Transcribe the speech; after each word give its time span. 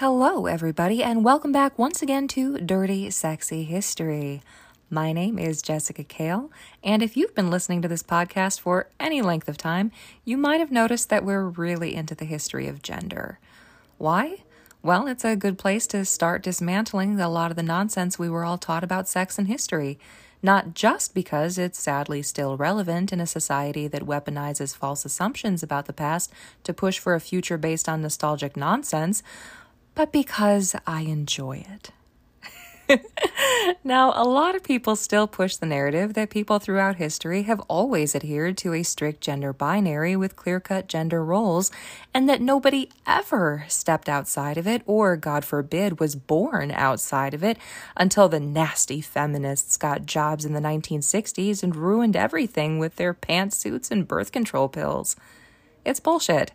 Hello, 0.00 0.46
everybody, 0.46 1.02
and 1.02 1.26
welcome 1.26 1.52
back 1.52 1.78
once 1.78 2.00
again 2.00 2.26
to 2.28 2.56
Dirty 2.56 3.10
Sexy 3.10 3.64
History. 3.64 4.40
My 4.88 5.12
name 5.12 5.38
is 5.38 5.60
Jessica 5.60 6.04
Cale, 6.04 6.50
and 6.82 7.02
if 7.02 7.18
you've 7.18 7.34
been 7.34 7.50
listening 7.50 7.82
to 7.82 7.88
this 7.88 8.02
podcast 8.02 8.60
for 8.60 8.88
any 8.98 9.20
length 9.20 9.46
of 9.46 9.58
time, 9.58 9.92
you 10.24 10.38
might 10.38 10.58
have 10.58 10.72
noticed 10.72 11.10
that 11.10 11.22
we're 11.22 11.44
really 11.44 11.94
into 11.94 12.14
the 12.14 12.24
history 12.24 12.66
of 12.66 12.80
gender. 12.80 13.38
Why? 13.98 14.38
Well, 14.82 15.06
it's 15.06 15.22
a 15.22 15.36
good 15.36 15.58
place 15.58 15.86
to 15.88 16.06
start 16.06 16.42
dismantling 16.42 17.20
a 17.20 17.28
lot 17.28 17.50
of 17.50 17.58
the 17.58 17.62
nonsense 17.62 18.18
we 18.18 18.30
were 18.30 18.46
all 18.46 18.56
taught 18.56 18.82
about 18.82 19.06
sex 19.06 19.38
and 19.38 19.48
history. 19.48 19.98
Not 20.42 20.72
just 20.72 21.12
because 21.12 21.58
it's 21.58 21.78
sadly 21.78 22.22
still 22.22 22.56
relevant 22.56 23.12
in 23.12 23.20
a 23.20 23.26
society 23.26 23.86
that 23.88 24.06
weaponizes 24.06 24.74
false 24.74 25.04
assumptions 25.04 25.62
about 25.62 25.84
the 25.84 25.92
past 25.92 26.32
to 26.64 26.72
push 26.72 26.98
for 26.98 27.14
a 27.14 27.20
future 27.20 27.58
based 27.58 27.90
on 27.90 28.00
nostalgic 28.00 28.56
nonsense, 28.56 29.22
but 29.94 30.12
because 30.12 30.74
I 30.86 31.02
enjoy 31.02 31.64
it. 31.68 31.90
now, 33.84 34.12
a 34.14 34.24
lot 34.24 34.54
of 34.54 34.62
people 34.62 34.96
still 34.96 35.26
push 35.26 35.56
the 35.56 35.66
narrative 35.66 36.14
that 36.14 36.30
people 36.30 36.58
throughout 36.58 36.96
history 36.96 37.42
have 37.42 37.60
always 37.68 38.14
adhered 38.14 38.56
to 38.58 38.72
a 38.72 38.82
strict 38.82 39.20
gender 39.20 39.52
binary 39.52 40.16
with 40.16 40.36
clear 40.36 40.60
cut 40.60 40.88
gender 40.88 41.24
roles, 41.24 41.70
and 42.12 42.28
that 42.28 42.40
nobody 42.40 42.88
ever 43.06 43.64
stepped 43.68 44.08
outside 44.08 44.58
of 44.58 44.66
it, 44.66 44.82
or, 44.86 45.16
God 45.16 45.44
forbid, 45.44 46.00
was 46.00 46.16
born 46.16 46.70
outside 46.70 47.34
of 47.34 47.44
it 47.44 47.58
until 47.96 48.28
the 48.28 48.40
nasty 48.40 49.00
feminists 49.00 49.76
got 49.76 50.06
jobs 50.06 50.44
in 50.44 50.52
the 50.52 50.60
1960s 50.60 51.62
and 51.62 51.76
ruined 51.76 52.16
everything 52.16 52.78
with 52.78 52.96
their 52.96 53.14
pantsuits 53.14 53.90
and 53.90 54.08
birth 54.08 54.32
control 54.32 54.68
pills. 54.68 55.16
It's 55.84 56.00
bullshit. 56.00 56.52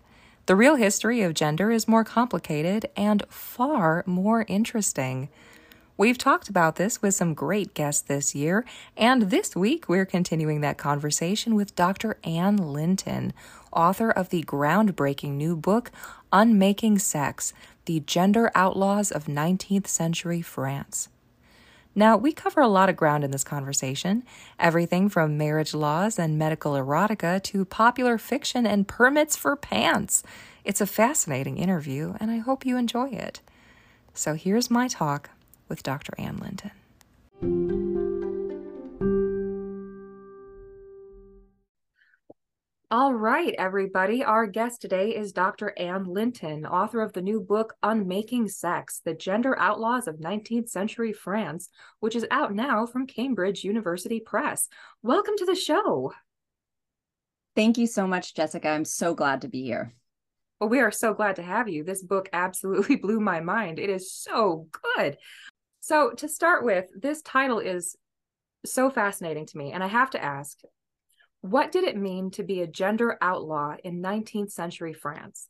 The 0.48 0.56
real 0.56 0.76
history 0.76 1.24
of 1.24 1.34
gender 1.34 1.72
is 1.72 1.88
more 1.88 2.04
complicated 2.04 2.86
and 2.96 3.24
far 3.30 4.04
more 4.06 4.46
interesting. 4.48 5.30
We've 5.98 6.20
talked 6.20 6.50
about 6.50 6.76
this 6.76 7.02
with 7.02 7.16
some 7.16 7.34
great 7.34 7.74
guests 7.74 8.04
this 8.04 8.36
year, 8.36 8.64
and 8.96 9.32
this 9.32 9.56
week 9.56 9.90
we're 9.90 10.06
continuing 10.06 10.62
that 10.62 10.78
conversation 10.78 11.56
with 11.56 11.76
Dr. 11.76 12.20
Anne 12.23 12.58
Linton, 12.58 13.34
author 13.73 14.12
of 14.12 14.30
the 14.30 14.44
groundbreaking 14.44 15.32
new 15.32 15.56
book, 15.56 15.90
Unmaking 16.32 17.00
Sex 17.00 17.52
The 17.86 18.02
Gender 18.02 18.52
Outlaws 18.54 19.12
of 19.12 19.26
19th 19.26 19.88
Century 19.88 20.44
France. 20.44 21.10
Now, 21.98 22.18
we 22.18 22.34
cover 22.34 22.60
a 22.60 22.68
lot 22.68 22.90
of 22.90 22.98
ground 22.98 23.24
in 23.24 23.32
this 23.32 23.46
conversation 23.46 24.24
everything 24.60 25.08
from 25.08 25.38
marriage 25.38 25.74
laws 25.74 26.20
and 26.20 26.38
medical 26.38 26.74
erotica 26.74 27.42
to 27.44 27.64
popular 27.64 28.18
fiction 28.18 28.68
and 28.68 28.88
permits 28.88 29.38
for 29.38 29.56
pants. 29.56 30.22
It's 30.66 30.82
a 30.82 30.88
fascinating 30.88 31.58
interview, 31.58 32.16
and 32.20 32.30
I 32.30 32.38
hope 32.38 32.66
you 32.66 32.76
enjoy 32.76 33.10
it. 33.10 33.39
So, 34.14 34.34
here's 34.34 34.70
my 34.70 34.89
talk 34.89 35.30
with 35.70 35.84
Dr. 35.84 36.14
Anne 36.17 36.38
Linton. 36.38 36.72
All 42.92 43.16
right, 43.16 43.56
everybody. 43.58 44.23
Our 44.23 44.46
guest 44.46 44.80
today 44.80 45.16
is 45.16 45.32
Dr. 45.32 45.73
Anne 45.76 46.04
Linton, 46.04 46.68
author 46.68 47.02
of 47.02 47.14
the 47.14 47.22
new 47.22 47.42
book 47.42 47.73
Unmaking 47.82 48.48
Sex 48.48 49.02
The 49.04 49.16
Gender 49.16 49.58
Outlaws 49.58 50.08
of 50.08 50.18
19th 50.18 50.70
Century 50.70 51.12
France, 51.12 51.70
which 52.00 52.16
is 52.16 52.28
out 52.30 52.54
now 52.54 52.86
from 52.86 53.08
Cambridge 53.08 53.64
University 53.64 54.20
Press. 54.20 54.70
Welcome 55.02 55.34
to 55.38 55.46
the 55.48 55.56
show. 55.56 56.14
Thank 57.56 57.80
you 57.80 57.88
so 57.88 58.06
much, 58.06 58.36
Jessica. 58.36 58.70
I'm 58.70 58.86
so 58.86 59.16
glad 59.16 59.42
to 59.42 59.48
be 59.48 59.64
here. 59.64 59.96
Well, 60.60 60.70
we 60.70 60.80
are 60.80 60.92
so 60.92 61.16
glad 61.16 61.38
to 61.38 61.44
have 61.44 61.67
you. 61.67 61.84
This 61.84 62.04
book 62.04 62.30
absolutely 62.34 62.96
blew 63.02 63.20
my 63.20 63.40
mind. 63.40 63.80
It 63.80 63.90
is 63.90 64.14
so 64.14 64.67
good. 64.96 65.17
So, 65.82 66.12
to 66.12 66.28
start 66.30 66.64
with, 66.64 66.86
this 66.96 67.23
title 67.23 67.60
is 67.60 67.96
so 68.64 68.92
fascinating 68.92 69.48
to 69.48 69.58
me. 69.58 69.72
And 69.72 69.84
I 69.84 69.88
have 69.88 70.12
to 70.12 70.23
ask 70.23 70.60
what 71.45 71.72
did 71.72 71.83
it 71.83 71.98
mean 71.98 72.32
to 72.32 72.44
be 72.44 72.61
a 72.61 72.67
gender 72.67 73.17
outlaw 73.22 73.76
in 73.83 74.02
19th 74.02 74.52
century 74.52 74.94
France? 74.94 75.48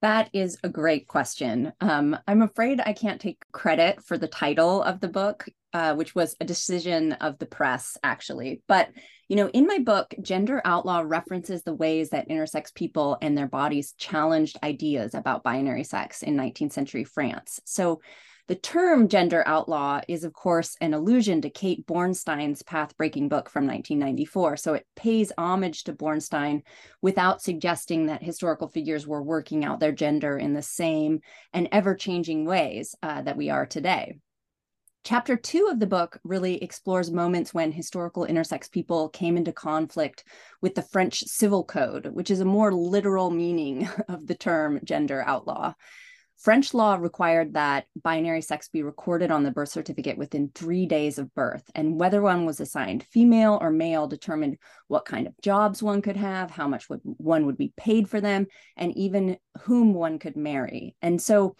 That 0.00 0.30
is 0.32 0.58
a 0.62 0.68
great 0.68 1.08
question. 1.08 1.72
Um, 1.80 2.16
I'm 2.26 2.42
afraid 2.42 2.80
I 2.80 2.92
can't 2.92 3.20
take 3.20 3.42
credit 3.50 4.02
for 4.04 4.16
the 4.16 4.28
title 4.28 4.82
of 4.82 5.00
the 5.00 5.08
book, 5.08 5.48
uh, 5.72 5.94
which 5.94 6.14
was 6.14 6.36
a 6.40 6.44
decision 6.44 7.12
of 7.14 7.38
the 7.38 7.46
press, 7.46 7.96
actually. 8.04 8.62
But, 8.68 8.90
you 9.28 9.36
know, 9.36 9.48
in 9.48 9.66
my 9.66 9.78
book, 9.78 10.14
Gender 10.22 10.62
Outlaw 10.64 11.02
references 11.04 11.62
the 11.62 11.74
ways 11.74 12.10
that 12.10 12.28
intersex 12.28 12.72
people 12.72 13.18
and 13.20 13.36
their 13.36 13.48
bodies 13.48 13.94
challenged 13.98 14.56
ideas 14.62 15.14
about 15.14 15.42
binary 15.42 15.84
sex 15.84 16.22
in 16.22 16.36
19th 16.36 16.72
century 16.72 17.04
France. 17.04 17.60
So, 17.64 18.00
the 18.48 18.54
term 18.54 19.08
gender 19.08 19.42
outlaw 19.46 20.00
is, 20.08 20.24
of 20.24 20.32
course, 20.32 20.74
an 20.80 20.94
allusion 20.94 21.42
to 21.42 21.50
Kate 21.50 21.86
Bornstein's 21.86 22.62
path-breaking 22.62 23.28
book 23.28 23.50
from 23.50 23.66
1994. 23.66 24.56
So 24.56 24.72
it 24.72 24.86
pays 24.96 25.30
homage 25.36 25.84
to 25.84 25.92
Bornstein 25.92 26.62
without 27.02 27.42
suggesting 27.42 28.06
that 28.06 28.22
historical 28.22 28.68
figures 28.68 29.06
were 29.06 29.22
working 29.22 29.66
out 29.66 29.80
their 29.80 29.92
gender 29.92 30.38
in 30.38 30.54
the 30.54 30.62
same 30.62 31.20
and 31.52 31.68
ever-changing 31.72 32.46
ways 32.46 32.94
uh, 33.02 33.20
that 33.20 33.36
we 33.36 33.50
are 33.50 33.66
today. 33.66 34.18
Chapter 35.04 35.36
two 35.36 35.68
of 35.70 35.78
the 35.78 35.86
book 35.86 36.18
really 36.24 36.62
explores 36.62 37.10
moments 37.10 37.52
when 37.52 37.70
historical 37.70 38.26
intersex 38.26 38.70
people 38.70 39.10
came 39.10 39.36
into 39.36 39.52
conflict 39.52 40.24
with 40.62 40.74
the 40.74 40.82
French 40.82 41.20
Civil 41.24 41.64
Code, 41.64 42.06
which 42.06 42.30
is 42.30 42.40
a 42.40 42.46
more 42.46 42.72
literal 42.72 43.30
meaning 43.30 43.88
of 44.08 44.26
the 44.26 44.34
term 44.34 44.80
gender 44.84 45.22
outlaw. 45.26 45.74
French 46.38 46.72
law 46.72 46.94
required 46.94 47.54
that 47.54 47.86
binary 48.00 48.40
sex 48.40 48.68
be 48.68 48.84
recorded 48.84 49.32
on 49.32 49.42
the 49.42 49.50
birth 49.50 49.70
certificate 49.70 50.16
within 50.16 50.50
three 50.54 50.86
days 50.86 51.18
of 51.18 51.34
birth, 51.34 51.68
and 51.74 51.98
whether 51.98 52.22
one 52.22 52.46
was 52.46 52.60
assigned 52.60 53.02
female 53.10 53.58
or 53.60 53.70
male 53.70 54.06
determined 54.06 54.56
what 54.86 55.04
kind 55.04 55.26
of 55.26 55.34
jobs 55.42 55.82
one 55.82 56.00
could 56.00 56.16
have, 56.16 56.50
how 56.50 56.68
much 56.68 56.88
would, 56.88 57.00
one 57.02 57.46
would 57.46 57.58
be 57.58 57.72
paid 57.76 58.08
for 58.08 58.20
them, 58.20 58.46
and 58.76 58.96
even 58.96 59.36
whom 59.62 59.94
one 59.94 60.20
could 60.20 60.36
marry. 60.36 60.94
And 61.02 61.20
so, 61.20 61.56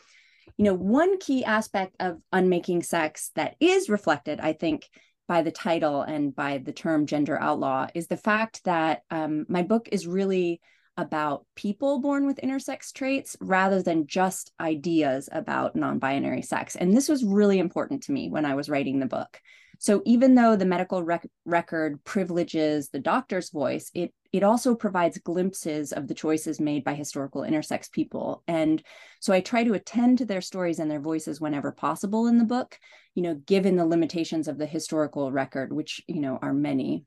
you 0.57 0.65
know, 0.65 0.75
one 0.75 1.19
key 1.19 1.45
aspect 1.45 1.97
of 1.99 2.19
unmaking 2.33 2.85
sex 2.85 3.33
that 3.35 3.57
is 3.59 3.89
reflected, 3.89 4.39
I 4.39 4.53
think, 4.53 4.89
by 5.27 5.43
the 5.43 5.51
title 5.51 6.03
and 6.03 6.35
by 6.35 6.59
the 6.59 6.73
term 6.73 7.07
gender 7.07 7.39
outlaw 7.39 7.89
is 7.95 8.07
the 8.07 8.17
fact 8.17 8.63
that 8.65 9.03
um, 9.11 9.45
my 9.49 9.63
book 9.63 9.89
is 9.91 10.07
really 10.07 10.61
about 10.99 11.47
people 11.55 12.01
born 12.01 12.27
with 12.27 12.41
intersex 12.43 12.93
traits 12.93 13.37
rather 13.41 13.83
than 13.83 14.09
just 14.09 14.53
ideas 14.61 15.29
about 15.33 15.77
non 15.77 15.99
binary 15.99 16.43
sex. 16.43 16.77
And 16.77 16.95
this 16.95 17.09
was 17.09 17.25
really 17.25 17.61
important 17.61 18.03
to 18.03 18.13
me 18.13 18.29
when 18.29 18.45
I 18.45 18.57
was 18.57 18.69
writing 18.69 18.99
the 18.99 19.07
book. 19.07 19.41
So 19.79 20.03
even 20.05 20.35
though 20.35 20.57
the 20.57 20.65
medical 20.67 21.05
rec- 21.05 21.31
record 21.45 22.03
privileges 22.03 22.89
the 22.89 22.99
doctor's 22.99 23.51
voice, 23.51 23.91
it 23.95 24.13
it 24.31 24.43
also 24.43 24.75
provides 24.75 25.17
glimpses 25.19 25.93
of 25.93 26.07
the 26.07 26.15
choices 26.15 26.61
made 26.61 26.85
by 26.85 26.95
historical 26.95 27.43
intersex 27.43 27.91
people. 27.91 28.43
And 28.47 28.83
so 29.21 29.33
I 29.33 29.41
try 29.41 29.65
to 29.65 29.73
attend 29.73 30.19
to 30.19 30.27
their 30.27 30.43
stories 30.43 30.81
and 30.81 30.91
their 30.91 31.01
voices 31.01 31.41
whenever 31.41 31.73
possible 31.73 32.27
in 32.27 32.37
the 32.37 32.45
book, 32.45 32.79
you 33.15 33.23
know, 33.23 33.37
given 33.37 33.77
the 33.77 33.87
limitations 33.87 34.47
of 34.47 34.59
the 34.59 34.67
historical 34.67 35.33
record, 35.33 35.73
which, 35.73 36.03
you 36.09 36.21
know, 36.21 36.39
are 36.43 36.53
many. 36.53 37.07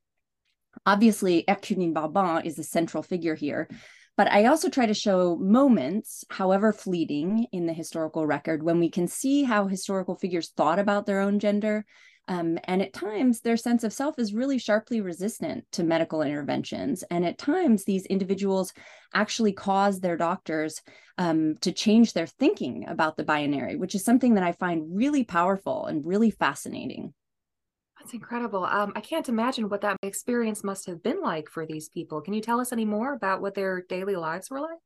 Obviously, 0.86 1.44
Herculine 1.48 1.94
Barbin 1.94 2.46
is 2.46 2.56
the 2.56 2.64
central 2.64 3.04
figure 3.04 3.36
here. 3.36 3.68
But 4.18 4.32
I 4.32 4.46
also 4.46 4.70
try 4.70 4.86
to 4.86 4.94
show 4.94 5.38
moments, 5.38 6.26
however 6.30 6.74
fleeting, 6.74 7.48
in 7.52 7.66
the 7.66 7.74
historical 7.74 8.28
record 8.28 8.62
when 8.62 8.80
we 8.80 8.90
can 8.90 9.08
see 9.08 9.44
how 9.44 9.68
historical 9.68 10.16
figures 10.16 10.50
thought 10.50 10.80
about 10.80 11.06
their 11.06 11.22
own 11.22 11.40
gender. 11.40 11.86
Um, 12.28 12.60
and 12.66 12.82
at 12.82 12.94
times, 12.94 13.42
their 13.42 13.58
sense 13.58 13.84
of 13.84 13.94
self 13.94 14.20
is 14.20 14.34
really 14.34 14.58
sharply 14.58 15.02
resistant 15.02 15.66
to 15.72 15.84
medical 15.84 16.22
interventions. 16.22 17.04
And 17.10 17.26
at 17.26 17.38
times, 17.38 17.84
these 17.84 18.06
individuals 18.06 18.74
actually 19.14 19.54
cause 19.54 20.00
their 20.00 20.18
doctors 20.18 20.82
um, 21.18 21.56
to 21.62 21.72
change 21.72 22.14
their 22.14 22.28
thinking 22.28 22.86
about 22.88 23.18
the 23.18 23.24
binary, 23.24 23.76
which 23.76 23.96
is 23.96 24.06
something 24.06 24.36
that 24.36 24.44
I 24.44 24.52
find 24.52 24.96
really 24.96 25.24
powerful 25.24 25.86
and 25.88 26.06
really 26.06 26.32
fascinating. 26.32 27.14
That's 28.02 28.14
incredible. 28.16 28.66
Um, 28.66 28.94
I 28.96 29.02
can't 29.02 29.30
imagine 29.30 29.70
what 29.70 29.82
that 29.82 29.98
experience 30.02 30.64
must 30.64 30.88
have 30.88 31.04
been 31.04 31.22
like 31.22 31.48
for 31.50 31.68
these 31.68 31.88
people. 31.88 32.20
Can 32.20 32.34
you 32.34 32.42
tell 32.42 32.60
us 32.60 32.74
any 32.74 32.84
more 32.84 33.14
about 33.14 33.42
what 33.42 33.54
their 33.54 33.84
daily 33.88 34.16
lives 34.16 34.50
were 34.50 34.60
like? 34.60 34.80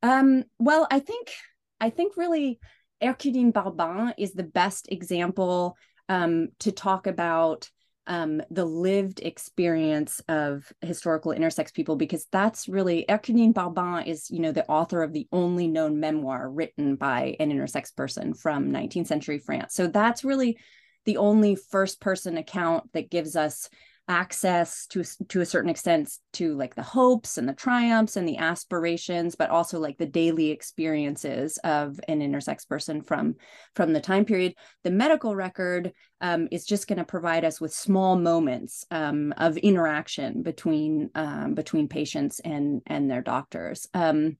Um, 0.00 0.44
well, 0.60 0.86
I 0.92 1.00
think 1.00 1.32
I 1.80 1.90
think 1.90 2.16
really 2.16 2.60
Herculine 3.02 3.52
Barbin 3.52 4.14
is 4.16 4.32
the 4.32 4.44
best 4.44 4.86
example 4.92 5.76
um, 6.08 6.50
to 6.60 6.70
talk 6.70 7.08
about 7.08 7.68
um, 8.06 8.40
the 8.48 8.64
lived 8.64 9.18
experience 9.20 10.20
of 10.28 10.70
historical 10.82 11.32
intersex 11.32 11.74
people 11.74 11.96
because 11.96 12.26
that's 12.30 12.68
really 12.68 13.06
Herculine 13.08 13.54
Barbin 13.54 14.06
is 14.06 14.30
you 14.30 14.38
know 14.38 14.52
the 14.52 14.68
author 14.68 15.02
of 15.02 15.12
the 15.12 15.26
only 15.32 15.66
known 15.66 15.98
memoir 15.98 16.48
written 16.48 16.94
by 16.94 17.34
an 17.40 17.50
intersex 17.50 17.92
person 17.96 18.34
from 18.34 18.70
19th 18.70 19.08
century 19.08 19.40
France. 19.40 19.74
So 19.74 19.88
that's 19.88 20.22
really 20.22 20.58
the 21.04 21.16
only 21.16 21.54
first 21.56 22.00
person 22.00 22.36
account 22.36 22.92
that 22.92 23.10
gives 23.10 23.36
us 23.36 23.68
access 24.06 24.86
to 24.86 25.02
to 25.28 25.40
a 25.40 25.46
certain 25.46 25.70
extent 25.70 26.10
to 26.34 26.54
like 26.54 26.74
the 26.74 26.82
hopes 26.82 27.38
and 27.38 27.48
the 27.48 27.54
triumphs 27.54 28.16
and 28.16 28.28
the 28.28 28.36
aspirations 28.36 29.34
but 29.34 29.48
also 29.48 29.78
like 29.78 29.96
the 29.96 30.04
daily 30.04 30.50
experiences 30.50 31.56
of 31.64 31.98
an 32.06 32.20
intersex 32.20 32.68
person 32.68 33.00
from 33.00 33.34
from 33.74 33.94
the 33.94 34.00
time 34.00 34.26
period. 34.26 34.54
The 34.82 34.90
medical 34.90 35.34
record 35.34 35.92
um, 36.20 36.48
is 36.50 36.66
just 36.66 36.86
going 36.86 36.98
to 36.98 37.04
provide 37.04 37.46
us 37.46 37.60
with 37.60 37.72
small 37.72 38.16
moments 38.16 38.84
um, 38.90 39.32
of 39.38 39.56
interaction 39.56 40.42
between 40.42 41.10
um, 41.14 41.54
between 41.54 41.88
patients 41.88 42.40
and 42.40 42.82
and 42.86 43.10
their 43.10 43.22
doctors. 43.22 43.86
Um, 43.94 44.36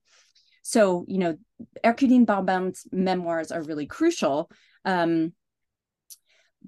so 0.60 1.06
you 1.08 1.18
know 1.18 1.36
Herculine 1.82 2.26
Barbin's 2.26 2.86
memoirs 2.92 3.50
are 3.50 3.62
really 3.62 3.86
crucial 3.86 4.50
um, 4.84 5.32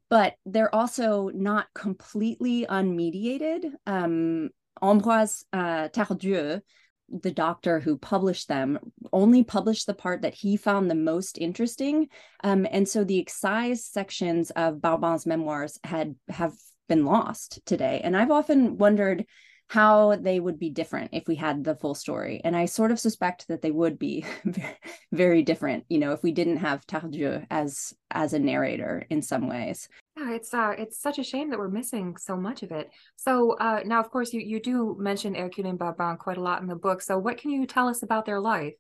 but 0.09 0.35
they're 0.45 0.75
also 0.75 1.31
not 1.35 1.67
completely 1.75 2.67
unmediated. 2.69 3.73
Um, 3.87 4.51
Ambroise 4.83 5.45
uh, 5.53 5.89
Tardieu, 5.89 6.61
the 7.09 7.31
doctor 7.31 7.81
who 7.81 7.97
published 7.99 8.49
them, 8.49 8.79
only 9.13 9.45
published 9.45 9.87
the 9.87 9.95
part 9.95 10.23
that 10.23 10.35
he 10.35 10.57
found 10.57 10.91
the 10.91 10.95
most 10.95 11.39
interesting. 11.39 12.09
Um, 12.43 12.67
and 12.71 12.89
so 12.89 13.05
the 13.05 13.21
excised 13.21 13.85
sections 13.85 14.51
of 14.51 14.81
Barbin's 14.81 15.27
memoirs 15.27 15.79
had 15.85 16.15
have 16.29 16.55
been 16.89 17.05
lost 17.05 17.61
today. 17.65 18.01
And 18.05 18.17
I've 18.17 18.31
often 18.31 18.79
wondered 18.79 19.25
how 19.69 20.15
they 20.17 20.39
would 20.39 20.59
be 20.59 20.71
different 20.71 21.11
if 21.13 21.27
we 21.27 21.35
had 21.35 21.65
the 21.65 21.75
full 21.75 21.95
story. 21.95 22.41
And 22.45 22.57
I 22.57 22.67
sort 22.67 22.93
of 22.93 23.01
suspect 23.01 23.49
that 23.49 23.63
they 23.63 23.73
would 23.73 23.99
be 23.99 24.25
very 25.13 25.43
different, 25.43 25.85
you 25.89 25.99
know, 25.99 26.13
if 26.13 26.23
we 26.23 26.33
didn't 26.33 26.59
have 26.59 26.87
Tardieu 26.87 27.45
as 27.51 27.93
as 28.11 28.33
a 28.33 28.39
narrator 28.39 29.07
in 29.11 29.23
some 29.23 29.49
ways. 29.49 29.89
Yeah, 30.17 30.33
it's 30.33 30.55
uh 30.55 30.75
it's 30.79 31.01
such 31.01 31.19
a 31.19 31.25
shame 31.25 31.51
that 31.51 31.59
we're 31.59 31.69
missing 31.69 32.17
so 32.17 32.37
much 32.37 32.63
of 32.63 32.71
it. 32.71 32.91
So 33.17 33.57
uh 33.59 33.81
now 33.85 34.01
of 34.01 34.11
course 34.11 34.33
you 34.33 34.41
you 34.41 34.61
do 34.61 34.97
mention 34.99 35.35
Herculine 35.35 35.79
Barbin 35.79 36.17
quite 36.17 36.39
a 36.39 36.43
lot 36.43 36.63
in 36.63 36.69
the 36.69 36.77
book. 36.77 37.03
So 37.03 37.19
what 37.19 37.39
can 37.39 37.51
you 37.51 37.67
tell 37.67 37.89
us 37.89 38.03
about 38.03 38.25
their 38.25 38.41
life? 38.41 38.75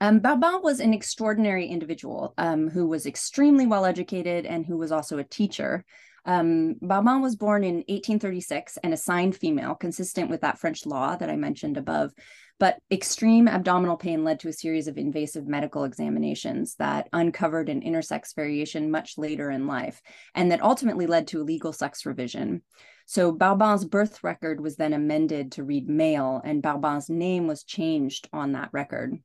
Um, 0.00 0.18
Barbin 0.18 0.62
was 0.64 0.80
an 0.80 0.92
extraordinary 0.92 1.68
individual 1.68 2.34
um, 2.36 2.68
who 2.68 2.88
was 2.88 3.06
extremely 3.06 3.68
well 3.68 3.84
educated 3.84 4.46
and 4.46 4.66
who 4.66 4.76
was 4.76 4.90
also 4.90 5.18
a 5.18 5.24
teacher. 5.24 5.84
Um, 6.24 6.76
was 6.80 7.36
born 7.36 7.64
in 7.64 7.76
1836 7.76 8.78
and 8.82 8.94
assigned 8.94 9.36
female, 9.36 9.74
consistent 9.74 10.30
with 10.30 10.42
that 10.42 10.58
French 10.58 10.86
law 10.86 11.16
that 11.16 11.30
I 11.30 11.36
mentioned 11.36 11.76
above. 11.76 12.12
But 12.60 12.78
extreme 12.92 13.48
abdominal 13.48 13.96
pain 13.96 14.22
led 14.22 14.38
to 14.40 14.48
a 14.48 14.52
series 14.52 14.86
of 14.86 14.96
invasive 14.96 15.48
medical 15.48 15.82
examinations 15.82 16.76
that 16.76 17.08
uncovered 17.12 17.68
an 17.68 17.80
intersex 17.80 18.36
variation 18.36 18.90
much 18.90 19.18
later 19.18 19.50
in 19.50 19.66
life, 19.66 20.00
and 20.34 20.52
that 20.52 20.62
ultimately 20.62 21.08
led 21.08 21.26
to 21.28 21.40
a 21.40 21.42
legal 21.42 21.72
sex 21.72 22.06
revision. 22.06 22.62
So 23.06 23.32
Barbin's 23.32 23.84
birth 23.84 24.22
record 24.22 24.60
was 24.60 24.76
then 24.76 24.92
amended 24.92 25.52
to 25.52 25.64
read 25.64 25.88
male, 25.88 26.40
and 26.44 26.62
Barbin's 26.62 27.10
name 27.10 27.48
was 27.48 27.64
changed 27.64 28.28
on 28.32 28.52
that 28.52 28.68
record. 28.72 29.18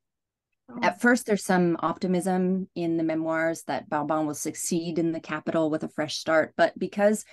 At 0.81 1.01
first, 1.01 1.25
there's 1.25 1.45
some 1.45 1.77
optimism 1.79 2.67
in 2.75 2.97
the 2.97 3.03
memoirs 3.03 3.63
that 3.63 3.89
Barbin 3.89 4.25
will 4.25 4.35
succeed 4.35 4.99
in 4.99 5.11
the 5.11 5.19
capital 5.19 5.69
with 5.69 5.83
a 5.83 5.89
fresh 5.89 6.17
start. 6.17 6.53
But 6.57 6.77
because 6.77 7.25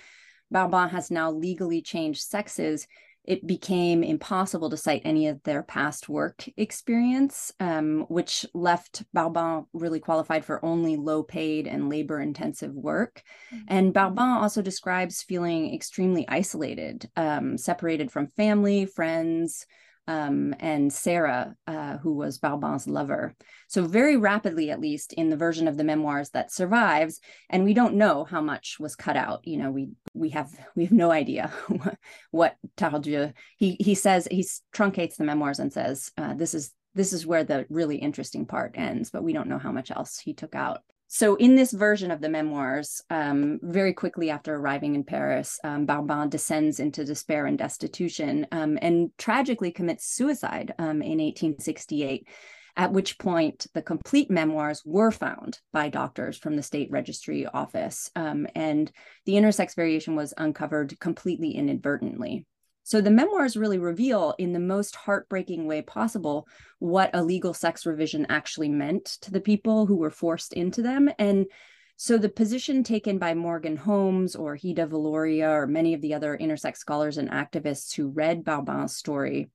Barbin 0.51 0.89
has 0.89 1.11
now 1.11 1.31
legally 1.31 1.81
changed 1.81 2.21
sexes, 2.21 2.87
it 3.23 3.45
became 3.45 4.03
impossible 4.03 4.69
to 4.69 4.77
cite 4.77 5.01
any 5.03 5.27
of 5.27 5.41
their 5.43 5.63
past 5.63 6.07
work 6.07 6.47
experience, 6.57 7.51
um, 7.59 8.05
which 8.07 8.45
left 8.53 9.03
Barbin 9.13 9.65
really 9.73 9.99
qualified 9.99 10.45
for 10.45 10.63
only 10.63 10.95
low 10.95 11.23
paid 11.23 11.67
and 11.67 11.89
labor 11.89 12.21
intensive 12.21 12.73
work. 12.73 13.23
Mm-hmm. 13.53 13.65
And 13.67 13.93
Barbin 13.93 14.23
also 14.23 14.61
describes 14.61 15.23
feeling 15.23 15.73
extremely 15.73 16.25
isolated, 16.27 17.09
um, 17.15 17.57
separated 17.57 18.11
from 18.11 18.27
family, 18.37 18.85
friends, 18.85 19.65
um, 20.07 20.53
and 20.59 20.91
Sarah, 20.91 21.55
uh, 21.67 21.97
who 21.97 22.13
was 22.13 22.37
Barbin's 22.37 22.87
lover. 22.87 23.35
So 23.67 23.85
very 23.85 24.17
rapidly, 24.17 24.69
at 24.69 24.79
least 24.79 25.13
in 25.13 25.29
the 25.29 25.37
version 25.37 25.67
of 25.67 25.77
the 25.77 25.83
memoirs 25.83 26.29
that 26.31 26.51
survives, 26.51 27.19
and 27.49 27.63
we 27.63 27.73
don't 27.73 27.95
know 27.95 28.23
how 28.23 28.41
much 28.41 28.77
was 28.79 28.95
cut 28.95 29.17
out. 29.17 29.47
You 29.47 29.57
know, 29.57 29.71
we 29.71 29.89
we 30.13 30.29
have 30.29 30.49
we 30.75 30.83
have 30.83 30.93
no 30.93 31.11
idea 31.11 31.51
what 32.31 32.55
Tardieu. 32.77 33.33
He 33.57 33.77
he 33.79 33.95
says 33.95 34.27
he 34.29 34.45
truncates 34.73 35.15
the 35.15 35.23
memoirs 35.23 35.59
and 35.59 35.73
says 35.73 36.11
uh, 36.17 36.33
this 36.35 36.53
is 36.53 36.71
this 36.93 37.11
is 37.11 37.25
where 37.25 37.43
the 37.43 37.65
really 37.69 37.97
interesting 37.97 38.45
part 38.45 38.71
ends, 38.75 39.09
but 39.09 39.23
we 39.23 39.33
don't 39.33 39.49
know 39.49 39.59
how 39.59 39.71
much 39.71 39.91
else 39.91 40.17
he 40.17 40.33
took 40.33 40.55
out 40.55 40.81
so 41.07 41.35
in 41.35 41.55
this 41.55 41.71
version 41.71 42.11
of 42.11 42.19
the 42.19 42.29
memoirs, 42.29 43.01
um, 43.09 43.59
very 43.61 43.93
quickly 43.93 44.29
after 44.29 44.55
arriving 44.55 44.95
in 44.95 45.03
Paris, 45.03 45.59
um, 45.63 45.85
Barbin 45.85 46.29
descends 46.29 46.79
into 46.79 47.05
despair 47.05 47.45
and 47.45 47.57
destitution 47.57 48.47
um, 48.51 48.77
and 48.81 49.11
tragically 49.17 49.71
commits 49.71 50.07
suicide 50.07 50.73
um, 50.79 51.01
in 51.01 51.19
1868, 51.19 52.27
at 52.75 52.91
which 52.91 53.19
point 53.19 53.67
the 53.73 53.81
complete 53.81 54.31
memoirs 54.31 54.81
were 54.83 55.11
found 55.11 55.59
by 55.71 55.89
doctors 55.89 56.37
from 56.37 56.55
the 56.55 56.63
state 56.63 56.89
registry 56.91 57.45
office. 57.45 58.09
Um, 58.15 58.47
and 58.55 58.91
the 59.25 59.33
intersex 59.33 59.75
variation 59.75 60.15
was 60.15 60.33
uncovered 60.37 60.99
completely 60.99 61.51
inadvertently. 61.51 62.45
So 62.85 63.01
the 63.01 63.09
memoirs 63.09 63.57
really 63.57 63.79
reveal 63.79 64.35
in 64.37 64.53
the 64.53 64.59
most 64.59 64.95
heartbreaking 64.95 65.65
way 65.65 65.81
possible 65.81 66.47
what 66.77 67.09
a 67.15 67.23
legal 67.23 67.51
sex 67.51 67.83
revision 67.83 68.27
actually 68.29 68.69
meant 68.69 69.05
to 69.21 69.31
the 69.31 69.41
people 69.41 69.87
who 69.87 69.95
were 69.95 70.11
forced 70.11 70.53
into 70.53 70.83
them. 70.83 71.09
And 71.17 71.47
so 71.95 72.19
the 72.19 72.29
position 72.29 72.83
taken 72.83 73.17
by 73.17 73.33
Morgan 73.33 73.75
Holmes 73.75 74.35
or 74.35 74.55
Hida 74.55 74.87
Viloria 74.87 75.49
or 75.49 75.65
many 75.65 75.95
of 75.95 76.01
the 76.01 76.13
other 76.13 76.37
intersex 76.37 76.77
scholars 76.77 77.17
and 77.17 77.31
activists 77.31 77.95
who 77.95 78.09
read 78.09 78.43
Barbin's 78.43 78.95
story 78.95 79.49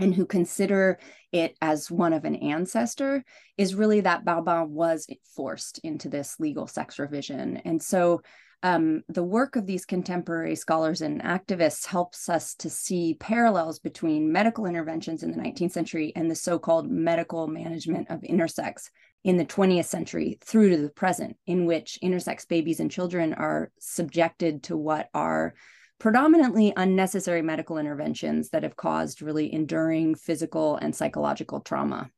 and 0.00 0.12
who 0.12 0.26
consider 0.26 0.98
it 1.30 1.56
as 1.62 1.92
one 1.92 2.12
of 2.12 2.24
an 2.24 2.34
ancestor 2.34 3.24
is 3.56 3.76
really 3.76 4.00
that 4.00 4.24
Barbin 4.24 4.74
was 4.74 5.06
forced 5.36 5.78
into 5.84 6.08
this 6.08 6.40
legal 6.40 6.66
sex 6.66 6.98
revision. 6.98 7.58
And 7.58 7.80
so 7.80 8.22
um, 8.62 9.02
the 9.08 9.22
work 9.22 9.54
of 9.54 9.66
these 9.66 9.84
contemporary 9.84 10.56
scholars 10.56 11.00
and 11.00 11.22
activists 11.22 11.86
helps 11.86 12.28
us 12.28 12.54
to 12.56 12.68
see 12.68 13.14
parallels 13.14 13.78
between 13.78 14.32
medical 14.32 14.66
interventions 14.66 15.22
in 15.22 15.30
the 15.30 15.38
19th 15.38 15.70
century 15.70 16.12
and 16.16 16.28
the 16.28 16.34
so 16.34 16.58
called 16.58 16.90
medical 16.90 17.46
management 17.46 18.10
of 18.10 18.20
intersex 18.22 18.90
in 19.22 19.36
the 19.36 19.44
20th 19.44 19.84
century 19.84 20.38
through 20.42 20.70
to 20.70 20.76
the 20.76 20.90
present, 20.90 21.36
in 21.46 21.66
which 21.66 21.98
intersex 22.02 22.48
babies 22.48 22.80
and 22.80 22.90
children 22.90 23.32
are 23.34 23.70
subjected 23.78 24.64
to 24.64 24.76
what 24.76 25.08
are 25.14 25.54
predominantly 26.00 26.72
unnecessary 26.76 27.42
medical 27.42 27.78
interventions 27.78 28.50
that 28.50 28.62
have 28.62 28.76
caused 28.76 29.22
really 29.22 29.52
enduring 29.52 30.14
physical 30.14 30.76
and 30.76 30.94
psychological 30.94 31.60
trauma. 31.60 32.10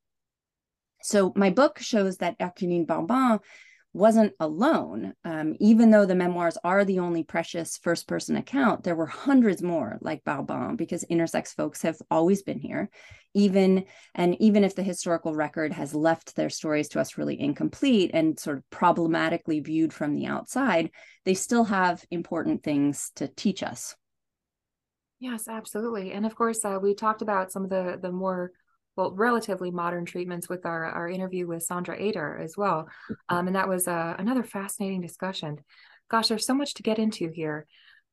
So, 1.02 1.32
my 1.34 1.50
book 1.50 1.78
shows 1.78 2.18
that 2.18 2.38
Herculine 2.38 2.86
Barbin 2.86 3.40
wasn't 3.92 4.32
alone. 4.38 5.14
Um, 5.24 5.56
even 5.58 5.90
though 5.90 6.06
the 6.06 6.14
memoirs 6.14 6.56
are 6.62 6.84
the 6.84 7.00
only 7.00 7.24
precious 7.24 7.78
first 7.78 8.06
person 8.06 8.36
account, 8.36 8.84
there 8.84 8.94
were 8.94 9.06
hundreds 9.06 9.62
more 9.62 9.98
like 10.00 10.24
Barbin 10.24 10.76
because 10.76 11.04
intersex 11.10 11.54
folks 11.54 11.82
have 11.82 11.96
always 12.10 12.42
been 12.42 12.60
here. 12.60 12.88
Even 13.34 13.84
and 14.14 14.40
even 14.40 14.64
if 14.64 14.74
the 14.74 14.82
historical 14.82 15.34
record 15.34 15.72
has 15.72 15.94
left 15.94 16.36
their 16.36 16.50
stories 16.50 16.88
to 16.90 17.00
us 17.00 17.18
really 17.18 17.40
incomplete 17.40 18.10
and 18.14 18.38
sort 18.38 18.58
of 18.58 18.70
problematically 18.70 19.60
viewed 19.60 19.92
from 19.92 20.14
the 20.14 20.26
outside, 20.26 20.90
they 21.24 21.34
still 21.34 21.64
have 21.64 22.04
important 22.10 22.62
things 22.62 23.10
to 23.16 23.28
teach 23.28 23.62
us. 23.62 23.96
Yes, 25.20 25.48
absolutely. 25.48 26.12
And 26.12 26.24
of 26.24 26.34
course, 26.34 26.64
uh, 26.64 26.78
we 26.80 26.94
talked 26.94 27.22
about 27.22 27.52
some 27.52 27.64
of 27.64 27.70
the 27.70 27.98
the 28.00 28.10
more 28.10 28.52
well, 28.96 29.12
relatively 29.12 29.70
modern 29.70 30.04
treatments 30.04 30.48
with 30.48 30.66
our, 30.66 30.84
our 30.84 31.08
interview 31.08 31.46
with 31.46 31.62
Sandra 31.62 32.00
Eder 32.00 32.38
as 32.38 32.56
well. 32.56 32.82
Mm-hmm. 32.82 33.36
Um, 33.36 33.46
and 33.46 33.56
that 33.56 33.68
was 33.68 33.88
uh, 33.88 34.14
another 34.18 34.42
fascinating 34.42 35.00
discussion. 35.00 35.58
Gosh, 36.10 36.28
there's 36.28 36.46
so 36.46 36.54
much 36.54 36.74
to 36.74 36.82
get 36.82 36.98
into 36.98 37.30
here. 37.30 37.66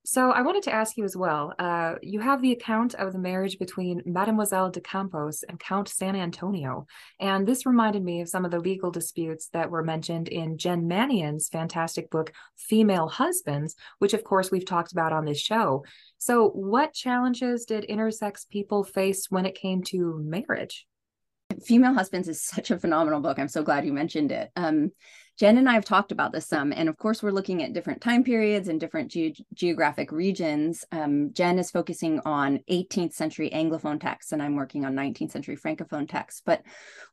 So 0.09 0.31
I 0.31 0.41
wanted 0.41 0.63
to 0.63 0.73
ask 0.73 0.95
you 0.95 1.03
as 1.03 1.17
well. 1.17 1.53
Uh, 1.59 1.95
you 2.01 2.21
have 2.21 2.41
the 2.41 2.53
account 2.53 2.95
of 2.95 3.11
the 3.11 3.19
marriage 3.19 3.59
between 3.59 4.01
Mademoiselle 4.05 4.69
de 4.69 4.79
Campos 4.79 5.43
and 5.43 5.59
Count 5.59 5.89
San 5.89 6.15
Antonio, 6.15 6.87
and 7.19 7.45
this 7.45 7.65
reminded 7.65 8.05
me 8.05 8.21
of 8.21 8.29
some 8.29 8.45
of 8.45 8.51
the 8.51 8.59
legal 8.61 8.89
disputes 8.89 9.49
that 9.49 9.69
were 9.69 9.83
mentioned 9.83 10.29
in 10.29 10.57
Jen 10.57 10.87
Manion's 10.87 11.49
fantastic 11.49 12.09
book 12.09 12.31
Female 12.55 13.09
Husbands, 13.09 13.75
which 13.99 14.13
of 14.13 14.23
course 14.23 14.49
we've 14.49 14.65
talked 14.65 14.93
about 14.93 15.11
on 15.11 15.25
this 15.25 15.41
show. 15.41 15.83
So, 16.19 16.51
what 16.51 16.93
challenges 16.93 17.65
did 17.65 17.85
intersex 17.89 18.47
people 18.47 18.85
face 18.85 19.29
when 19.29 19.45
it 19.45 19.55
came 19.55 19.83
to 19.87 20.21
marriage? 20.23 20.87
Female 21.65 21.93
Husbands 21.93 22.29
is 22.29 22.41
such 22.41 22.71
a 22.71 22.79
phenomenal 22.79 23.19
book. 23.19 23.39
I'm 23.39 23.49
so 23.49 23.61
glad 23.61 23.85
you 23.85 23.91
mentioned 23.91 24.31
it. 24.31 24.51
Um, 24.55 24.91
Jen 25.37 25.59
and 25.59 25.69
I 25.69 25.73
have 25.73 25.85
talked 25.85 26.11
about 26.11 26.31
this 26.31 26.47
some, 26.47 26.73
and 26.73 26.89
of 26.89 26.97
course, 26.97 27.21
we're 27.21 27.29
looking 27.29 27.61
at 27.61 27.71
different 27.71 28.01
time 28.01 28.23
periods 28.23 28.67
and 28.67 28.79
different 28.79 29.11
ge- 29.11 29.43
geographic 29.53 30.11
regions. 30.11 30.83
Um, 30.91 31.31
Jen 31.31 31.59
is 31.59 31.69
focusing 31.69 32.19
on 32.25 32.61
18th 32.71 33.13
century 33.13 33.51
Anglophone 33.51 34.01
texts, 34.01 34.31
and 34.31 34.41
I'm 34.41 34.55
working 34.55 34.83
on 34.83 34.95
19th 34.95 35.29
century 35.29 35.55
Francophone 35.55 36.09
texts. 36.09 36.41
But 36.43 36.63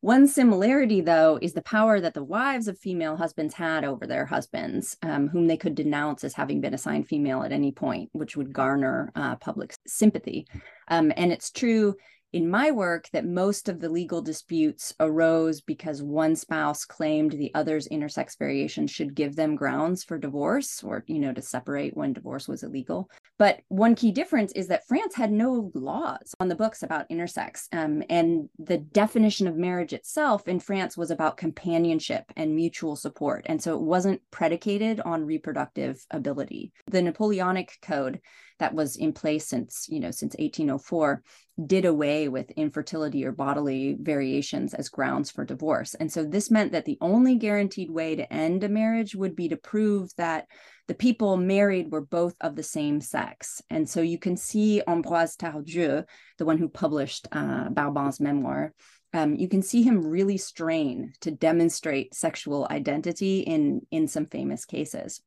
one 0.01 0.27
similarity, 0.27 1.03
though, 1.03 1.39
is 1.43 1.53
the 1.53 1.61
power 1.61 2.01
that 2.01 2.15
the 2.15 2.25
wives 2.25 2.67
of 2.67 2.79
female 2.79 3.19
husbands 3.19 3.53
had 3.53 3.85
over 3.85 4.07
their 4.07 4.25
husbands, 4.25 4.97
um, 5.03 5.29
whom 5.29 5.47
they 5.47 5.59
could 5.59 5.75
denounce 5.75 6.25
as 6.25 6.33
having 6.33 6.63
been 6.63 6.73
assigned 6.73 7.07
female 7.07 7.43
at 7.43 7.53
any 7.53 7.73
point, 7.73 8.09
which 8.13 8.39
would 8.39 8.55
garner 8.55 9.13
uh, 9.15 9.37
public 9.37 9.75
sympathy. 9.87 10.47
Um, 10.89 11.13
and 11.15 11.31
it's 11.31 11.51
true 11.51 11.97
in 12.35 12.51
my 12.51 12.73
work 12.73 13.09
that 13.13 13.25
most 13.25 13.69
of 13.69 13.81
the 13.81 13.89
legal 13.89 14.21
disputes 14.21 14.93
arose 14.99 15.61
because 15.61 16.03
one 16.03 16.35
spouse 16.35 16.85
claimed 16.85 17.31
the 17.31 17.55
other's 17.55 17.87
intersex 17.89 18.37
variation 18.37 18.89
should 18.89 19.15
give 19.15 19.37
them 19.37 19.55
grounds 19.55 20.03
for 20.03 20.19
divorce 20.19 20.83
or 20.83 21.05
you 21.07 21.21
know 21.21 21.33
to 21.33 21.41
separate 21.41 21.97
when 21.97 22.13
divorce 22.13 22.49
was 22.49 22.65
illegal. 22.65 23.09
But 23.39 23.61
one 23.69 23.95
key 23.95 24.11
difference 24.11 24.51
is 24.53 24.67
that 24.67 24.87
france 24.89 25.15
had 25.15 25.31
no 25.31 25.71
laws 25.75 26.35
on 26.41 26.49
the 26.49 26.57
books 26.57 26.83
about 26.83 27.09
intersex 27.09 27.69
um, 27.73 28.03
and 28.11 28.49
the 28.59 28.79
definition 28.79 29.47
of 29.47 29.57
marriage 29.57 29.93
itself 29.93 30.49
in 30.49 30.59
france 30.59 30.97
was 30.97 31.13
about 31.13 31.37
companionship 31.37 32.25
and 32.37 32.57
mutual 32.57 32.97
support 32.97 33.47
and 33.47 33.63
so 33.63 33.75
it 33.75 33.81
wasn't 33.81 34.21
predicated 34.33 35.01
on 35.01 35.25
reproductive 35.25 36.05
ability. 36.11 36.73
The 36.91 37.03
napoleonic 37.03 37.79
code 37.81 38.21
that 38.59 38.75
was 38.75 38.97
in 38.97 39.13
place 39.13 39.47
since 39.47 39.87
you 39.89 40.01
know 40.01 40.11
since 40.11 40.35
1804 40.39 41.23
did 41.67 41.85
away 41.85 42.29
with 42.29 42.51
infertility 42.53 43.25
or 43.25 43.33
bodily 43.33 43.97
variations 44.01 44.75
as 44.75 44.89
grounds 44.89 45.31
for 45.31 45.45
divorce. 45.45 45.95
And 45.95 46.11
so 46.11 46.25
this 46.25 46.51
meant 46.51 46.73
that 46.73 46.85
the 46.85 46.99
only 47.01 47.37
guaranteed 47.37 47.91
way 47.91 48.17
to 48.17 48.33
end 48.33 48.65
a 48.65 48.69
marriage 48.69 49.15
would 49.15 49.37
be 49.37 49.49
to 49.49 49.57
prove 49.57 50.11
that 50.17 50.47
the 50.89 50.95
people 50.95 51.37
married 51.37 51.93
were 51.93 52.05
both 52.05 52.35
of 52.41 52.57
the 52.57 52.65
same 52.65 53.01
sex. 53.01 53.63
And 53.71 53.89
so 53.89 54.01
you 54.01 54.19
can 54.19 54.37
see 54.37 54.83
ambroise 54.87 55.37
tardieu 55.37 56.05
the 56.39 56.45
one 56.45 56.59
who 56.59 56.69
published 56.69 57.29
uh, 57.31 57.69
memoir 58.19 58.73
um, 59.15 59.37
you 59.37 59.49
can 59.49 59.63
see 59.63 59.83
him 59.83 60.05
really 60.05 60.37
strain 60.37 61.13
to 61.21 61.31
demonstrate 61.31 62.15
sexual 62.15 62.67
identity 62.69 63.41
in 63.41 63.83
in 63.93 64.09
some 64.09 64.27
famous 64.27 64.65
cases. 64.65 65.23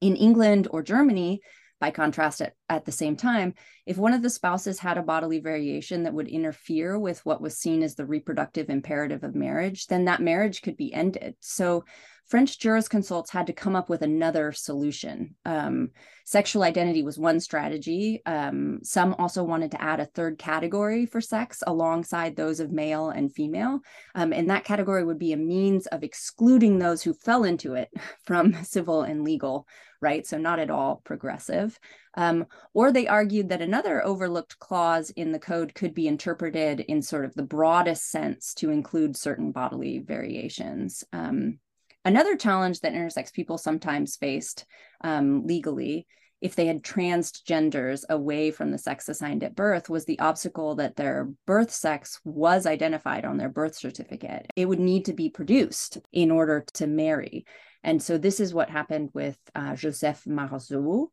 In 0.00 0.16
england 0.16 0.68
or 0.70 0.82
germany 0.82 1.40
by 1.80 1.90
contrast, 1.90 2.40
at, 2.40 2.54
at 2.68 2.84
the 2.84 2.92
same 2.92 3.16
time, 3.16 3.54
if 3.84 3.98
one 3.98 4.14
of 4.14 4.22
the 4.22 4.30
spouses 4.30 4.78
had 4.78 4.96
a 4.96 5.02
bodily 5.02 5.40
variation 5.40 6.04
that 6.04 6.14
would 6.14 6.28
interfere 6.28 6.98
with 6.98 7.24
what 7.26 7.40
was 7.40 7.58
seen 7.58 7.82
as 7.82 7.94
the 7.94 8.06
reproductive 8.06 8.70
imperative 8.70 9.24
of 9.24 9.34
marriage, 9.34 9.86
then 9.86 10.06
that 10.06 10.22
marriage 10.22 10.62
could 10.62 10.76
be 10.76 10.92
ended. 10.92 11.36
So 11.40 11.84
French 12.28 12.58
jurisconsults 12.58 13.30
had 13.30 13.46
to 13.46 13.52
come 13.52 13.76
up 13.76 13.88
with 13.88 14.02
another 14.02 14.52
solution. 14.52 15.36
Um, 15.44 15.90
sexual 16.24 16.64
identity 16.64 17.04
was 17.04 17.18
one 17.18 17.38
strategy. 17.38 18.20
Um, 18.26 18.80
some 18.82 19.14
also 19.14 19.44
wanted 19.44 19.70
to 19.72 19.82
add 19.82 20.00
a 20.00 20.06
third 20.06 20.36
category 20.36 21.06
for 21.06 21.20
sex 21.20 21.62
alongside 21.66 22.34
those 22.34 22.58
of 22.58 22.72
male 22.72 23.10
and 23.10 23.32
female. 23.32 23.78
Um, 24.16 24.32
and 24.32 24.50
that 24.50 24.64
category 24.64 25.04
would 25.04 25.20
be 25.20 25.32
a 25.32 25.36
means 25.36 25.86
of 25.86 26.02
excluding 26.02 26.78
those 26.78 27.02
who 27.02 27.14
fell 27.14 27.44
into 27.44 27.74
it 27.74 27.90
from 28.24 28.64
civil 28.64 29.02
and 29.02 29.22
legal 29.22 29.66
right? 30.00 30.26
So 30.26 30.38
not 30.38 30.58
at 30.58 30.70
all 30.70 31.00
progressive. 31.04 31.78
Um, 32.16 32.46
or 32.74 32.92
they 32.92 33.06
argued 33.06 33.48
that 33.48 33.62
another 33.62 34.04
overlooked 34.04 34.58
clause 34.58 35.10
in 35.10 35.32
the 35.32 35.38
code 35.38 35.74
could 35.74 35.94
be 35.94 36.06
interpreted 36.06 36.80
in 36.80 37.02
sort 37.02 37.24
of 37.24 37.34
the 37.34 37.42
broadest 37.42 38.10
sense 38.10 38.54
to 38.54 38.70
include 38.70 39.16
certain 39.16 39.52
bodily 39.52 39.98
variations. 39.98 41.02
Um, 41.12 41.58
another 42.06 42.36
challenge 42.36 42.80
that 42.80 42.94
intersex 42.94 43.32
people 43.32 43.58
sometimes 43.58 44.16
faced 44.16 44.64
um, 45.02 45.46
legally 45.46 46.06
if 46.40 46.54
they 46.54 46.66
had 46.66 46.82
transgenders 46.82 48.04
away 48.08 48.50
from 48.50 48.70
the 48.70 48.78
sex 48.78 49.08
assigned 49.08 49.42
at 49.42 49.56
birth 49.56 49.88
was 49.88 50.04
the 50.04 50.18
obstacle 50.20 50.76
that 50.76 50.94
their 50.96 51.30
birth 51.46 51.72
sex 51.72 52.20
was 52.24 52.66
identified 52.66 53.24
on 53.24 53.38
their 53.38 53.48
birth 53.48 53.74
certificate. 53.74 54.46
It 54.54 54.66
would 54.66 54.78
need 54.78 55.06
to 55.06 55.14
be 55.14 55.30
produced 55.30 55.98
in 56.12 56.30
order 56.30 56.64
to 56.74 56.86
marry. 56.86 57.46
And 57.82 58.02
so 58.02 58.18
this 58.18 58.38
is 58.38 58.54
what 58.54 58.70
happened 58.70 59.10
with 59.14 59.38
uh, 59.54 59.74
Joseph 59.76 60.26
Marceau. 60.26 61.10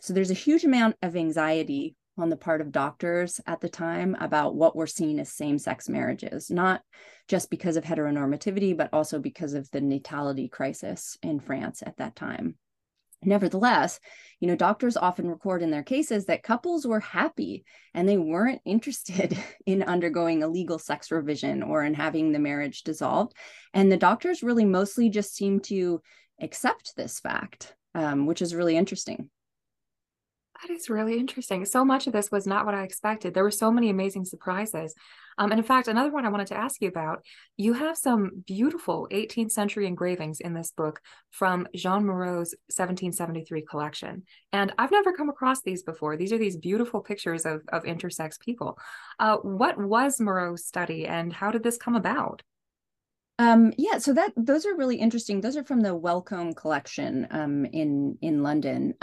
So 0.00 0.12
there's 0.12 0.30
a 0.30 0.34
huge 0.34 0.64
amount 0.64 0.96
of 1.02 1.16
anxiety 1.16 1.96
on 2.16 2.30
the 2.30 2.36
part 2.36 2.60
of 2.60 2.72
doctors 2.72 3.40
at 3.46 3.60
the 3.60 3.68
time 3.68 4.16
about 4.20 4.54
what 4.54 4.76
were 4.76 4.86
seen 4.86 5.18
as 5.18 5.32
same 5.32 5.58
sex 5.58 5.88
marriages, 5.88 6.50
not 6.50 6.82
just 7.28 7.50
because 7.50 7.76
of 7.76 7.84
heteronormativity, 7.84 8.76
but 8.76 8.90
also 8.92 9.18
because 9.18 9.54
of 9.54 9.70
the 9.70 9.80
natality 9.80 10.48
crisis 10.48 11.18
in 11.22 11.40
France 11.40 11.82
at 11.84 11.96
that 11.96 12.14
time. 12.14 12.56
Nevertheless, 13.26 14.00
you 14.38 14.48
know, 14.48 14.56
doctors 14.56 14.96
often 14.96 15.28
record 15.28 15.62
in 15.62 15.70
their 15.70 15.82
cases 15.82 16.26
that 16.26 16.42
couples 16.42 16.86
were 16.86 17.00
happy 17.00 17.64
and 17.94 18.08
they 18.08 18.18
weren't 18.18 18.60
interested 18.66 19.36
in 19.66 19.82
undergoing 19.82 20.42
a 20.42 20.48
legal 20.48 20.78
sex 20.78 21.10
revision 21.10 21.62
or 21.62 21.82
in 21.82 21.94
having 21.94 22.32
the 22.32 22.38
marriage 22.38 22.82
dissolved. 22.82 23.34
And 23.72 23.90
the 23.90 23.96
doctors 23.96 24.42
really 24.42 24.64
mostly 24.64 25.08
just 25.08 25.34
seem 25.34 25.60
to 25.60 26.00
accept 26.40 26.96
this 26.96 27.20
fact, 27.20 27.74
um, 27.94 28.26
which 28.26 28.42
is 28.42 28.54
really 28.54 28.76
interesting. 28.76 29.30
That 30.62 30.70
is 30.70 30.88
really 30.88 31.18
interesting. 31.18 31.64
So 31.64 31.84
much 31.84 32.06
of 32.06 32.12
this 32.12 32.30
was 32.30 32.46
not 32.46 32.64
what 32.64 32.74
I 32.74 32.84
expected. 32.84 33.34
There 33.34 33.42
were 33.42 33.50
so 33.50 33.70
many 33.72 33.90
amazing 33.90 34.24
surprises. 34.24 34.94
Um, 35.36 35.50
and 35.50 35.58
in 35.58 35.66
fact, 35.66 35.88
another 35.88 36.12
one 36.12 36.24
I 36.24 36.28
wanted 36.28 36.46
to 36.48 36.56
ask 36.56 36.80
you 36.80 36.88
about 36.88 37.24
you 37.56 37.72
have 37.72 37.96
some 37.96 38.44
beautiful 38.46 39.08
18th 39.10 39.50
century 39.50 39.86
engravings 39.86 40.40
in 40.40 40.54
this 40.54 40.70
book 40.70 41.00
from 41.30 41.66
Jean 41.74 42.06
Moreau's 42.06 42.54
1773 42.68 43.62
collection. 43.62 44.22
And 44.52 44.72
I've 44.78 44.92
never 44.92 45.12
come 45.12 45.28
across 45.28 45.60
these 45.62 45.82
before. 45.82 46.16
These 46.16 46.32
are 46.32 46.38
these 46.38 46.56
beautiful 46.56 47.00
pictures 47.00 47.44
of, 47.44 47.62
of 47.72 47.82
intersex 47.82 48.38
people. 48.38 48.78
Uh, 49.18 49.38
what 49.38 49.76
was 49.76 50.20
Moreau's 50.20 50.64
study 50.64 51.06
and 51.06 51.32
how 51.32 51.50
did 51.50 51.64
this 51.64 51.78
come 51.78 51.96
about? 51.96 52.42
Um, 53.40 53.72
yeah, 53.76 53.98
so 53.98 54.12
that 54.12 54.32
those 54.36 54.64
are 54.64 54.76
really 54.76 54.96
interesting. 54.96 55.40
Those 55.40 55.56
are 55.56 55.64
from 55.64 55.80
the 55.80 55.96
Wellcome 55.96 56.52
collection 56.52 57.26
um, 57.32 57.64
in 57.64 58.16
in 58.22 58.44
London 58.44 58.94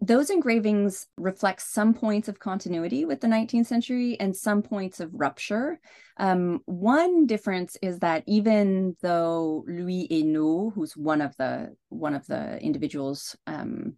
those 0.00 0.30
engravings 0.30 1.08
reflect 1.18 1.60
some 1.60 1.92
points 1.92 2.28
of 2.28 2.38
continuity 2.38 3.04
with 3.04 3.20
the 3.20 3.26
19th 3.26 3.66
century 3.66 4.18
and 4.20 4.34
some 4.34 4.62
points 4.62 5.00
of 5.00 5.10
rupture. 5.12 5.80
Um, 6.18 6.60
one 6.66 7.26
difference 7.26 7.76
is 7.82 7.98
that 7.98 8.22
even 8.26 8.96
though 9.02 9.64
Louis 9.66 10.06
Hainaut, 10.08 10.74
who's 10.74 10.96
one 10.96 11.20
of 11.20 11.36
the 11.36 11.74
one 11.88 12.14
of 12.14 12.26
the 12.26 12.58
individuals 12.60 13.36
um, 13.48 13.94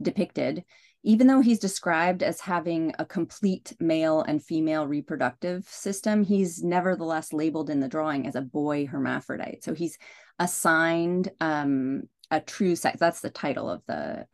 depicted, 0.00 0.64
even 1.02 1.26
though 1.26 1.40
he's 1.40 1.58
described 1.58 2.22
as 2.22 2.40
having 2.40 2.94
a 2.98 3.04
complete 3.04 3.74
male 3.78 4.22
and 4.22 4.42
female 4.42 4.86
reproductive 4.86 5.66
system, 5.68 6.22
he's 6.24 6.62
nevertheless 6.62 7.32
labeled 7.32 7.68
in 7.68 7.80
the 7.80 7.88
drawing 7.88 8.26
as 8.26 8.36
a 8.36 8.42
boy 8.42 8.86
hermaphrodite. 8.86 9.64
So 9.64 9.74
he's 9.74 9.98
assigned 10.38 11.30
um, 11.40 12.04
a 12.30 12.40
true 12.40 12.74
sex. 12.74 12.98
That's 12.98 13.20
the 13.20 13.30
title 13.30 13.68
of 13.68 13.82
the 13.86 14.26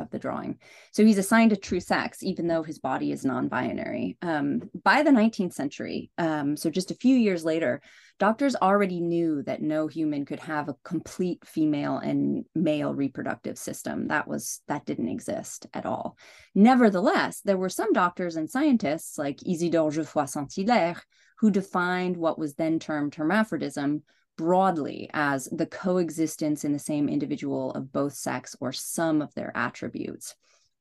of 0.00 0.10
the 0.10 0.18
drawing. 0.18 0.58
So 0.92 1.04
he's 1.04 1.18
assigned 1.18 1.52
a 1.52 1.56
true 1.56 1.80
sex, 1.80 2.22
even 2.22 2.46
though 2.46 2.62
his 2.62 2.78
body 2.78 3.12
is 3.12 3.24
non 3.24 3.48
binary. 3.48 4.16
Um, 4.22 4.62
by 4.82 5.02
the 5.02 5.10
19th 5.10 5.52
century, 5.52 6.10
um, 6.18 6.56
so 6.56 6.70
just 6.70 6.90
a 6.90 6.96
few 6.96 7.16
years 7.16 7.44
later, 7.44 7.80
doctors 8.18 8.56
already 8.56 9.00
knew 9.00 9.42
that 9.44 9.62
no 9.62 9.86
human 9.86 10.24
could 10.24 10.40
have 10.40 10.68
a 10.68 10.76
complete 10.84 11.46
female 11.46 11.98
and 11.98 12.44
male 12.54 12.94
reproductive 12.94 13.58
system. 13.58 14.08
That 14.08 14.28
was 14.28 14.60
that 14.68 14.86
didn't 14.86 15.08
exist 15.08 15.66
at 15.74 15.86
all. 15.86 16.16
Nevertheless, 16.54 17.40
there 17.44 17.58
were 17.58 17.68
some 17.68 17.92
doctors 17.92 18.36
and 18.36 18.48
scientists 18.48 19.18
like 19.18 19.46
Isidore 19.46 19.90
Geoffroy 19.90 20.26
Saint-Hilaire 20.26 21.02
who 21.40 21.50
defined 21.50 22.16
what 22.16 22.38
was 22.38 22.54
then 22.54 22.78
termed 22.78 23.14
hermaphrodism 23.14 24.02
broadly 24.40 25.10
as 25.12 25.50
the 25.52 25.66
coexistence 25.66 26.64
in 26.64 26.72
the 26.72 26.78
same 26.78 27.10
individual 27.10 27.72
of 27.72 27.92
both 27.92 28.14
sex 28.14 28.56
or 28.58 28.72
some 28.72 29.20
of 29.20 29.34
their 29.34 29.54
attributes. 29.54 30.34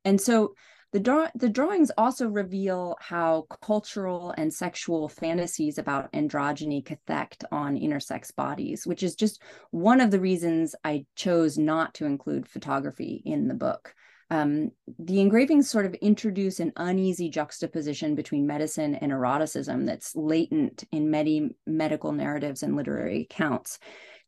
And 0.06 0.22
so 0.22 0.54
the, 0.94 1.02
draw- 1.02 1.30
the 1.36 1.50
drawings 1.50 1.92
also 1.98 2.30
reveal 2.30 2.96
how 3.02 3.48
cultural 3.62 4.34
and 4.38 4.54
sexual 4.54 5.10
fantasies 5.10 5.78
about 5.78 6.10
androgyny 6.14 6.86
cathect 6.86 7.44
on 7.52 7.76
intersex 7.76 8.34
bodies, 8.34 8.88
which 8.88 9.04
is 9.04 9.14
just 9.14 9.44
one 9.72 10.00
of 10.00 10.10
the 10.10 10.22
reasons 10.22 10.74
I 10.86 11.06
chose 11.18 11.58
not 11.58 11.94
to 11.96 12.06
include 12.06 12.48
photography 12.48 13.22
in 13.26 13.50
the 13.50 13.54
book. 13.56 13.94
Um, 14.32 14.72
the 15.00 15.22
engravings 15.22 15.70
sort 15.70 15.86
of 15.88 15.96
introduce 15.96 16.60
an 16.60 16.72
uneasy 16.76 17.30
juxtaposition 17.30 18.14
between 18.14 18.46
medicine 18.46 18.96
and 18.96 19.12
eroticism 19.12 19.86
that's 19.86 20.16
latent 20.16 20.84
in 20.92 21.10
many 21.10 21.56
medical 21.66 22.12
narratives 22.12 22.62
and 22.62 22.76
literary 22.76 23.22
accounts 23.22 23.80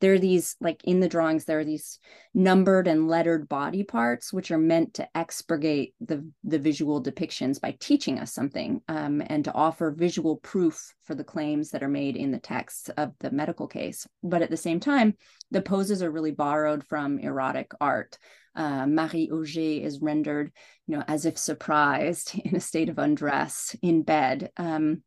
there 0.02 0.14
are 0.14 0.20
these 0.20 0.56
like 0.60 0.84
in 0.84 1.00
the 1.00 1.08
drawings 1.08 1.46
there 1.46 1.60
are 1.60 1.66
these 1.66 2.00
numbered 2.34 2.88
and 2.88 3.08
lettered 3.08 3.48
body 3.48 3.84
parts 3.84 4.34
which 4.34 4.52
are 4.52 4.58
meant 4.58 4.94
to 4.96 5.08
expurgate 5.16 5.94
the 6.02 6.28
the 6.44 6.60
visual 6.60 7.02
depictions 7.02 7.62
by 7.62 7.76
teaching 7.80 8.20
us 8.20 8.34
something 8.34 8.82
um, 8.90 9.24
and 9.28 9.46
to 9.46 9.54
offer 9.54 9.92
visual 9.92 10.38
proof 10.38 10.94
for 11.04 11.16
the 11.16 11.24
claims 11.24 11.70
that 11.70 11.84
are 11.84 11.88
made 11.88 12.18
in 12.18 12.32
the 12.32 12.40
texts 12.40 12.90
of 12.98 13.14
the 13.20 13.32
medical 13.32 13.68
case 13.68 14.06
but 14.24 14.42
at 14.42 14.50
the 14.50 14.58
same 14.58 14.80
time 14.80 15.16
the 15.52 15.62
poses 15.62 16.04
are 16.04 16.12
really 16.12 16.32
borrowed 16.32 16.84
from 16.84 17.20
erotic 17.20 17.72
art 17.80 18.18
uh, 18.54 18.86
Marie 18.86 19.30
Auger 19.32 19.86
is 19.86 20.02
rendered, 20.02 20.52
you 20.86 20.98
know, 20.98 21.04
as 21.08 21.26
if 21.26 21.38
surprised 21.38 22.38
in 22.44 22.54
a 22.56 22.60
state 22.60 22.90
of 22.90 23.00
undress 23.00 23.76
in 23.82 24.04
bed. 24.04 24.52
Um, 24.58 25.04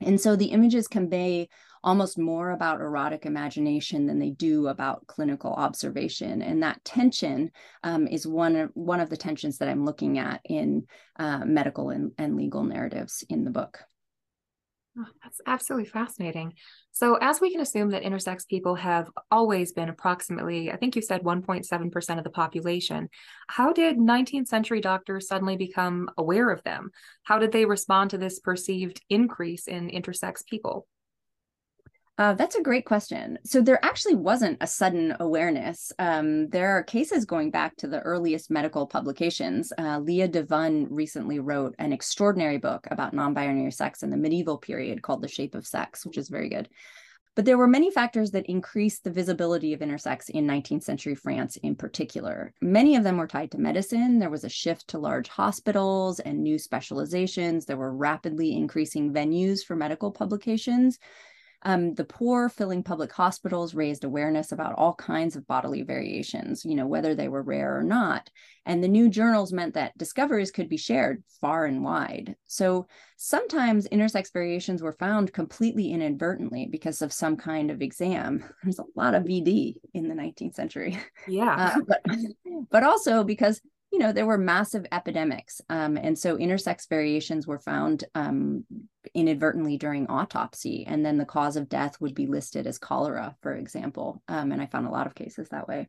and 0.00 0.20
so 0.20 0.36
the 0.36 0.46
images 0.46 0.88
convey 0.88 1.48
almost 1.82 2.18
more 2.18 2.50
about 2.50 2.80
erotic 2.80 3.24
imagination 3.24 4.06
than 4.06 4.18
they 4.18 4.30
do 4.30 4.66
about 4.68 5.06
clinical 5.06 5.52
observation. 5.52 6.42
And 6.42 6.62
that 6.62 6.84
tension 6.84 7.50
um, 7.84 8.06
is 8.08 8.26
one 8.26 8.56
of, 8.56 8.70
one 8.74 9.00
of 9.00 9.10
the 9.10 9.16
tensions 9.16 9.58
that 9.58 9.68
I'm 9.68 9.84
looking 9.84 10.18
at 10.18 10.40
in 10.44 10.86
uh, 11.18 11.44
medical 11.44 11.90
and, 11.90 12.12
and 12.18 12.36
legal 12.36 12.64
narratives 12.64 13.24
in 13.28 13.44
the 13.44 13.50
book. 13.50 13.80
Oh, 14.96 15.06
that's 15.22 15.40
absolutely 15.46 15.88
fascinating. 15.88 16.54
So, 16.92 17.14
as 17.16 17.40
we 17.40 17.52
can 17.52 17.60
assume 17.60 17.90
that 17.90 18.02
intersex 18.02 18.46
people 18.48 18.74
have 18.76 19.10
always 19.30 19.72
been 19.72 19.88
approximately, 19.88 20.72
I 20.72 20.76
think 20.76 20.96
you 20.96 21.02
said 21.02 21.22
1.7% 21.22 22.18
of 22.18 22.24
the 22.24 22.30
population, 22.30 23.08
how 23.48 23.72
did 23.72 23.98
19th 23.98 24.48
century 24.48 24.80
doctors 24.80 25.28
suddenly 25.28 25.56
become 25.56 26.10
aware 26.18 26.50
of 26.50 26.62
them? 26.64 26.90
How 27.22 27.38
did 27.38 27.52
they 27.52 27.64
respond 27.64 28.10
to 28.10 28.18
this 28.18 28.40
perceived 28.40 29.00
increase 29.08 29.68
in 29.68 29.88
intersex 29.88 30.44
people? 30.44 30.86
Uh, 32.18 32.34
that's 32.34 32.56
a 32.56 32.62
great 32.62 32.84
question. 32.84 33.38
So 33.44 33.60
there 33.60 33.82
actually 33.84 34.16
wasn't 34.16 34.58
a 34.60 34.66
sudden 34.66 35.14
awareness. 35.20 35.92
Um, 36.00 36.48
there 36.48 36.76
are 36.76 36.82
cases 36.82 37.24
going 37.24 37.52
back 37.52 37.76
to 37.76 37.86
the 37.86 38.00
earliest 38.00 38.50
medical 38.50 38.88
publications. 38.88 39.72
Uh, 39.78 40.00
Leah 40.00 40.28
DeVun 40.28 40.88
recently 40.90 41.38
wrote 41.38 41.76
an 41.78 41.92
extraordinary 41.92 42.58
book 42.58 42.88
about 42.90 43.14
non-binary 43.14 43.70
sex 43.70 44.02
in 44.02 44.10
the 44.10 44.16
medieval 44.16 44.58
period 44.58 45.00
called 45.00 45.22
The 45.22 45.28
Shape 45.28 45.54
of 45.54 45.64
Sex, 45.64 46.04
which 46.04 46.18
is 46.18 46.28
very 46.28 46.48
good. 46.48 46.68
But 47.36 47.44
there 47.44 47.56
were 47.56 47.68
many 47.68 47.92
factors 47.92 48.32
that 48.32 48.46
increased 48.46 49.04
the 49.04 49.12
visibility 49.12 49.72
of 49.72 49.78
intersex 49.78 50.28
in 50.28 50.44
19th 50.44 50.82
century 50.82 51.14
France 51.14 51.56
in 51.58 51.76
particular. 51.76 52.52
Many 52.60 52.96
of 52.96 53.04
them 53.04 53.16
were 53.16 53.28
tied 53.28 53.52
to 53.52 53.58
medicine. 53.58 54.18
There 54.18 54.28
was 54.28 54.42
a 54.42 54.48
shift 54.48 54.88
to 54.88 54.98
large 54.98 55.28
hospitals 55.28 56.18
and 56.18 56.42
new 56.42 56.58
specializations. 56.58 57.64
There 57.64 57.76
were 57.76 57.94
rapidly 57.94 58.56
increasing 58.56 59.12
venues 59.12 59.64
for 59.64 59.76
medical 59.76 60.10
publications. 60.10 60.98
Um, 61.62 61.94
the 61.94 62.04
poor 62.04 62.48
filling 62.48 62.84
public 62.84 63.12
hospitals 63.12 63.74
raised 63.74 64.04
awareness 64.04 64.52
about 64.52 64.74
all 64.76 64.94
kinds 64.94 65.34
of 65.34 65.46
bodily 65.46 65.82
variations, 65.82 66.64
you 66.64 66.76
know, 66.76 66.86
whether 66.86 67.14
they 67.14 67.28
were 67.28 67.42
rare 67.42 67.76
or 67.76 67.82
not. 67.82 68.30
And 68.64 68.82
the 68.82 68.88
new 68.88 69.08
journals 69.08 69.52
meant 69.52 69.74
that 69.74 69.96
discoveries 69.98 70.52
could 70.52 70.68
be 70.68 70.76
shared 70.76 71.24
far 71.40 71.64
and 71.64 71.82
wide. 71.82 72.36
So 72.46 72.86
sometimes 73.16 73.88
intersex 73.88 74.32
variations 74.32 74.82
were 74.82 74.92
found 74.92 75.32
completely 75.32 75.90
inadvertently 75.90 76.68
because 76.70 77.02
of 77.02 77.12
some 77.12 77.36
kind 77.36 77.70
of 77.70 77.82
exam. 77.82 78.44
There's 78.62 78.78
a 78.78 78.84
lot 78.94 79.14
of 79.14 79.24
VD 79.24 79.76
in 79.94 80.08
the 80.08 80.14
19th 80.14 80.54
century. 80.54 80.98
Yeah. 81.26 81.74
Uh, 81.76 81.80
but, 81.86 82.02
but 82.70 82.82
also 82.84 83.24
because 83.24 83.60
you 83.92 83.98
know 83.98 84.12
there 84.12 84.26
were 84.26 84.38
massive 84.38 84.86
epidemics 84.92 85.60
um, 85.70 85.96
and 85.96 86.18
so 86.18 86.36
intersex 86.36 86.88
variations 86.88 87.46
were 87.46 87.58
found 87.58 88.04
um, 88.14 88.64
inadvertently 89.18 89.76
during 89.76 90.06
autopsy 90.06 90.84
and 90.86 91.04
then 91.04 91.18
the 91.18 91.24
cause 91.24 91.56
of 91.56 91.68
death 91.68 92.00
would 92.00 92.14
be 92.14 92.26
listed 92.26 92.66
as 92.66 92.78
cholera 92.78 93.36
for 93.42 93.54
example. 93.54 94.22
Um, 94.28 94.52
and 94.52 94.62
i 94.62 94.66
found 94.66 94.86
a 94.86 94.90
lot 94.90 95.06
of 95.06 95.14
cases 95.14 95.48
that 95.50 95.68
way. 95.68 95.88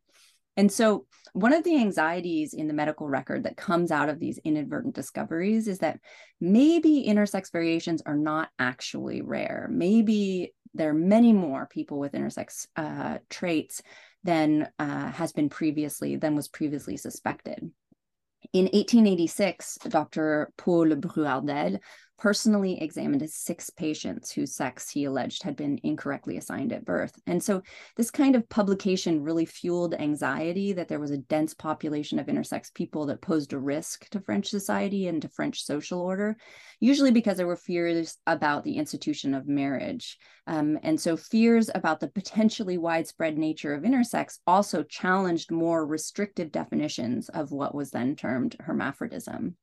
And 0.57 0.71
so 0.71 1.05
one 1.31 1.53
of 1.53 1.63
the 1.63 1.77
anxieties 1.77 2.53
in 2.53 2.67
the 2.67 2.73
medical 2.73 3.07
record 3.07 3.43
that 3.43 3.55
comes 3.55 3.91
out 3.91 4.09
of 4.09 4.19
these 4.19 4.39
inadvertent 4.39 4.93
discoveries 4.93 5.69
is 5.69 5.79
that 5.79 5.99
maybe 6.41 7.05
intersex 7.07 7.49
variations 7.51 8.01
are 8.05 8.17
not 8.17 8.49
actually 8.59 9.21
rare. 9.21 9.69
Maybe 9.71 10.53
there 10.73 10.89
are 10.89 10.93
many 10.93 11.31
more 11.33 11.67
people 11.67 11.97
with 11.97 12.11
intersex 12.11 12.67
uh, 12.75 13.19
traits 13.29 13.81
than 14.23 14.67
uh, 14.77 15.11
has 15.11 15.31
been 15.31 15.49
previously 15.49 16.17
than 16.17 16.35
was 16.35 16.49
previously 16.49 16.97
suspected. 16.97 17.71
In 18.53 18.65
1886, 18.65 19.77
Dr. 19.87 20.51
Paul 20.57 20.87
Brouardel 20.87 21.79
personally 22.19 22.81
examined 22.81 23.27
six 23.29 23.69
patients 23.69 24.31
whose 24.31 24.53
sex 24.53 24.89
he 24.89 25.05
alleged 25.05 25.41
had 25.41 25.55
been 25.55 25.79
incorrectly 25.83 26.37
assigned 26.37 26.73
at 26.73 26.83
birth. 26.83 27.17
And 27.25 27.41
so 27.41 27.61
this 27.95 28.11
kind 28.11 28.35
of 28.35 28.47
publication 28.49 29.23
really 29.23 29.45
fueled 29.45 29.93
anxiety 29.93 30.73
that 30.73 30.89
there 30.89 30.99
was 30.99 31.11
a 31.11 31.17
dense 31.17 31.53
population 31.53 32.19
of 32.19 32.27
intersex 32.27 32.73
people 32.73 33.05
that 33.05 33.21
posed 33.21 33.53
a 33.53 33.57
risk 33.57 34.09
to 34.09 34.19
French 34.19 34.47
society 34.47 35.07
and 35.07 35.21
to 35.21 35.29
French 35.29 35.63
social 35.63 36.01
order, 36.01 36.35
usually 36.81 37.11
because 37.11 37.37
there 37.37 37.47
were 37.47 37.55
fears 37.55 38.17
about 38.27 38.65
the 38.65 38.75
institution 38.75 39.33
of 39.33 39.47
marriage. 39.47 40.17
Um, 40.45 40.77
and 40.83 40.99
so 40.99 41.15
fears 41.15 41.69
about 41.73 42.01
the 42.01 42.09
potentially 42.09 42.77
widespread 42.77 43.37
nature 43.37 43.73
of 43.73 43.83
intersex 43.83 44.39
also 44.45 44.83
challenged 44.83 45.51
more 45.51 45.85
restrictive 45.85 46.51
definitions 46.51 47.29
of 47.29 47.51
what 47.51 47.73
was 47.73 47.91
then 47.91 48.15
termed 48.15 48.57
hermaphrodism. 48.59 49.53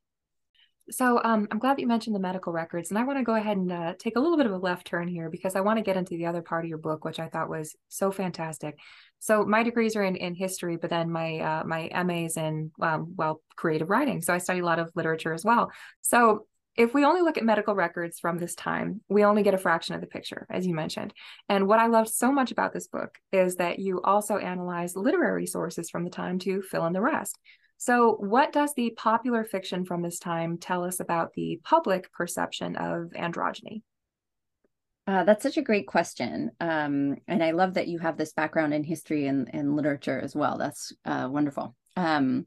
So 0.90 1.20
um, 1.24 1.48
I'm 1.50 1.58
glad 1.58 1.76
that 1.76 1.80
you 1.80 1.88
mentioned 1.88 2.14
the 2.14 2.20
medical 2.20 2.52
records, 2.52 2.90
and 2.90 2.98
I 2.98 3.02
want 3.02 3.18
to 3.18 3.24
go 3.24 3.34
ahead 3.34 3.56
and 3.56 3.72
uh, 3.72 3.94
take 3.98 4.14
a 4.14 4.20
little 4.20 4.36
bit 4.36 4.46
of 4.46 4.52
a 4.52 4.58
left 4.58 4.86
turn 4.86 5.08
here 5.08 5.28
because 5.28 5.56
I 5.56 5.60
want 5.60 5.78
to 5.78 5.82
get 5.82 5.96
into 5.96 6.16
the 6.16 6.26
other 6.26 6.42
part 6.42 6.64
of 6.64 6.68
your 6.68 6.78
book, 6.78 7.04
which 7.04 7.18
I 7.18 7.28
thought 7.28 7.48
was 7.48 7.74
so 7.88 8.12
fantastic. 8.12 8.78
So 9.18 9.44
my 9.44 9.64
degrees 9.64 9.96
are 9.96 10.04
in, 10.04 10.14
in 10.14 10.34
history, 10.34 10.76
but 10.76 10.90
then 10.90 11.10
my 11.10 11.38
uh, 11.40 11.64
my 11.64 11.90
MA's 12.04 12.36
in 12.36 12.70
um, 12.80 13.14
well 13.16 13.42
creative 13.56 13.90
writing. 13.90 14.22
So 14.22 14.32
I 14.32 14.38
study 14.38 14.60
a 14.60 14.64
lot 14.64 14.78
of 14.78 14.92
literature 14.94 15.32
as 15.32 15.44
well. 15.44 15.72
So 16.02 16.46
if 16.76 16.92
we 16.92 17.04
only 17.04 17.22
look 17.22 17.38
at 17.38 17.44
medical 17.44 17.74
records 17.74 18.20
from 18.20 18.38
this 18.38 18.54
time, 18.54 19.00
we 19.08 19.24
only 19.24 19.42
get 19.42 19.54
a 19.54 19.58
fraction 19.58 19.94
of 19.94 20.02
the 20.02 20.06
picture, 20.06 20.46
as 20.50 20.66
you 20.66 20.74
mentioned. 20.74 21.14
And 21.48 21.66
what 21.66 21.78
I 21.78 21.86
love 21.86 22.06
so 22.06 22.30
much 22.30 22.52
about 22.52 22.72
this 22.72 22.86
book 22.86 23.18
is 23.32 23.56
that 23.56 23.78
you 23.78 24.02
also 24.02 24.36
analyze 24.36 24.94
literary 24.94 25.46
sources 25.46 25.88
from 25.88 26.04
the 26.04 26.10
time 26.10 26.38
to 26.40 26.62
fill 26.62 26.86
in 26.86 26.92
the 26.92 27.00
rest. 27.00 27.38
So, 27.78 28.16
what 28.20 28.52
does 28.52 28.72
the 28.74 28.90
popular 28.96 29.44
fiction 29.44 29.84
from 29.84 30.02
this 30.02 30.18
time 30.18 30.58
tell 30.58 30.84
us 30.84 31.00
about 31.00 31.34
the 31.34 31.60
public 31.62 32.12
perception 32.12 32.76
of 32.76 33.10
androgyny? 33.10 33.82
Uh, 35.06 35.22
that's 35.24 35.42
such 35.42 35.56
a 35.56 35.62
great 35.62 35.86
question. 35.86 36.50
Um, 36.58 37.16
and 37.28 37.42
I 37.42 37.52
love 37.52 37.74
that 37.74 37.86
you 37.86 37.98
have 38.00 38.16
this 38.16 38.32
background 38.32 38.74
in 38.74 38.82
history 38.82 39.26
and, 39.26 39.48
and 39.54 39.76
literature 39.76 40.18
as 40.18 40.34
well. 40.34 40.58
That's 40.58 40.92
uh, 41.04 41.28
wonderful. 41.30 41.76
Um, 41.96 42.46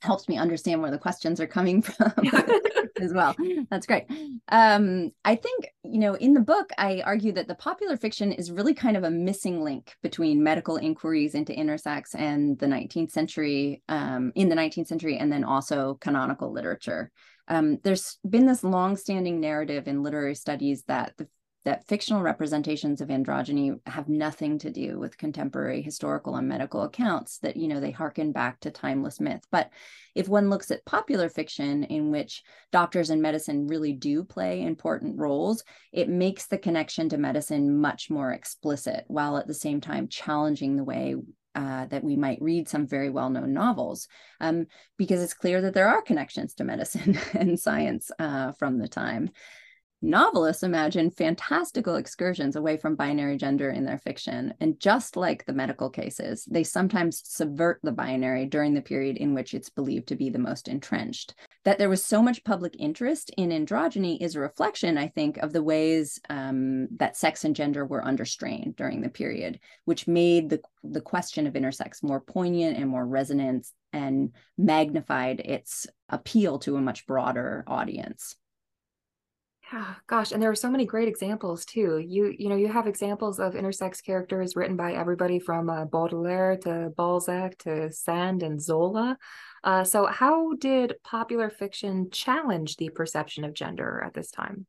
helps 0.00 0.28
me 0.28 0.38
understand 0.38 0.80
where 0.80 0.90
the 0.90 0.98
questions 0.98 1.40
are 1.40 1.46
coming 1.46 1.82
from 1.82 2.12
as 3.00 3.12
well. 3.12 3.34
That's 3.70 3.86
great. 3.86 4.06
Um, 4.48 5.10
I 5.24 5.34
think, 5.34 5.68
you 5.84 5.98
know, 5.98 6.14
in 6.14 6.34
the 6.34 6.40
book, 6.40 6.70
I 6.78 7.02
argue 7.04 7.32
that 7.32 7.48
the 7.48 7.54
popular 7.54 7.96
fiction 7.96 8.32
is 8.32 8.50
really 8.50 8.74
kind 8.74 8.96
of 8.96 9.04
a 9.04 9.10
missing 9.10 9.62
link 9.62 9.94
between 10.02 10.42
medical 10.42 10.76
inquiries 10.76 11.34
into 11.34 11.52
intersex 11.52 12.14
and 12.14 12.58
the 12.58 12.66
19th 12.66 13.10
century, 13.10 13.82
um, 13.88 14.32
in 14.34 14.48
the 14.48 14.56
19th 14.56 14.86
century, 14.86 15.18
and 15.18 15.32
then 15.32 15.44
also 15.44 15.98
canonical 16.00 16.52
literature. 16.52 17.10
Um, 17.48 17.78
there's 17.82 18.18
been 18.28 18.46
this 18.46 18.62
long-standing 18.62 19.40
narrative 19.40 19.88
in 19.88 20.02
literary 20.02 20.36
studies 20.36 20.84
that 20.86 21.14
the 21.18 21.26
that 21.64 21.86
fictional 21.86 22.22
representations 22.22 23.00
of 23.00 23.08
androgyny 23.08 23.78
have 23.86 24.08
nothing 24.08 24.58
to 24.58 24.70
do 24.70 24.98
with 24.98 25.18
contemporary 25.18 25.82
historical 25.82 26.36
and 26.36 26.48
medical 26.48 26.82
accounts 26.82 27.38
that 27.38 27.56
you 27.56 27.68
know 27.68 27.80
they 27.80 27.90
harken 27.90 28.32
back 28.32 28.58
to 28.60 28.70
timeless 28.70 29.20
myth 29.20 29.44
but 29.50 29.70
if 30.14 30.28
one 30.28 30.50
looks 30.50 30.70
at 30.70 30.84
popular 30.84 31.28
fiction 31.28 31.84
in 31.84 32.10
which 32.10 32.42
doctors 32.72 33.10
and 33.10 33.22
medicine 33.22 33.66
really 33.66 33.92
do 33.92 34.24
play 34.24 34.62
important 34.62 35.18
roles 35.18 35.64
it 35.92 36.08
makes 36.08 36.46
the 36.46 36.58
connection 36.58 37.08
to 37.08 37.18
medicine 37.18 37.80
much 37.80 38.10
more 38.10 38.32
explicit 38.32 39.04
while 39.08 39.36
at 39.36 39.46
the 39.46 39.54
same 39.54 39.80
time 39.80 40.08
challenging 40.08 40.76
the 40.76 40.84
way 40.84 41.14
uh, 41.54 41.86
that 41.86 42.04
we 42.04 42.16
might 42.16 42.40
read 42.40 42.68
some 42.68 42.86
very 42.86 43.10
well 43.10 43.28
known 43.28 43.52
novels, 43.52 44.06
um, 44.40 44.66
because 44.96 45.20
it's 45.20 45.34
clear 45.34 45.60
that 45.60 45.74
there 45.74 45.88
are 45.88 46.00
connections 46.00 46.54
to 46.54 46.64
medicine 46.64 47.18
and 47.34 47.58
science 47.58 48.10
uh, 48.18 48.52
from 48.52 48.78
the 48.78 48.88
time. 48.88 49.30
Novelists 50.02 50.62
imagine 50.62 51.10
fantastical 51.10 51.96
excursions 51.96 52.56
away 52.56 52.78
from 52.78 52.96
binary 52.96 53.36
gender 53.36 53.68
in 53.68 53.84
their 53.84 53.98
fiction. 53.98 54.54
And 54.58 54.80
just 54.80 55.14
like 55.14 55.44
the 55.44 55.52
medical 55.52 55.90
cases, 55.90 56.46
they 56.50 56.64
sometimes 56.64 57.22
subvert 57.26 57.80
the 57.82 57.92
binary 57.92 58.46
during 58.46 58.72
the 58.72 58.80
period 58.80 59.18
in 59.18 59.34
which 59.34 59.52
it's 59.52 59.68
believed 59.68 60.08
to 60.08 60.16
be 60.16 60.30
the 60.30 60.38
most 60.38 60.68
entrenched. 60.68 61.34
That 61.64 61.76
there 61.76 61.90
was 61.90 62.02
so 62.02 62.22
much 62.22 62.44
public 62.44 62.76
interest 62.78 63.30
in 63.36 63.50
androgyny 63.50 64.18
is 64.22 64.36
a 64.36 64.40
reflection, 64.40 64.96
I 64.96 65.08
think, 65.08 65.36
of 65.36 65.52
the 65.52 65.62
ways 65.62 66.18
um, 66.30 66.88
that 66.96 67.18
sex 67.18 67.44
and 67.44 67.54
gender 67.54 67.84
were 67.84 68.02
under 68.02 68.24
strain 68.24 68.72
during 68.78 69.02
the 69.02 69.10
period, 69.10 69.60
which 69.84 70.08
made 70.08 70.48
the, 70.48 70.62
the 70.82 71.02
question 71.02 71.46
of 71.46 71.52
intersex 71.52 72.02
more 72.02 72.20
poignant 72.22 72.78
and 72.78 72.88
more 72.88 73.06
resonant 73.06 73.66
and 73.92 74.32
magnified 74.56 75.40
its 75.40 75.86
appeal 76.08 76.58
to 76.60 76.76
a 76.76 76.80
much 76.80 77.06
broader 77.06 77.64
audience. 77.66 78.36
Yeah, 79.72 79.94
gosh, 80.08 80.32
and 80.32 80.42
there 80.42 80.50
are 80.50 80.56
so 80.56 80.70
many 80.70 80.84
great 80.84 81.06
examples 81.06 81.64
too. 81.64 81.98
You 81.98 82.34
you 82.36 82.48
know 82.48 82.56
you 82.56 82.66
have 82.66 82.88
examples 82.88 83.38
of 83.38 83.54
intersex 83.54 84.02
characters 84.02 84.56
written 84.56 84.76
by 84.76 84.94
everybody 84.94 85.38
from 85.38 85.70
uh, 85.70 85.84
Baudelaire 85.84 86.56
to 86.62 86.92
Balzac 86.96 87.56
to 87.58 87.92
Sand 87.92 88.42
and 88.42 88.60
Zola. 88.60 89.16
Uh, 89.62 89.84
so, 89.84 90.06
how 90.06 90.54
did 90.54 90.96
popular 91.04 91.50
fiction 91.50 92.10
challenge 92.10 92.76
the 92.76 92.90
perception 92.90 93.44
of 93.44 93.54
gender 93.54 94.02
at 94.04 94.12
this 94.12 94.32
time? 94.32 94.66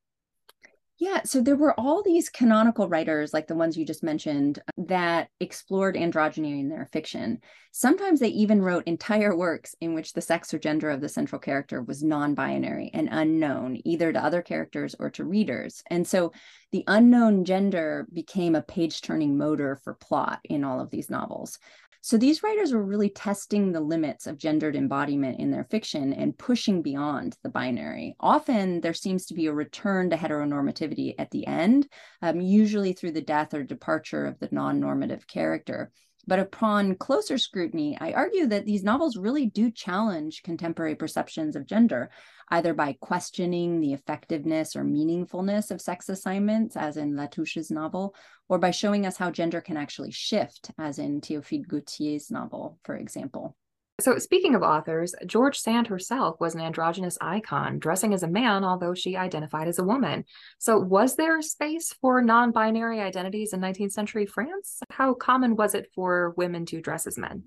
Yeah, 1.01 1.23
so 1.23 1.41
there 1.41 1.55
were 1.55 1.73
all 1.79 2.03
these 2.03 2.29
canonical 2.29 2.87
writers, 2.87 3.33
like 3.33 3.47
the 3.47 3.55
ones 3.55 3.75
you 3.75 3.83
just 3.83 4.03
mentioned, 4.03 4.59
that 4.77 5.29
explored 5.39 5.95
androgyny 5.95 6.59
in 6.59 6.69
their 6.69 6.87
fiction. 6.93 7.39
Sometimes 7.71 8.19
they 8.19 8.27
even 8.27 8.61
wrote 8.61 8.83
entire 8.85 9.35
works 9.35 9.73
in 9.81 9.95
which 9.95 10.13
the 10.13 10.21
sex 10.21 10.53
or 10.53 10.59
gender 10.59 10.91
of 10.91 11.01
the 11.01 11.09
central 11.09 11.39
character 11.39 11.81
was 11.81 12.03
non 12.03 12.35
binary 12.35 12.91
and 12.93 13.09
unknown, 13.11 13.81
either 13.83 14.13
to 14.13 14.23
other 14.23 14.43
characters 14.43 14.95
or 14.99 15.09
to 15.09 15.25
readers. 15.25 15.81
And 15.89 16.07
so 16.07 16.33
the 16.71 16.83
unknown 16.85 17.45
gender 17.45 18.05
became 18.13 18.53
a 18.53 18.61
page 18.61 19.01
turning 19.01 19.39
motor 19.39 19.77
for 19.77 19.95
plot 19.95 20.41
in 20.43 20.63
all 20.63 20.79
of 20.79 20.91
these 20.91 21.09
novels. 21.09 21.57
So 22.03 22.17
these 22.17 22.41
writers 22.41 22.73
were 22.73 22.83
really 22.83 23.11
testing 23.11 23.71
the 23.71 23.79
limits 23.79 24.25
of 24.25 24.37
gendered 24.37 24.75
embodiment 24.75 25.39
in 25.39 25.51
their 25.51 25.65
fiction 25.65 26.13
and 26.13 26.37
pushing 26.37 26.81
beyond 26.81 27.37
the 27.43 27.49
binary. 27.49 28.15
Often 28.19 28.81
there 28.81 28.95
seems 28.95 29.27
to 29.27 29.35
be 29.35 29.45
a 29.45 29.53
return 29.53 30.09
to 30.09 30.17
heteronormativity 30.17 31.13
at 31.19 31.29
the 31.29 31.45
end, 31.45 31.87
um, 32.23 32.41
usually 32.41 32.93
through 32.93 33.11
the 33.11 33.21
death 33.21 33.53
or 33.53 33.61
departure 33.61 34.25
of 34.25 34.39
the 34.39 34.49
non 34.51 34.79
normative 34.79 35.27
character. 35.27 35.91
But 36.27 36.39
upon 36.39 36.95
closer 36.95 37.37
scrutiny, 37.37 37.97
I 37.99 38.13
argue 38.13 38.45
that 38.47 38.65
these 38.65 38.83
novels 38.83 39.17
really 39.17 39.47
do 39.47 39.71
challenge 39.71 40.43
contemporary 40.43 40.95
perceptions 40.95 41.55
of 41.55 41.65
gender, 41.65 42.11
either 42.49 42.73
by 42.73 42.97
questioning 42.99 43.79
the 43.79 43.93
effectiveness 43.93 44.75
or 44.75 44.83
meaningfulness 44.83 45.71
of 45.71 45.81
sex 45.81 46.09
assignments, 46.09 46.75
as 46.75 46.97
in 46.97 47.15
Latouche's 47.15 47.71
novel, 47.71 48.15
or 48.49 48.59
by 48.59 48.71
showing 48.71 49.05
us 49.05 49.17
how 49.17 49.31
gender 49.31 49.61
can 49.61 49.77
actually 49.77 50.11
shift, 50.11 50.71
as 50.77 50.99
in 50.99 51.21
Théophile 51.21 51.67
Gautier's 51.67 52.29
novel, 52.29 52.77
for 52.83 52.95
example. 52.95 53.55
So, 54.01 54.17
speaking 54.17 54.55
of 54.55 54.63
authors, 54.63 55.13
George 55.27 55.59
Sand 55.59 55.85
herself 55.85 56.39
was 56.39 56.55
an 56.55 56.61
androgynous 56.61 57.19
icon, 57.21 57.77
dressing 57.77 58.15
as 58.15 58.23
a 58.23 58.27
man, 58.27 58.63
although 58.63 58.95
she 58.95 59.15
identified 59.15 59.67
as 59.67 59.77
a 59.77 59.83
woman. 59.83 60.25
So, 60.57 60.79
was 60.79 61.15
there 61.15 61.39
space 61.43 61.93
for 61.93 62.21
non 62.23 62.51
binary 62.51 62.99
identities 62.99 63.53
in 63.53 63.59
19th 63.59 63.91
century 63.91 64.25
France? 64.25 64.79
How 64.89 65.13
common 65.13 65.55
was 65.55 65.75
it 65.75 65.91
for 65.93 66.33
women 66.35 66.65
to 66.67 66.81
dress 66.81 67.05
as 67.05 67.17
men? 67.17 67.43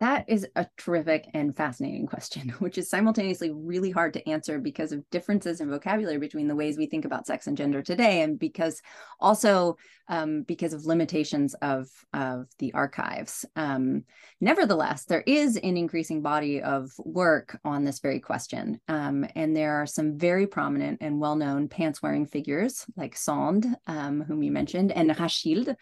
That 0.00 0.26
is 0.28 0.46
a 0.54 0.66
terrific 0.76 1.28
and 1.34 1.56
fascinating 1.56 2.06
question, 2.06 2.50
which 2.60 2.78
is 2.78 2.88
simultaneously 2.88 3.50
really 3.50 3.90
hard 3.90 4.12
to 4.14 4.28
answer 4.28 4.58
because 4.58 4.92
of 4.92 5.08
differences 5.10 5.60
in 5.60 5.70
vocabulary 5.70 6.18
between 6.18 6.46
the 6.46 6.54
ways 6.54 6.78
we 6.78 6.86
think 6.86 7.04
about 7.04 7.26
sex 7.26 7.46
and 7.46 7.56
gender 7.56 7.82
today, 7.82 8.22
and 8.22 8.38
because 8.38 8.80
also 9.18 9.76
um, 10.08 10.42
because 10.42 10.72
of 10.72 10.86
limitations 10.86 11.54
of, 11.54 11.88
of 12.14 12.46
the 12.58 12.72
archives. 12.74 13.44
Um, 13.56 14.04
nevertheless, 14.40 15.04
there 15.04 15.24
is 15.26 15.56
an 15.56 15.76
increasing 15.76 16.22
body 16.22 16.62
of 16.62 16.90
work 16.98 17.58
on 17.64 17.84
this 17.84 17.98
very 17.98 18.20
question. 18.20 18.80
Um, 18.88 19.26
and 19.34 19.54
there 19.54 19.82
are 19.82 19.86
some 19.86 20.16
very 20.16 20.46
prominent 20.46 20.98
and 21.02 21.20
well 21.20 21.36
known 21.36 21.68
pants 21.68 22.02
wearing 22.02 22.26
figures 22.26 22.86
like 22.96 23.16
Sand, 23.16 23.66
um, 23.86 24.22
whom 24.22 24.42
you 24.42 24.52
mentioned, 24.52 24.92
and 24.92 25.10
Rachilde 25.10 25.76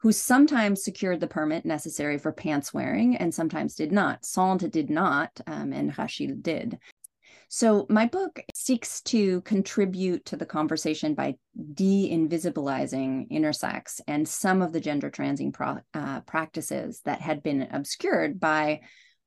who 0.00 0.12
sometimes 0.12 0.82
secured 0.82 1.20
the 1.20 1.26
permit 1.26 1.64
necessary 1.64 2.18
for 2.18 2.32
pants 2.32 2.72
wearing 2.72 3.16
and 3.16 3.34
sometimes 3.34 3.74
did 3.74 3.92
not. 3.92 4.24
Sand 4.24 4.70
did 4.72 4.90
not, 4.90 5.40
um, 5.46 5.72
and 5.72 5.94
Rachilde 5.94 6.42
did. 6.42 6.78
So, 7.52 7.84
my 7.88 8.06
book 8.06 8.40
seeks 8.54 9.00
to 9.02 9.40
contribute 9.40 10.24
to 10.26 10.36
the 10.36 10.46
conversation 10.46 11.14
by 11.14 11.34
de 11.74 12.08
invisibilizing 12.08 13.28
intersex 13.28 14.00
and 14.06 14.26
some 14.26 14.62
of 14.62 14.72
the 14.72 14.80
gender 14.80 15.10
transing 15.10 15.52
pro- 15.52 15.80
uh, 15.92 16.20
practices 16.20 17.00
that 17.04 17.20
had 17.20 17.42
been 17.42 17.62
obscured 17.72 18.38
by 18.38 18.80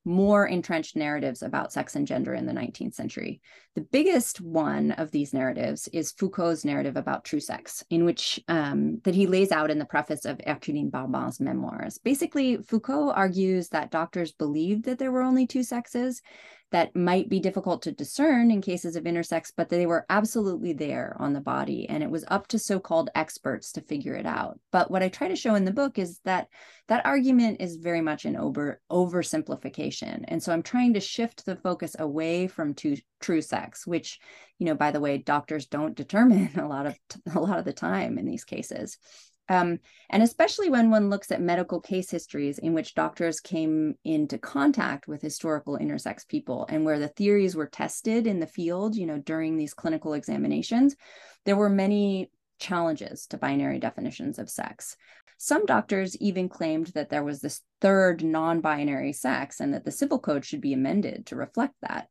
more 0.06 0.46
entrenched 0.46 0.96
narratives 0.96 1.42
about 1.42 1.72
sex 1.72 1.96
and 1.96 2.06
gender 2.06 2.34
in 2.34 2.46
the 2.46 2.54
19th 2.54 2.94
century. 2.94 3.42
The 3.76 3.82
biggest 3.82 4.42
one 4.42 4.92
of 4.92 5.12
these 5.12 5.34
narratives 5.34 5.88
is 5.94 6.12
Foucault's 6.12 6.66
narrative 6.66 6.98
about 6.98 7.26
true 7.26 7.40
sex, 7.40 7.84
in 7.90 8.06
which 8.06 8.40
um, 8.48 9.00
that 9.04 9.16
he 9.16 9.28
lays 9.28 9.52
out 9.52 9.72
in 9.72 9.80
the 9.80 9.86
preface 9.86 10.26
of 10.26 10.38
Herculine 10.40 10.92
Barbin's 10.92 11.40
memoirs. 11.40 11.98
Basically, 11.98 12.58
Foucault 12.58 13.12
argues 13.12 13.70
that 13.70 13.92
doctors 13.92 14.32
believed 14.32 14.86
that 14.86 15.00
there 15.00 15.12
were 15.12 15.22
only 15.22 15.48
two 15.48 15.64
sexes, 15.64 16.22
that 16.74 16.96
might 16.96 17.30
be 17.30 17.40
difficult 17.40 17.84
to 17.84 17.92
discern 17.92 18.50
in 18.50 18.60
cases 18.60 18.96
of 18.96 19.04
intersex, 19.04 19.54
but 19.56 19.70
they 19.70 19.86
were 19.86 20.08
absolutely 20.10 20.74
there 20.74 21.16
on 21.20 21.32
the 21.32 21.40
body. 21.40 21.88
And 21.88 22.02
it 22.02 22.10
was 22.10 22.26
up 22.30 22.48
to 22.48 22.58
so 22.58 22.80
called 22.80 23.12
experts 23.14 23.72
to 23.74 23.82
figure 23.82 24.16
it 24.16 24.26
out. 24.26 24.60
But 24.72 24.90
what 24.90 25.04
I 25.04 25.10
try 25.10 25.28
to 25.28 25.36
show 25.36 25.54
in 25.54 25.66
the 25.66 25.72
book 25.72 26.00
is 26.00 26.20
that 26.26 26.48
that 26.88 27.06
argument 27.06 27.62
is 27.62 27.76
very 27.76 28.02
much 28.02 28.26
an 28.26 28.36
over 28.36 28.82
oversimplification. 28.92 30.26
And 30.28 30.42
so 30.42 30.52
I'm 30.52 30.64
trying 30.64 30.96
to 30.96 31.00
shift 31.00 31.46
the 31.46 31.56
focus 31.56 31.96
away 32.00 32.48
from 32.48 32.74
to, 32.76 32.98
true 33.22 33.42
sex, 33.42 33.86
which, 33.86 34.20
you 34.58 34.66
know, 34.66 34.76
by 34.76 34.90
the 34.90 35.00
way, 35.00 35.20
doctors 35.20 35.68
don't 35.68 35.96
determine 35.96 36.50
a 36.60 36.68
lot 36.68 36.88
of 36.88 36.98
a 37.36 37.40
lot 37.40 37.60
of 37.60 37.66
the 37.66 37.74
time 37.74 38.18
in 38.18 38.26
these 38.26 38.44
cases. 38.44 38.98
Um, 39.50 39.80
and 40.10 40.24
especially 40.24 40.70
when 40.70 40.90
one 40.90 41.10
looks 41.10 41.32
at 41.32 41.42
medical 41.42 41.82
case 41.82 42.10
histories 42.10 42.60
in 42.60 42.74
which 42.74 42.96
doctors 42.96 43.40
came 43.40 43.96
into 44.06 44.38
contact 44.38 45.08
with 45.08 45.22
historical 45.22 45.78
intersex 45.78 46.28
people 46.28 46.66
and 46.70 46.86
where 46.86 47.00
the 47.00 47.10
theories 47.10 47.56
were 47.56 47.68
tested 47.68 48.26
in 48.26 48.40
the 48.40 48.48
field, 48.48 48.96
you 48.96 49.06
know, 49.06 49.18
during 49.18 49.58
these 49.58 49.74
clinical 49.74 50.14
examinations, 50.14 50.96
there 51.46 51.58
were 51.58 51.70
many 51.70 52.32
challenges 52.60 53.28
to 53.28 53.38
binary 53.38 53.80
definitions 53.80 54.40
of 54.40 54.50
sex. 54.50 54.96
Some 55.38 55.66
doctors 55.66 56.16
even 56.18 56.48
claimed 56.48 56.88
that 56.88 57.10
there 57.10 57.24
was 57.24 57.42
this 57.42 57.62
third 57.82 58.24
non 58.24 58.62
binary 58.62 59.12
sex 59.12 59.60
and 59.60 59.74
that 59.74 59.84
the 59.84 59.92
civil 59.92 60.20
code 60.20 60.46
should 60.46 60.62
be 60.62 60.72
amended 60.72 61.26
to 61.28 61.36
reflect 61.36 61.76
that. 61.82 62.08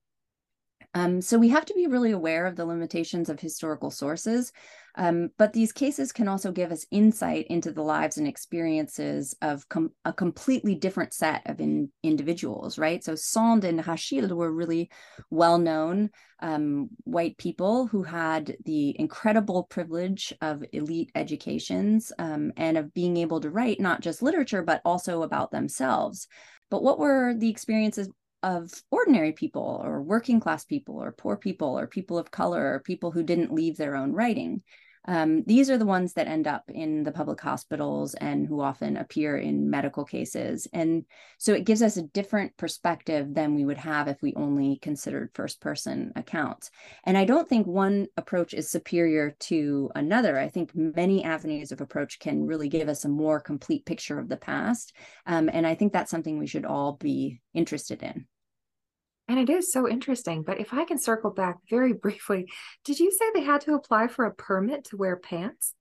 Um, 0.95 1.23
so 1.23 1.39
we 1.39 1.49
have 1.49 1.65
to 1.67 1.75
be 1.75 1.87
really 1.87 2.11
aware 2.11 2.47
of 2.47 2.57
the 2.57 2.67
limitations 2.67 3.31
of 3.31 3.41
historical 3.41 3.91
sources, 3.91 4.53
um, 4.95 5.31
but 5.39 5.55
these 5.55 5.73
cases 5.73 6.13
can 6.13 6.29
also 6.29 6.53
give 6.53 6.71
us 6.71 6.85
insight 6.91 7.47
into 7.49 7.73
the 7.73 7.83
lives 7.83 8.19
and 8.19 8.29
experiences 8.29 9.35
of 9.41 9.67
com- 9.71 9.93
a 10.05 10.13
completely 10.13 10.75
different 10.75 11.15
set 11.15 11.43
of 11.47 11.61
in- 11.61 11.91
individuals, 12.03 12.77
right? 12.79 13.03
So 13.03 13.15
Sand 13.15 13.65
and 13.65 13.81
Rachilde 13.81 14.33
were 14.33 14.53
really 14.53 14.91
well 15.31 15.57
known 15.57 16.11
um, 16.41 16.91
white 17.05 17.39
people 17.39 17.87
who 17.87 18.03
had 18.03 18.57
the 18.67 18.95
incredible 18.99 19.63
privilege 19.63 20.35
of 20.43 20.63
elite 20.73 21.11
educations 21.15 22.13
um, 22.19 22.53
and 22.59 22.77
of 22.77 22.93
being 22.93 23.17
able 23.17 23.41
to 23.41 23.51
write 23.51 23.81
not 23.81 24.03
just 24.03 24.23
literature, 24.23 24.63
but 24.63 24.83
also 24.85 25.23
about 25.23 25.53
themselves. 25.53 26.29
But 26.71 26.83
what 26.83 26.99
were 26.99 27.33
the 27.35 27.49
experiences 27.49 28.09
of 28.43 28.73
ordinary 28.91 29.33
people 29.33 29.81
or 29.85 30.03
working 30.03 30.41
class 30.41 30.65
people 30.65 30.97
or 30.97 31.13
poor 31.13 31.37
people 31.37 31.79
or 31.79 31.87
people 31.87 32.19
of 32.19 32.31
color 32.31 32.75
or 32.75 32.81
people 32.81 33.11
who 33.11 33.23
didn't 33.23 33.53
leave 33.53 33.77
their 33.77 33.95
own 33.95 34.13
writing. 34.13 34.63
Um, 35.07 35.43
these 35.45 35.69
are 35.69 35.79
the 35.79 35.87
ones 35.87 36.13
that 36.13 36.29
end 36.29 36.47
up 36.47 36.63
in 36.69 37.03
the 37.03 37.11
public 37.11 37.41
hospitals 37.41 38.15
and 38.15 38.47
who 38.47 38.61
often 38.61 38.97
appear 38.97 39.37
in 39.37 39.69
medical 39.69 40.05
cases. 40.05 40.69
And 40.73 41.05
so 41.39 41.53
it 41.55 41.65
gives 41.65 41.83
us 41.83 41.97
a 41.97 42.03
different 42.03 42.57
perspective 42.57 43.35
than 43.35 43.55
we 43.55 43.65
would 43.65 43.79
have 43.79 44.07
if 44.07 44.23
we 44.23 44.33
only 44.37 44.79
considered 44.81 45.31
first 45.35 45.61
person 45.61 46.13
accounts. 46.15 46.71
And 47.05 47.19
I 47.19 47.25
don't 47.25 47.49
think 47.49 47.67
one 47.67 48.07
approach 48.17 48.55
is 48.55 48.71
superior 48.71 49.35
to 49.41 49.91
another. 49.97 50.39
I 50.39 50.49
think 50.49 50.71
many 50.75 51.25
avenues 51.25 51.73
of 51.73 51.81
approach 51.81 52.21
can 52.21 52.47
really 52.47 52.69
give 52.69 52.89
us 52.89 53.05
a 53.05 53.09
more 53.09 53.41
complete 53.41 53.85
picture 53.85 54.21
of 54.21 54.29
the 54.29 54.37
past. 54.37 54.95
Um, 55.27 55.51
and 55.53 55.67
I 55.67 55.75
think 55.75 55.93
that's 55.93 56.11
something 56.11 56.39
we 56.39 56.47
should 56.47 56.65
all 56.65 56.93
be 56.93 57.41
interested 57.55 58.05
in. 58.05 58.27
And 59.33 59.41
it 59.41 59.51
is 59.51 59.73
so 59.73 59.89
interesting. 59.89 60.43
But 60.43 60.61
if 60.61 60.75
I 60.75 60.85
can 60.85 60.99
circle 60.99 61.31
back 61.31 61.57
very 61.71 61.93
briefly, 62.05 62.53
did 62.85 63.01
you 63.01 63.11
say 63.11 63.25
they 63.33 63.43
had 63.43 63.63
to 63.63 63.75
apply 63.75 64.09
for 64.09 64.27
a 64.27 64.35
permit 64.35 64.85
to 64.85 64.99
wear 64.99 65.17
pants? 65.17 65.73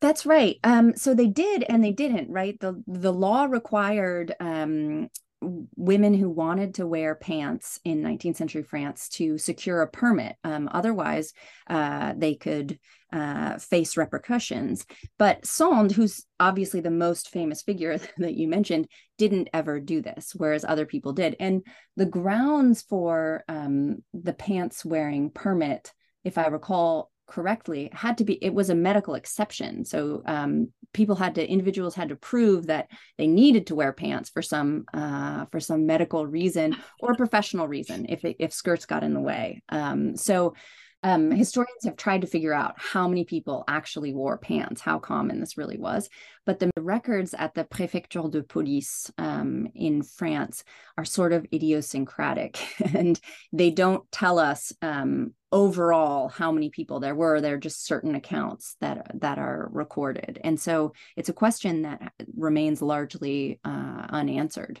That's 0.00 0.26
right. 0.26 0.58
Um, 0.64 0.96
so 0.96 1.14
they 1.14 1.28
did 1.28 1.62
and 1.68 1.84
they 1.84 1.92
didn't, 1.92 2.28
right? 2.32 2.58
The 2.58 2.82
the 2.88 3.12
law 3.12 3.44
required 3.44 4.34
um, 4.40 5.08
women 5.40 6.14
who 6.14 6.28
wanted 6.28 6.74
to 6.74 6.86
wear 6.86 7.14
pants 7.14 7.80
in 7.84 8.02
19th 8.02 8.36
century 8.36 8.62
France 8.62 9.08
to 9.08 9.38
secure 9.38 9.82
a 9.82 9.88
permit. 9.88 10.36
Um, 10.44 10.68
otherwise, 10.70 11.32
uh, 11.68 12.14
they 12.16 12.34
could 12.34 12.78
uh, 13.12 13.58
face 13.58 13.96
repercussions. 13.96 14.86
But 15.18 15.44
Sand, 15.44 15.92
who's 15.92 16.24
obviously 16.38 16.80
the 16.80 16.90
most 16.90 17.30
famous 17.30 17.62
figure 17.62 17.98
that 18.18 18.34
you 18.34 18.48
mentioned, 18.48 18.88
didn't 19.18 19.48
ever 19.52 19.80
do 19.80 20.00
this, 20.02 20.32
whereas 20.36 20.64
other 20.64 20.86
people 20.86 21.12
did. 21.12 21.36
And 21.40 21.62
the 21.96 22.06
grounds 22.06 22.82
for 22.82 23.44
um, 23.48 24.02
the 24.12 24.34
pants 24.34 24.84
wearing 24.84 25.30
permit, 25.30 25.92
if 26.24 26.38
I 26.38 26.46
recall 26.46 27.10
correctly, 27.30 27.90
had 27.92 28.18
to 28.18 28.24
be 28.24 28.34
it 28.34 28.52
was 28.52 28.70
a 28.70 28.74
medical 28.74 29.14
exception. 29.14 29.84
So 29.84 30.22
um, 30.26 30.72
people 30.92 31.16
had 31.16 31.36
to 31.36 31.46
individuals 31.46 31.94
had 31.94 32.10
to 32.10 32.16
prove 32.16 32.66
that 32.66 32.88
they 33.16 33.26
needed 33.26 33.68
to 33.68 33.74
wear 33.74 33.92
pants 33.92 34.28
for 34.28 34.42
some 34.42 34.84
uh, 34.92 35.46
for 35.46 35.60
some 35.60 35.86
medical 35.86 36.26
reason 36.26 36.76
or 37.00 37.14
professional 37.14 37.68
reason 37.68 38.06
if 38.08 38.20
if 38.24 38.52
skirts 38.52 38.86
got 38.86 39.04
in 39.04 39.14
the 39.14 39.20
way. 39.20 39.62
Um, 39.68 40.16
so 40.16 40.54
um, 41.02 41.30
historians 41.30 41.84
have 41.84 41.96
tried 41.96 42.20
to 42.20 42.26
figure 42.26 42.52
out 42.52 42.74
how 42.76 43.08
many 43.08 43.24
people 43.24 43.64
actually 43.66 44.12
wore 44.12 44.36
pants, 44.36 44.82
how 44.82 44.98
common 44.98 45.40
this 45.40 45.56
really 45.56 45.78
was. 45.78 46.10
But 46.44 46.58
the 46.58 46.70
records 46.78 47.32
at 47.32 47.54
the 47.54 47.64
Préfecture 47.64 48.30
de 48.30 48.42
Police 48.42 49.10
um, 49.16 49.68
in 49.74 50.02
France 50.02 50.62
are 50.98 51.04
sort 51.06 51.32
of 51.32 51.46
idiosyncratic 51.54 52.62
and 52.94 53.18
they 53.52 53.70
don't 53.70 54.10
tell 54.12 54.38
us 54.38 54.74
um, 54.82 55.32
overall 55.52 56.28
how 56.28 56.52
many 56.52 56.70
people 56.70 57.00
there 57.00 57.14
were. 57.14 57.40
there 57.40 57.54
are 57.54 57.58
just 57.58 57.86
certain 57.86 58.14
accounts 58.14 58.76
that, 58.80 59.10
that 59.20 59.38
are 59.38 59.68
recorded. 59.72 60.40
And 60.44 60.60
so 60.60 60.92
it's 61.16 61.28
a 61.28 61.34
question 61.34 61.82
that 61.82 62.12
remains 62.36 62.80
largely 62.82 63.58
uh, 63.64 64.06
unanswered. 64.08 64.80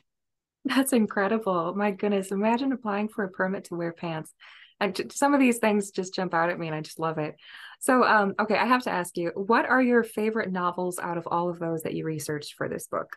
That's 0.64 0.92
incredible. 0.92 1.74
My 1.74 1.90
goodness. 1.90 2.30
Imagine 2.30 2.72
applying 2.72 3.08
for 3.08 3.24
a 3.24 3.30
permit 3.30 3.64
to 3.64 3.74
wear 3.74 3.92
pants 3.92 4.32
and 4.80 5.12
some 5.12 5.34
of 5.34 5.40
these 5.40 5.58
things 5.58 5.90
just 5.90 6.14
jump 6.14 6.34
out 6.34 6.50
at 6.50 6.58
me 6.58 6.66
and 6.66 6.74
I 6.74 6.80
just 6.80 6.98
love 6.98 7.18
it. 7.18 7.36
So, 7.80 8.02
um, 8.04 8.34
okay, 8.40 8.56
I 8.56 8.64
have 8.64 8.82
to 8.84 8.90
ask 8.90 9.16
you, 9.16 9.30
what 9.34 9.66
are 9.66 9.80
your 9.80 10.02
favorite 10.02 10.50
novels 10.50 10.98
out 10.98 11.18
of 11.18 11.28
all 11.30 11.50
of 11.50 11.58
those 11.58 11.82
that 11.82 11.94
you 11.94 12.04
researched 12.04 12.54
for 12.54 12.68
this 12.68 12.86
book? 12.86 13.16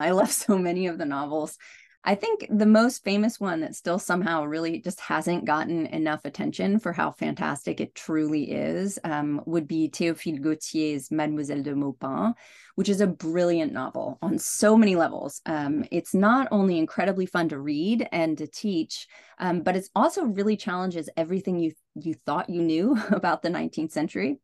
I 0.00 0.10
love 0.10 0.30
so 0.30 0.58
many 0.58 0.88
of 0.88 0.98
the 0.98 1.04
novels. 1.04 1.56
I 2.06 2.14
think 2.14 2.46
the 2.50 2.66
most 2.66 3.02
famous 3.02 3.40
one 3.40 3.60
that 3.60 3.74
still 3.74 3.98
somehow 3.98 4.44
really 4.44 4.78
just 4.78 5.00
hasn't 5.00 5.46
gotten 5.46 5.86
enough 5.86 6.26
attention 6.26 6.78
for 6.78 6.92
how 6.92 7.12
fantastic 7.12 7.80
it 7.80 7.94
truly 7.94 8.52
is 8.52 8.98
um, 9.04 9.40
would 9.46 9.66
be 9.66 9.88
Théophile 9.88 10.42
Gautier's 10.42 11.10
Mademoiselle 11.10 11.62
de 11.62 11.74
Maupin, 11.74 12.34
which 12.74 12.90
is 12.90 13.00
a 13.00 13.06
brilliant 13.06 13.72
novel 13.72 14.18
on 14.20 14.38
so 14.38 14.76
many 14.76 14.96
levels. 14.96 15.40
Um, 15.46 15.86
it's 15.90 16.12
not 16.12 16.46
only 16.50 16.78
incredibly 16.78 17.24
fun 17.24 17.48
to 17.48 17.58
read 17.58 18.06
and 18.12 18.36
to 18.36 18.46
teach, 18.46 19.08
um, 19.38 19.62
but 19.62 19.74
it 19.74 19.88
also 19.94 20.24
really 20.24 20.58
challenges 20.58 21.08
everything 21.16 21.58
you 21.58 21.72
you 21.94 22.14
thought 22.26 22.50
you 22.50 22.60
knew 22.60 22.98
about 23.12 23.40
the 23.40 23.48
19th 23.48 23.92
century. 23.92 24.38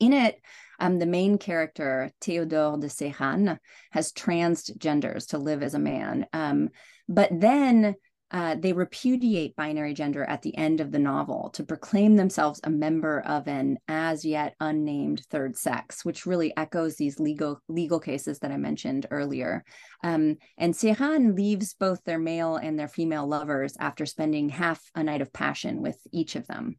In 0.00 0.12
it, 0.12 0.40
um, 0.78 0.98
the 0.98 1.06
main 1.06 1.38
character, 1.38 2.10
Théodore 2.20 2.80
de 2.80 2.88
Séranne, 2.88 3.58
has 3.92 4.12
transgenders 4.12 5.28
to 5.28 5.38
live 5.38 5.62
as 5.62 5.74
a 5.74 5.78
man. 5.78 6.26
Um, 6.32 6.70
but 7.08 7.30
then 7.32 7.94
uh, 8.34 8.56
they 8.58 8.72
repudiate 8.72 9.54
binary 9.54 9.94
gender 9.94 10.24
at 10.24 10.42
the 10.42 10.56
end 10.56 10.80
of 10.80 10.90
the 10.90 10.98
novel 10.98 11.50
to 11.50 11.62
proclaim 11.62 12.16
themselves 12.16 12.60
a 12.64 12.70
member 12.70 13.20
of 13.20 13.46
an 13.46 13.78
as 13.86 14.24
yet 14.24 14.56
unnamed 14.58 15.22
third 15.30 15.56
sex, 15.56 16.04
which 16.04 16.26
really 16.26 16.52
echoes 16.56 16.96
these 16.96 17.20
legal 17.20 17.60
legal 17.68 18.00
cases 18.00 18.40
that 18.40 18.50
I 18.50 18.56
mentioned 18.56 19.06
earlier. 19.12 19.62
Um, 20.02 20.38
and 20.58 20.74
Séranne 20.74 21.36
leaves 21.36 21.74
both 21.74 22.02
their 22.02 22.18
male 22.18 22.56
and 22.56 22.76
their 22.76 22.88
female 22.88 23.28
lovers 23.28 23.76
after 23.78 24.04
spending 24.04 24.48
half 24.48 24.82
a 24.96 25.04
night 25.04 25.22
of 25.22 25.32
passion 25.32 25.80
with 25.80 25.98
each 26.10 26.34
of 26.34 26.46
them. 26.48 26.76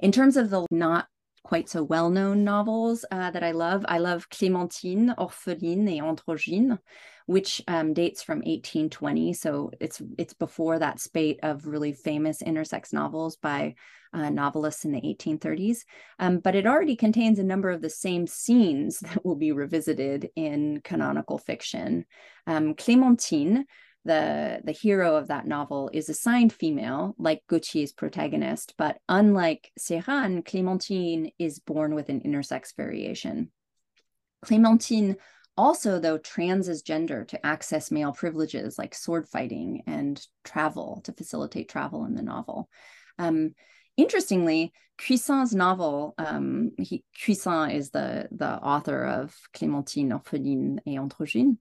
In 0.00 0.12
terms 0.12 0.38
of 0.38 0.48
the 0.48 0.66
not 0.70 1.08
quite 1.44 1.68
so 1.68 1.84
well-known 1.84 2.42
novels 2.42 3.04
uh, 3.10 3.30
that 3.30 3.44
I 3.44 3.52
love. 3.52 3.84
I 3.86 3.98
love 3.98 4.28
Clémentine, 4.30 5.14
Orpheline 5.16 5.86
et 5.86 6.02
Androgyne, 6.02 6.78
which 7.26 7.62
um, 7.68 7.92
dates 7.92 8.22
from 8.22 8.38
1820. 8.38 9.34
So 9.34 9.70
it's 9.78 10.02
it's 10.18 10.34
before 10.34 10.78
that 10.78 11.00
spate 11.00 11.38
of 11.42 11.66
really 11.66 11.92
famous 11.92 12.42
intersex 12.42 12.92
novels 12.92 13.36
by 13.36 13.74
uh, 14.14 14.30
novelists 14.30 14.84
in 14.84 14.92
the 14.92 15.00
1830s. 15.00 15.78
Um, 16.18 16.38
but 16.38 16.54
it 16.54 16.66
already 16.66 16.96
contains 16.96 17.38
a 17.38 17.44
number 17.44 17.70
of 17.70 17.82
the 17.82 17.90
same 17.90 18.26
scenes 18.26 18.98
that 19.00 19.24
will 19.24 19.36
be 19.36 19.52
revisited 19.52 20.30
in 20.34 20.80
canonical 20.82 21.38
fiction. 21.38 22.06
Um, 22.46 22.74
Clémentine 22.74 23.64
the 24.04 24.60
the 24.64 24.72
hero 24.72 25.16
of 25.16 25.28
that 25.28 25.46
novel 25.46 25.90
is 25.92 26.08
assigned 26.08 26.52
female, 26.52 27.14
like 27.18 27.42
Gautier's 27.48 27.92
protagonist, 27.92 28.74
but 28.76 28.98
unlike 29.08 29.70
Séranne, 29.78 30.44
Clémentine 30.44 31.32
is 31.38 31.58
born 31.58 31.94
with 31.94 32.08
an 32.08 32.20
intersex 32.20 32.76
variation. 32.76 33.50
Clémentine 34.44 35.16
also, 35.56 36.00
though, 36.00 36.18
transes 36.18 36.82
gender 36.82 37.24
to 37.26 37.46
access 37.46 37.90
male 37.90 38.12
privileges 38.12 38.76
like 38.76 38.94
sword 38.94 39.28
fighting 39.28 39.84
and 39.86 40.20
travel 40.42 41.00
to 41.04 41.12
facilitate 41.12 41.68
travel 41.68 42.04
in 42.04 42.14
the 42.14 42.22
novel. 42.22 42.68
Um, 43.18 43.54
interestingly, 43.96 44.72
Cuisin's 44.98 45.54
novel, 45.54 46.14
um, 46.18 46.72
he, 46.78 47.04
Cuisin 47.16 47.72
is 47.72 47.90
the, 47.90 48.28
the 48.32 48.48
author 48.48 49.04
of 49.04 49.34
Clémentine, 49.54 50.10
Orpheline 50.10 50.80
et 50.86 50.96
Androgyne 50.96 51.58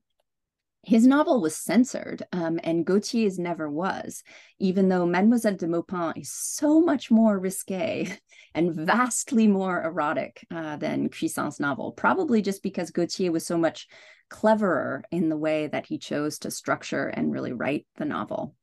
his 0.83 1.07
novel 1.07 1.41
was 1.41 1.55
censored, 1.55 2.23
um, 2.33 2.59
and 2.61 2.85
Gautier's 2.85 3.39
never 3.39 3.69
was, 3.69 4.21
even 4.59 4.89
though 4.89 5.05
Mademoiselle 5.05 5.55
de 5.55 5.65
Maupin 5.65 6.11
is 6.17 6.29
so 6.29 6.81
much 6.81 7.09
more 7.09 7.39
risque 7.39 8.17
and 8.53 8.75
vastly 8.75 9.47
more 9.47 9.81
erotic 9.81 10.45
uh, 10.51 10.75
than 10.75 11.09
Cuisin's 11.09 11.59
novel, 11.59 11.93
probably 11.93 12.41
just 12.41 12.61
because 12.61 12.91
Gautier 12.91 13.31
was 13.31 13.45
so 13.45 13.57
much 13.57 13.87
cleverer 14.29 15.03
in 15.09 15.29
the 15.29 15.37
way 15.37 15.67
that 15.67 15.85
he 15.85 15.97
chose 15.97 16.39
to 16.39 16.51
structure 16.51 17.07
and 17.07 17.31
really 17.31 17.53
write 17.53 17.87
the 17.95 18.05
novel. 18.05 18.53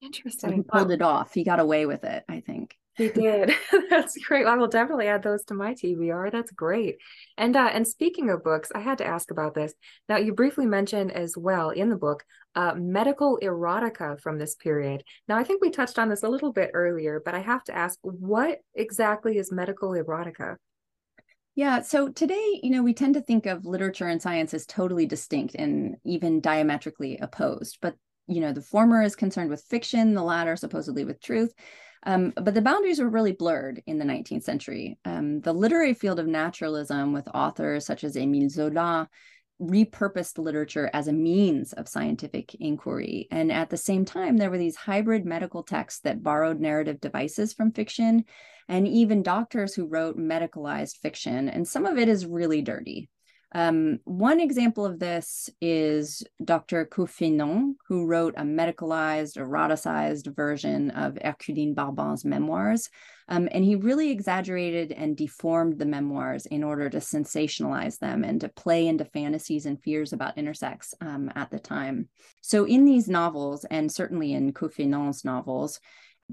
Interesting. 0.00 0.50
So 0.50 0.56
he 0.56 0.62
pulled 0.62 0.90
it 0.90 1.02
off. 1.02 1.34
He 1.34 1.44
got 1.44 1.60
away 1.60 1.84
with 1.84 2.04
it, 2.04 2.24
I 2.28 2.40
think. 2.40 2.77
He 2.98 3.08
did. 3.08 3.52
That's 3.90 4.18
great. 4.18 4.44
I 4.44 4.56
will 4.56 4.66
definitely 4.66 5.06
add 5.06 5.22
those 5.22 5.44
to 5.44 5.54
my 5.54 5.72
TBR. 5.72 6.32
That's 6.32 6.50
great. 6.50 6.96
And 7.38 7.56
uh, 7.56 7.70
and 7.72 7.86
speaking 7.86 8.28
of 8.28 8.42
books, 8.42 8.72
I 8.74 8.80
had 8.80 8.98
to 8.98 9.06
ask 9.06 9.30
about 9.30 9.54
this. 9.54 9.72
Now, 10.08 10.16
you 10.16 10.34
briefly 10.34 10.66
mentioned 10.66 11.12
as 11.12 11.36
well 11.36 11.70
in 11.70 11.90
the 11.90 11.96
book 11.96 12.24
uh, 12.56 12.74
medical 12.74 13.38
erotica 13.40 14.20
from 14.20 14.38
this 14.38 14.56
period. 14.56 15.04
Now, 15.28 15.38
I 15.38 15.44
think 15.44 15.62
we 15.62 15.70
touched 15.70 15.98
on 15.98 16.08
this 16.08 16.24
a 16.24 16.28
little 16.28 16.52
bit 16.52 16.72
earlier, 16.74 17.22
but 17.24 17.36
I 17.36 17.38
have 17.38 17.62
to 17.64 17.76
ask, 17.76 17.98
what 18.02 18.58
exactly 18.74 19.38
is 19.38 19.52
medical 19.52 19.90
erotica? 19.90 20.56
Yeah, 21.54 21.82
so 21.82 22.08
today, 22.08 22.60
you 22.62 22.70
know, 22.70 22.82
we 22.82 22.94
tend 22.94 23.14
to 23.14 23.20
think 23.20 23.46
of 23.46 23.64
literature 23.64 24.08
and 24.08 24.20
science 24.20 24.54
as 24.54 24.66
totally 24.66 25.06
distinct 25.06 25.54
and 25.54 25.96
even 26.04 26.40
diametrically 26.40 27.18
opposed. 27.18 27.78
But 27.80 27.94
you 28.28 28.40
know, 28.40 28.52
the 28.52 28.60
former 28.60 29.02
is 29.02 29.16
concerned 29.16 29.50
with 29.50 29.64
fiction, 29.64 30.14
the 30.14 30.22
latter 30.22 30.54
supposedly 30.54 31.04
with 31.04 31.20
truth. 31.20 31.54
Um, 32.04 32.32
but 32.36 32.54
the 32.54 32.62
boundaries 32.62 33.00
were 33.00 33.08
really 33.08 33.32
blurred 33.32 33.82
in 33.86 33.98
the 33.98 34.04
19th 34.04 34.44
century. 34.44 34.98
Um, 35.04 35.40
the 35.40 35.52
literary 35.52 35.94
field 35.94 36.18
of 36.18 36.26
naturalism, 36.26 37.12
with 37.12 37.28
authors 37.34 37.86
such 37.86 38.04
as 38.04 38.16
Émile 38.16 38.50
Zola, 38.50 39.08
repurposed 39.60 40.38
literature 40.38 40.88
as 40.92 41.08
a 41.08 41.12
means 41.12 41.72
of 41.72 41.88
scientific 41.88 42.54
inquiry. 42.56 43.26
And 43.30 43.50
at 43.50 43.70
the 43.70 43.76
same 43.76 44.04
time, 44.04 44.36
there 44.36 44.50
were 44.50 44.58
these 44.58 44.76
hybrid 44.76 45.24
medical 45.24 45.62
texts 45.62 46.00
that 46.02 46.22
borrowed 46.22 46.60
narrative 46.60 47.00
devices 47.00 47.52
from 47.52 47.72
fiction, 47.72 48.24
and 48.68 48.86
even 48.86 49.22
doctors 49.22 49.74
who 49.74 49.86
wrote 49.86 50.18
medicalized 50.18 50.98
fiction. 50.98 51.48
And 51.48 51.66
some 51.66 51.86
of 51.86 51.98
it 51.98 52.08
is 52.08 52.26
really 52.26 52.62
dirty. 52.62 53.08
Um, 53.52 54.00
one 54.04 54.40
example 54.40 54.84
of 54.84 54.98
this 54.98 55.48
is 55.60 56.22
Dr. 56.44 56.84
Caufeynon, 56.84 57.76
who 57.86 58.04
wrote 58.04 58.34
a 58.36 58.42
medicalized, 58.42 59.38
eroticized 59.38 60.34
version 60.34 60.90
of 60.90 61.14
Herculine 61.14 61.74
Barbin's 61.74 62.26
memoirs. 62.26 62.90
Um, 63.30 63.48
and 63.50 63.64
he 63.64 63.74
really 63.74 64.10
exaggerated 64.10 64.92
and 64.92 65.16
deformed 65.16 65.78
the 65.78 65.86
memoirs 65.86 66.46
in 66.46 66.62
order 66.62 66.90
to 66.90 66.98
sensationalize 66.98 67.98
them 67.98 68.22
and 68.22 68.40
to 68.42 68.48
play 68.48 68.86
into 68.86 69.04
fantasies 69.06 69.66
and 69.66 69.82
fears 69.82 70.12
about 70.12 70.36
intersex 70.36 70.92
um, 71.00 71.30
at 71.34 71.50
the 71.50 71.58
time. 71.58 72.08
So, 72.42 72.64
in 72.64 72.84
these 72.84 73.08
novels, 73.08 73.64
and 73.70 73.90
certainly 73.90 74.32
in 74.32 74.52
Caufeynon's 74.52 75.24
novels, 75.24 75.80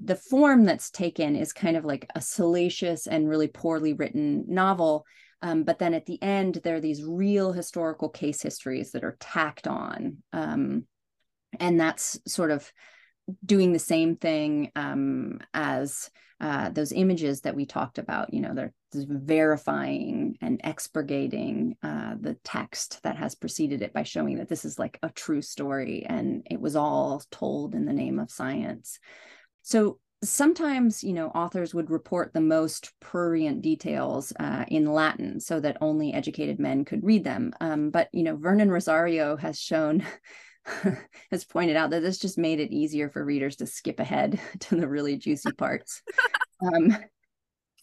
the 0.01 0.15
form 0.15 0.65
that's 0.65 0.89
taken 0.89 1.35
is 1.35 1.53
kind 1.53 1.77
of 1.77 1.85
like 1.85 2.09
a 2.15 2.21
salacious 2.21 3.07
and 3.07 3.29
really 3.29 3.47
poorly 3.47 3.93
written 3.93 4.43
novel 4.47 5.05
um, 5.41 5.63
but 5.63 5.79
then 5.79 5.93
at 5.93 6.05
the 6.05 6.21
end, 6.21 6.61
there 6.63 6.75
are 6.75 6.81
these 6.81 7.03
real 7.03 7.51
historical 7.51 8.09
case 8.09 8.41
histories 8.41 8.91
that 8.91 9.03
are 9.03 9.17
tacked 9.19 9.67
on. 9.67 10.17
Um, 10.33 10.85
and 11.59 11.79
that's 11.79 12.19
sort 12.27 12.51
of 12.51 12.71
doing 13.45 13.73
the 13.73 13.79
same 13.79 14.15
thing 14.15 14.71
um, 14.75 15.39
as 15.53 16.09
uh, 16.41 16.69
those 16.69 16.91
images 16.91 17.41
that 17.41 17.55
we 17.55 17.65
talked 17.65 17.97
about. 17.97 18.33
You 18.33 18.41
know, 18.41 18.53
they're 18.53 18.73
verifying 18.93 20.37
and 20.41 20.59
expurgating 20.63 21.77
uh, 21.83 22.15
the 22.19 22.35
text 22.43 23.01
that 23.03 23.17
has 23.17 23.35
preceded 23.35 23.81
it 23.81 23.93
by 23.93 24.03
showing 24.03 24.37
that 24.37 24.49
this 24.49 24.65
is 24.65 24.79
like 24.79 24.99
a 25.01 25.09
true 25.09 25.41
story 25.41 26.05
and 26.07 26.45
it 26.49 26.59
was 26.59 26.75
all 26.75 27.21
told 27.31 27.75
in 27.75 27.85
the 27.85 27.93
name 27.93 28.19
of 28.19 28.31
science. 28.31 28.99
So 29.63 29.99
sometimes 30.29 31.03
you 31.03 31.13
know 31.13 31.27
authors 31.29 31.73
would 31.73 31.89
report 31.89 32.33
the 32.33 32.41
most 32.41 32.91
prurient 32.99 33.61
details 33.61 34.33
uh, 34.39 34.65
in 34.67 34.85
latin 34.85 35.39
so 35.39 35.59
that 35.59 35.77
only 35.81 36.13
educated 36.13 36.59
men 36.59 36.85
could 36.85 37.03
read 37.03 37.23
them. 37.23 37.53
Um, 37.61 37.89
but 37.89 38.09
you 38.11 38.23
know 38.23 38.35
vernon 38.35 38.69
rosario 38.69 39.35
has 39.37 39.59
shown 39.59 40.03
has 41.31 41.45
pointed 41.45 41.75
out 41.75 41.91
that 41.91 42.01
this 42.01 42.17
just 42.17 42.37
made 42.37 42.59
it 42.59 42.71
easier 42.71 43.09
for 43.09 43.23
readers 43.23 43.57
to 43.57 43.67
skip 43.67 43.99
ahead 43.99 44.39
to 44.61 44.75
the 44.75 44.87
really 44.87 45.17
juicy 45.17 45.51
parts. 45.51 46.01
Um, 46.61 46.97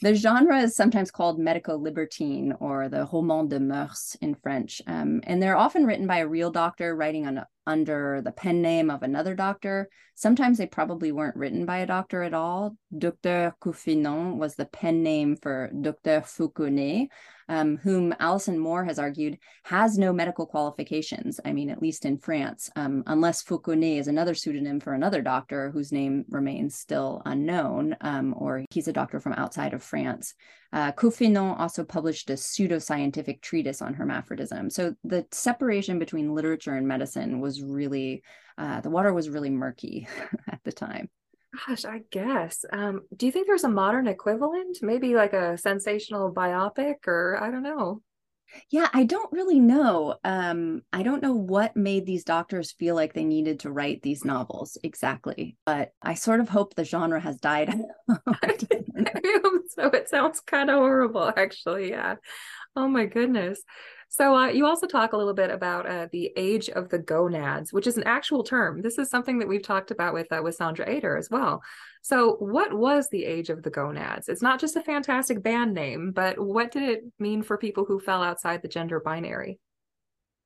the 0.00 0.14
genre 0.14 0.58
is 0.58 0.74
sometimes 0.74 1.12
called 1.12 1.38
medico 1.38 1.76
libertine 1.76 2.54
or 2.58 2.88
the 2.88 3.08
roman 3.12 3.46
de 3.46 3.60
mœurs 3.60 4.16
in 4.20 4.34
French, 4.34 4.82
um, 4.88 5.20
and 5.24 5.40
they're 5.40 5.56
often 5.56 5.86
written 5.86 6.08
by 6.08 6.18
a 6.18 6.26
real 6.26 6.50
doctor 6.50 6.96
writing 6.96 7.26
on, 7.26 7.44
under 7.66 8.20
the 8.22 8.32
pen 8.32 8.62
name 8.62 8.90
of 8.90 9.02
another 9.02 9.34
doctor. 9.34 9.88
Sometimes 10.14 10.58
they 10.58 10.66
probably 10.66 11.12
weren't 11.12 11.36
written 11.36 11.64
by 11.64 11.78
a 11.78 11.86
doctor 11.86 12.22
at 12.22 12.34
all. 12.34 12.76
Docteur 12.96 13.54
Caufeynon 13.62 14.36
was 14.36 14.54
the 14.54 14.66
pen 14.66 15.02
name 15.02 15.36
for 15.36 15.70
Docteur 15.80 16.20
Fauconney, 16.20 17.08
um, 17.48 17.76
whom 17.78 18.14
Alison 18.18 18.58
Moore 18.58 18.84
has 18.84 18.98
argued 18.98 19.38
has 19.64 19.98
no 19.98 20.12
medical 20.12 20.46
qualifications. 20.46 21.40
I 21.44 21.52
mean, 21.52 21.70
at 21.70 21.82
least 21.82 22.04
in 22.04 22.18
France, 22.18 22.70
um, 22.76 23.02
unless 23.06 23.42
Fauconney 23.42 23.98
is 23.98 24.08
another 24.08 24.34
pseudonym 24.34 24.80
for 24.80 24.92
another 24.92 25.22
doctor 25.22 25.70
whose 25.70 25.92
name 25.92 26.24
remains 26.28 26.76
still 26.76 27.22
unknown, 27.24 27.96
um, 28.00 28.34
or 28.36 28.64
he's 28.70 28.88
a 28.88 28.92
doctor 28.92 29.20
from 29.20 29.34
outside 29.34 29.74
of 29.74 29.82
France. 29.82 30.34
Uh, 30.72 30.92
Caufeynon 30.92 31.58
also 31.58 31.84
published 31.84 32.30
a 32.30 32.34
pseudoscientific 32.34 33.42
treatise 33.42 33.82
on 33.82 33.94
hermaphrodism. 33.94 34.72
So 34.72 34.94
the 35.04 35.26
separation 35.30 35.98
between 35.98 36.34
literature 36.34 36.74
and 36.74 36.88
medicine 36.88 37.40
was 37.40 37.62
really, 37.62 38.22
uh, 38.56 38.80
the 38.80 38.90
water 38.90 39.12
was 39.12 39.28
really 39.28 39.50
murky 39.50 40.08
at 40.48 40.60
the 40.64 40.72
time. 40.72 41.10
Gosh, 41.66 41.84
I 41.84 42.00
guess. 42.10 42.64
Um, 42.72 43.02
do 43.14 43.26
you 43.26 43.32
think 43.32 43.46
there's 43.46 43.64
a 43.64 43.68
modern 43.68 44.06
equivalent? 44.06 44.78
Maybe 44.80 45.14
like 45.14 45.34
a 45.34 45.58
sensational 45.58 46.32
biopic, 46.32 47.06
or 47.06 47.38
I 47.38 47.50
don't 47.50 47.62
know. 47.62 48.00
Yeah, 48.70 48.88
I 48.92 49.04
don't 49.04 49.32
really 49.32 49.60
know. 49.60 50.16
Um, 50.24 50.82
I 50.92 51.02
don't 51.02 51.22
know 51.22 51.34
what 51.34 51.76
made 51.76 52.06
these 52.06 52.24
doctors 52.24 52.72
feel 52.72 52.94
like 52.94 53.12
they 53.14 53.24
needed 53.24 53.60
to 53.60 53.70
write 53.72 54.02
these 54.02 54.24
novels 54.24 54.78
exactly, 54.82 55.56
but 55.64 55.92
I 56.02 56.14
sort 56.14 56.40
of 56.40 56.48
hope 56.48 56.74
the 56.74 56.84
genre 56.84 57.20
has 57.20 57.38
died. 57.38 57.72
so 58.08 59.86
it 59.88 60.08
sounds 60.08 60.40
kind 60.40 60.70
of 60.70 60.76
horrible, 60.76 61.32
actually. 61.36 61.90
Yeah. 61.90 62.16
Oh 62.76 62.88
my 62.88 63.06
goodness. 63.06 63.62
So 64.12 64.36
uh, 64.36 64.48
you 64.48 64.66
also 64.66 64.86
talk 64.86 65.14
a 65.14 65.16
little 65.16 65.32
bit 65.32 65.50
about 65.50 65.86
uh, 65.86 66.06
the 66.12 66.34
age 66.36 66.68
of 66.68 66.90
the 66.90 66.98
gonads, 66.98 67.72
which 67.72 67.86
is 67.86 67.96
an 67.96 68.02
actual 68.04 68.44
term. 68.44 68.82
This 68.82 68.98
is 68.98 69.08
something 69.08 69.38
that 69.38 69.48
we've 69.48 69.62
talked 69.62 69.90
about 69.90 70.12
with 70.12 70.30
uh, 70.30 70.42
with 70.44 70.54
Sandra 70.54 70.86
Eder 70.86 71.16
as 71.16 71.30
well. 71.30 71.62
So 72.02 72.34
what 72.34 72.74
was 72.74 73.08
the 73.08 73.24
age 73.24 73.48
of 73.48 73.62
the 73.62 73.70
gonads? 73.70 74.28
It's 74.28 74.42
not 74.42 74.60
just 74.60 74.76
a 74.76 74.82
fantastic 74.82 75.42
band 75.42 75.72
name, 75.72 76.12
but 76.12 76.38
what 76.38 76.70
did 76.70 76.82
it 76.82 77.04
mean 77.18 77.42
for 77.42 77.56
people 77.56 77.86
who 77.86 77.98
fell 77.98 78.22
outside 78.22 78.60
the 78.60 78.68
gender 78.68 79.00
binary? 79.00 79.58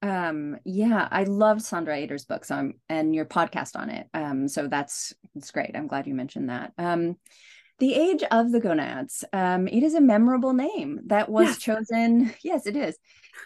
Um, 0.01 0.59
yeah, 0.65 1.09
I 1.11 1.25
loved 1.25 1.63
Sandra 1.63 1.99
Eder's 1.99 2.25
books 2.25 2.53
um, 2.53 2.75
and 2.89 3.17
your 3.17 3.25
podcast 3.25 3.75
on 3.75 3.91
it. 3.91 4.07
Um, 4.15 4.47
so 4.47 4.69
that's 4.69 5.13
it's 5.35 5.51
great. 5.51 5.73
I'm 5.75 5.89
glad 5.89 6.07
you 6.07 6.15
mentioned 6.15 6.51
that. 6.51 6.73
Um, 6.79 7.17
the 7.79 7.95
Age 7.95 8.23
of 8.31 8.53
the 8.53 8.61
Gonads. 8.61 9.25
Um, 9.33 9.69
it 9.69 9.83
is 9.83 9.95
a 9.95 10.01
memorable 10.01 10.53
name 10.53 11.01
that 11.07 11.29
was 11.29 11.59
chosen. 11.59 12.35
Yes, 12.43 12.67
it 12.67 12.77
is. 12.77 12.97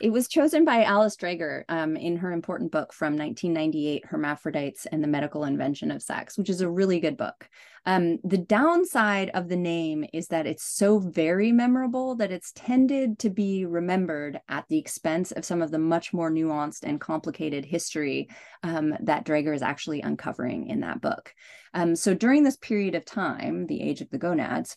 It 0.01 0.11
was 0.11 0.29
chosen 0.29 0.65
by 0.65 0.85
Alice 0.85 1.17
Dreger 1.17 1.65
um, 1.69 1.97
in 1.97 2.17
her 2.17 2.33
important 2.33 2.71
book 2.71 2.93
from 2.93 3.17
1998, 3.17 4.07
Hermaphrodites 4.07 4.87
and 4.87 5.03
the 5.03 5.09
Medical 5.09 5.45
Invention 5.45 5.91
of 5.91 6.03
Sex, 6.03 6.39
which 6.39 6.49
is 6.49 6.61
a 6.61 6.71
really 6.71 7.01
good 7.01 7.17
book. 7.17 7.49
Um, 7.87 8.19
the 8.25 8.39
downside 8.39 9.31
of 9.31 9.49
the 9.49 9.57
name 9.57 10.05
is 10.13 10.29
that 10.29 10.47
it's 10.47 10.65
so 10.65 10.99
very 10.99 11.51
memorable 11.51 12.15
that 12.17 12.31
it's 12.31 12.53
tended 12.53 13.19
to 13.21 13.31
be 13.31 13.65
remembered 13.65 14.41
at 14.49 14.67
the 14.69 14.79
expense 14.79 15.33
of 15.33 15.45
some 15.45 15.63
of 15.63 15.71
the 15.71 15.79
much 15.79 16.13
more 16.13 16.31
nuanced 16.31 16.83
and 16.83 17.01
complicated 17.01 17.65
history 17.65 18.29
um, 18.63 18.95
that 19.01 19.25
Dreger 19.25 19.55
is 19.55 19.63
actually 19.63 20.03
uncovering 20.03 20.67
in 20.69 20.81
that 20.81 21.01
book. 21.01 21.35
Um, 21.73 21.97
so 21.97 22.15
during 22.15 22.43
this 22.43 22.57
period 22.57 22.95
of 22.95 23.05
time, 23.05 23.67
the 23.67 23.81
age 23.81 24.01
of 24.01 24.11
the 24.11 24.19
gonads, 24.19 24.77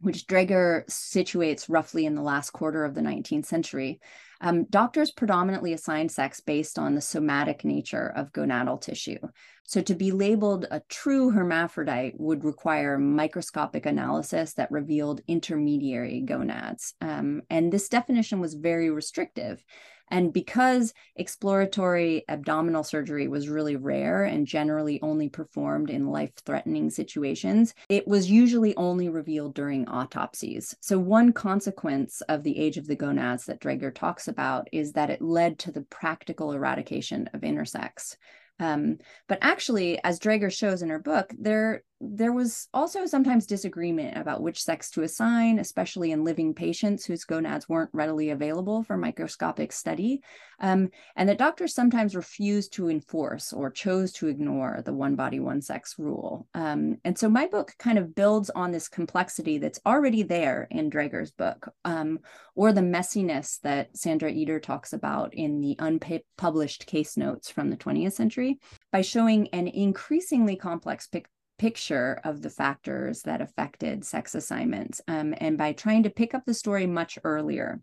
which 0.00 0.26
Dreger 0.26 0.86
situates 0.86 1.66
roughly 1.68 2.06
in 2.06 2.14
the 2.14 2.22
last 2.22 2.50
quarter 2.50 2.84
of 2.84 2.94
the 2.94 3.00
19th 3.00 3.46
century, 3.46 4.00
um, 4.40 4.64
doctors 4.64 5.10
predominantly 5.10 5.74
assigned 5.74 6.10
sex 6.10 6.40
based 6.40 6.78
on 6.78 6.94
the 6.94 7.00
somatic 7.00 7.64
nature 7.64 8.12
of 8.16 8.32
gonadal 8.32 8.80
tissue. 8.80 9.18
So, 9.64 9.82
to 9.82 9.94
be 9.94 10.10
labeled 10.10 10.66
a 10.70 10.80
true 10.88 11.30
hermaphrodite 11.30 12.14
would 12.16 12.44
require 12.44 12.98
microscopic 12.98 13.86
analysis 13.86 14.54
that 14.54 14.70
revealed 14.70 15.20
intermediary 15.28 16.22
gonads. 16.22 16.94
Um, 17.00 17.42
and 17.50 17.70
this 17.70 17.88
definition 17.88 18.40
was 18.40 18.54
very 18.54 18.90
restrictive. 18.90 19.62
And 20.10 20.32
because 20.32 20.92
exploratory 21.16 22.24
abdominal 22.28 22.82
surgery 22.82 23.28
was 23.28 23.48
really 23.48 23.76
rare 23.76 24.24
and 24.24 24.46
generally 24.46 25.00
only 25.02 25.28
performed 25.28 25.90
in 25.90 26.08
life 26.08 26.32
threatening 26.44 26.90
situations, 26.90 27.74
it 27.88 28.06
was 28.08 28.30
usually 28.30 28.74
only 28.76 29.08
revealed 29.08 29.54
during 29.54 29.88
autopsies. 29.88 30.74
So, 30.80 30.98
one 30.98 31.32
consequence 31.32 32.20
of 32.22 32.42
the 32.42 32.58
age 32.58 32.76
of 32.76 32.86
the 32.86 32.96
gonads 32.96 33.46
that 33.46 33.60
Dreger 33.60 33.94
talks 33.94 34.28
about 34.28 34.68
is 34.72 34.92
that 34.92 35.10
it 35.10 35.22
led 35.22 35.58
to 35.60 35.72
the 35.72 35.82
practical 35.82 36.52
eradication 36.52 37.28
of 37.32 37.42
intersex. 37.42 38.16
Um, 38.58 38.98
but 39.26 39.38
actually, 39.40 40.02
as 40.04 40.20
Dreger 40.20 40.52
shows 40.52 40.82
in 40.82 40.90
her 40.90 40.98
book, 40.98 41.32
there 41.38 41.82
there 42.02 42.32
was 42.32 42.66
also 42.72 43.04
sometimes 43.04 43.44
disagreement 43.44 44.16
about 44.16 44.40
which 44.40 44.62
sex 44.62 44.90
to 44.90 45.02
assign, 45.02 45.58
especially 45.58 46.12
in 46.12 46.24
living 46.24 46.54
patients 46.54 47.04
whose 47.04 47.24
gonads 47.24 47.68
weren't 47.68 47.90
readily 47.92 48.30
available 48.30 48.82
for 48.82 48.96
microscopic 48.96 49.70
study, 49.70 50.22
um, 50.60 50.88
and 51.16 51.28
that 51.28 51.36
doctors 51.36 51.74
sometimes 51.74 52.16
refused 52.16 52.72
to 52.72 52.88
enforce 52.88 53.52
or 53.52 53.70
chose 53.70 54.12
to 54.12 54.28
ignore 54.28 54.80
the 54.82 54.94
one 54.94 55.14
body, 55.14 55.40
one 55.40 55.60
sex 55.60 55.96
rule. 55.98 56.46
Um, 56.54 56.96
and 57.04 57.18
so 57.18 57.28
my 57.28 57.46
book 57.46 57.74
kind 57.78 57.98
of 57.98 58.14
builds 58.14 58.48
on 58.48 58.70
this 58.70 58.88
complexity 58.88 59.58
that's 59.58 59.80
already 59.84 60.22
there 60.22 60.68
in 60.70 60.90
Dreger's 60.90 61.32
book, 61.32 61.68
um, 61.84 62.20
or 62.54 62.72
the 62.72 62.80
messiness 62.80 63.60
that 63.60 63.94
Sandra 63.94 64.32
Eder 64.32 64.58
talks 64.58 64.94
about 64.94 65.34
in 65.34 65.60
the 65.60 65.76
unpublished 65.78 66.86
case 66.86 67.18
notes 67.18 67.50
from 67.50 67.68
the 67.68 67.76
20th 67.76 68.14
century 68.14 68.58
by 68.90 69.02
showing 69.02 69.48
an 69.48 69.68
increasingly 69.68 70.56
complex 70.56 71.06
picture 71.06 71.30
picture 71.60 72.18
of 72.24 72.40
the 72.40 72.48
factors 72.48 73.20
that 73.20 73.42
affected 73.42 74.02
sex 74.02 74.34
assignments 74.34 75.02
um, 75.08 75.34
and 75.42 75.58
by 75.58 75.74
trying 75.74 76.02
to 76.02 76.08
pick 76.08 76.34
up 76.34 76.42
the 76.46 76.54
story 76.54 76.86
much 76.86 77.18
earlier 77.22 77.82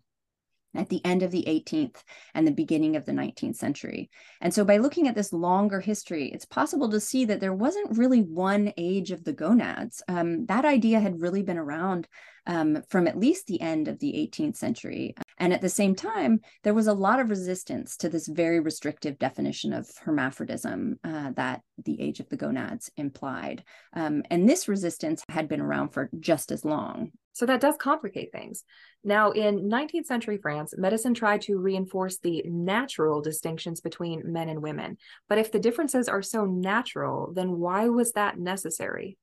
at 0.78 0.88
the 0.88 1.04
end 1.04 1.22
of 1.22 1.30
the 1.30 1.44
18th 1.46 2.02
and 2.34 2.46
the 2.46 2.52
beginning 2.52 2.96
of 2.96 3.04
the 3.04 3.12
19th 3.12 3.56
century. 3.56 4.08
And 4.40 4.54
so, 4.54 4.64
by 4.64 4.78
looking 4.78 5.08
at 5.08 5.14
this 5.14 5.32
longer 5.32 5.80
history, 5.80 6.30
it's 6.32 6.46
possible 6.46 6.88
to 6.90 7.00
see 7.00 7.24
that 7.26 7.40
there 7.40 7.52
wasn't 7.52 7.98
really 7.98 8.22
one 8.22 8.72
age 8.76 9.10
of 9.10 9.24
the 9.24 9.32
gonads. 9.32 10.02
Um, 10.08 10.46
that 10.46 10.64
idea 10.64 11.00
had 11.00 11.20
really 11.20 11.42
been 11.42 11.58
around 11.58 12.08
um, 12.46 12.82
from 12.88 13.06
at 13.06 13.18
least 13.18 13.46
the 13.46 13.60
end 13.60 13.88
of 13.88 13.98
the 13.98 14.12
18th 14.12 14.56
century. 14.56 15.14
And 15.36 15.52
at 15.52 15.60
the 15.60 15.68
same 15.68 15.94
time, 15.94 16.40
there 16.64 16.74
was 16.74 16.86
a 16.86 16.94
lot 16.94 17.20
of 17.20 17.30
resistance 17.30 17.96
to 17.98 18.08
this 18.08 18.26
very 18.26 18.58
restrictive 18.58 19.18
definition 19.18 19.72
of 19.72 19.88
hermaphrodism 20.04 20.94
uh, 21.04 21.30
that 21.32 21.62
the 21.84 22.00
age 22.00 22.20
of 22.20 22.28
the 22.28 22.36
gonads 22.36 22.90
implied. 22.96 23.62
Um, 23.92 24.22
and 24.30 24.48
this 24.48 24.66
resistance 24.66 25.22
had 25.28 25.48
been 25.48 25.60
around 25.60 25.90
for 25.90 26.10
just 26.18 26.50
as 26.50 26.64
long. 26.64 27.12
So 27.38 27.46
that 27.46 27.60
does 27.60 27.76
complicate 27.76 28.32
things. 28.32 28.64
Now, 29.04 29.30
in 29.30 29.68
19th 29.68 30.06
century 30.06 30.38
France, 30.38 30.74
medicine 30.76 31.14
tried 31.14 31.42
to 31.42 31.60
reinforce 31.60 32.18
the 32.18 32.42
natural 32.44 33.22
distinctions 33.22 33.80
between 33.80 34.32
men 34.32 34.48
and 34.48 34.60
women. 34.60 34.98
But 35.28 35.38
if 35.38 35.52
the 35.52 35.60
differences 35.60 36.08
are 36.08 36.20
so 36.20 36.46
natural, 36.46 37.32
then 37.32 37.60
why 37.60 37.90
was 37.90 38.10
that 38.12 38.40
necessary? 38.40 39.18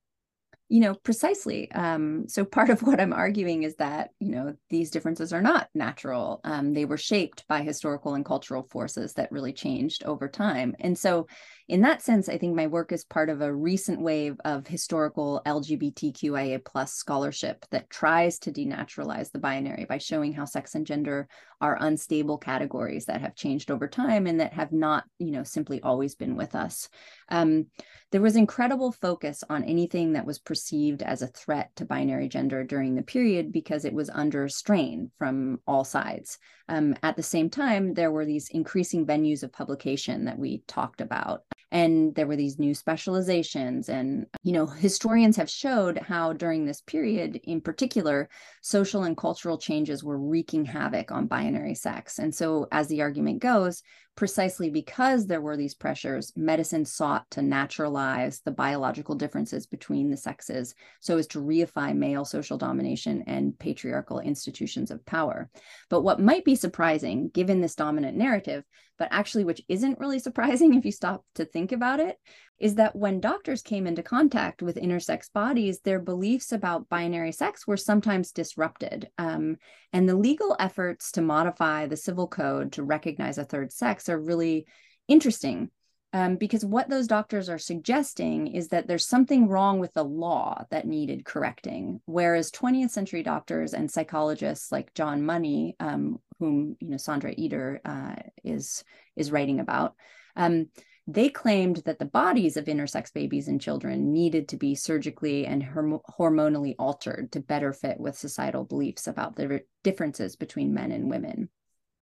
you 0.67 0.79
know 0.79 0.95
precisely 0.95 1.71
um, 1.73 2.27
so 2.27 2.43
part 2.43 2.69
of 2.69 2.81
what 2.81 2.99
i'm 2.99 3.13
arguing 3.13 3.63
is 3.63 3.75
that 3.75 4.09
you 4.19 4.31
know 4.31 4.55
these 4.69 4.89
differences 4.89 5.31
are 5.31 5.41
not 5.41 5.69
natural 5.75 6.41
um, 6.43 6.73
they 6.73 6.85
were 6.85 6.97
shaped 6.97 7.45
by 7.47 7.61
historical 7.61 8.15
and 8.15 8.25
cultural 8.25 8.63
forces 8.71 9.13
that 9.13 9.31
really 9.31 9.53
changed 9.53 10.03
over 10.05 10.27
time 10.27 10.75
and 10.79 10.97
so 10.97 11.27
in 11.67 11.81
that 11.81 12.03
sense, 12.03 12.29
I 12.29 12.37
think 12.37 12.55
my 12.55 12.67
work 12.67 12.91
is 12.91 13.03
part 13.03 13.29
of 13.29 13.41
a 13.41 13.53
recent 13.53 13.99
wave 13.99 14.39
of 14.45 14.67
historical 14.67 15.41
LGBTQIA 15.47 16.63
plus 16.63 16.93
scholarship 16.93 17.65
that 17.71 17.89
tries 17.89 18.37
to 18.39 18.51
denaturalize 18.51 19.31
the 19.31 19.39
binary 19.39 19.85
by 19.85 19.97
showing 19.97 20.31
how 20.31 20.45
sex 20.45 20.75
and 20.75 20.85
gender 20.85 21.27
are 21.61 21.77
unstable 21.81 22.37
categories 22.37 23.05
that 23.05 23.21
have 23.21 23.35
changed 23.35 23.71
over 23.71 23.87
time 23.87 24.27
and 24.27 24.39
that 24.41 24.53
have 24.53 24.71
not, 24.71 25.05
you 25.17 25.31
know, 25.31 25.41
simply 25.41 25.81
always 25.81 26.13
been 26.13 26.35
with 26.35 26.53
us. 26.53 26.87
Um, 27.29 27.65
there 28.11 28.21
was 28.21 28.35
incredible 28.35 28.91
focus 28.91 29.43
on 29.49 29.63
anything 29.63 30.13
that 30.13 30.25
was 30.25 30.37
perceived 30.37 31.01
as 31.01 31.23
a 31.23 31.27
threat 31.27 31.71
to 31.77 31.85
binary 31.85 32.29
gender 32.29 32.63
during 32.63 32.93
the 32.93 33.01
period 33.01 33.51
because 33.51 33.85
it 33.85 33.93
was 33.93 34.11
under 34.11 34.47
strain 34.47 35.09
from 35.17 35.59
all 35.65 35.83
sides. 35.83 36.37
Um, 36.69 36.95
at 37.01 37.15
the 37.15 37.23
same 37.23 37.49
time, 37.49 37.93
there 37.93 38.11
were 38.11 38.25
these 38.25 38.49
increasing 38.49 39.05
venues 39.05 39.41
of 39.41 39.51
publication 39.51 40.25
that 40.25 40.37
we 40.37 40.63
talked 40.67 41.01
about 41.01 41.41
and 41.71 42.13
there 42.15 42.27
were 42.27 42.35
these 42.35 42.59
new 42.59 42.73
specializations. 42.73 43.89
And 43.89 44.27
you 44.43 44.53
know 44.53 44.65
historians 44.65 45.37
have 45.37 45.49
showed 45.49 45.97
how 45.97 46.33
during 46.33 46.65
this 46.65 46.81
period 46.81 47.39
in 47.43 47.61
particular 47.61 48.29
social 48.61 49.03
and 49.03 49.17
cultural 49.17 49.57
changes 49.57 50.03
were 50.03 50.17
wreaking 50.17 50.65
havoc 50.65 51.11
on 51.11 51.27
binary 51.27 51.75
sex. 51.75 52.19
And 52.19 52.33
so 52.33 52.67
as 52.71 52.87
the 52.87 53.01
argument 53.01 53.39
goes 53.39 53.83
precisely 54.15 54.69
because 54.69 55.27
there 55.27 55.41
were 55.41 55.57
these 55.57 55.73
pressures, 55.73 56.31
medicine 56.35 56.85
sought 56.85 57.29
to 57.31 57.41
naturalize 57.41 58.39
the 58.41 58.51
biological 58.51 59.15
differences 59.15 59.65
between 59.65 60.09
the 60.09 60.17
sexes 60.17 60.73
so 61.01 61.17
as 61.17 61.27
to 61.27 61.41
reify 61.41 61.95
male 61.95 62.25
social 62.25 62.57
domination 62.57 63.23
and 63.27 63.57
patriarchal 63.59 64.19
institutions 64.19 64.91
of 64.91 65.05
power. 65.05 65.49
But 65.89 66.01
what 66.01 66.21
might 66.21 66.45
be 66.45 66.55
surprising, 66.55 67.29
given 67.29 67.61
this 67.61 67.75
dominant 67.75 68.17
narrative, 68.17 68.63
but 68.97 69.09
actually 69.11 69.43
which 69.43 69.61
isn't 69.67 69.99
really 69.99 70.19
surprising 70.25 70.73
if 70.73 70.85
you 70.85 70.91
stop 70.91 71.25
to 71.35 71.45
think 71.45 71.71
about 71.71 71.99
it, 71.99 72.17
is 72.59 72.75
that 72.75 72.95
when 72.95 73.19
doctors 73.19 73.61
came 73.61 73.85
into 73.85 74.01
contact 74.01 74.61
with 74.61 74.77
intersex 74.77 75.31
bodies, 75.31 75.81
their 75.81 75.99
beliefs 75.99 76.51
about 76.51 76.87
binary 76.89 77.31
sex 77.31 77.67
were 77.67 77.77
sometimes 77.77 78.31
disrupted. 78.31 79.09
Um, 79.17 79.57
and 79.91 80.07
the 80.07 80.15
legal 80.15 80.55
efforts 80.59 81.11
to 81.13 81.21
modify 81.21 81.87
the 81.87 81.97
civil 81.97 82.27
code 82.27 82.73
to 82.73 82.83
recognize 82.83 83.37
a 83.37 83.43
third 83.43 83.73
sex 83.73 84.07
are 84.07 84.19
really 84.19 84.67
interesting. 85.07 85.69
Um, 86.13 86.37
because 86.37 86.63
what 86.63 86.89
those 86.89 87.07
doctors 87.07 87.49
are 87.49 87.57
suggesting 87.57 88.47
is 88.47 88.69
that 88.69 88.87
there's 88.87 89.05
something 89.05 89.49
wrong 89.49 89.79
with 89.79 89.93
the 89.93 90.05
law 90.05 90.63
that 90.71 90.87
needed 90.87 91.25
correcting, 91.25 91.99
whereas 92.05 92.51
20th 92.51 92.91
century 92.91 93.21
doctors 93.21 93.73
and 93.73 93.91
psychologists 93.91 94.71
like 94.71 94.93
John 94.93 95.25
Money, 95.25 95.75
um, 95.81 96.19
whom 96.39 96.77
you 96.79 96.91
know 96.91 96.95
Sandra 96.95 97.33
Eder 97.37 97.81
uh, 97.83 98.15
is 98.45 98.85
is 99.17 99.29
writing 99.29 99.59
about, 99.59 99.95
um, 100.37 100.67
they 101.07 101.29
claimed 101.29 101.77
that 101.85 101.99
the 101.99 102.05
bodies 102.05 102.57
of 102.57 102.65
intersex 102.65 103.13
babies 103.13 103.47
and 103.47 103.61
children 103.61 104.11
needed 104.11 104.47
to 104.49 104.57
be 104.57 104.73
surgically 104.73 105.45
and 105.45 105.63
hormonally 105.63 106.75
altered 106.79 107.31
to 107.31 107.39
better 107.39 107.71
fit 107.71 107.99
with 107.99 108.17
societal 108.17 108.63
beliefs 108.63 109.07
about 109.07 109.35
the 109.35 109.61
differences 109.83 110.35
between 110.35 110.73
men 110.73 110.91
and 110.91 111.09
women. 111.09 111.49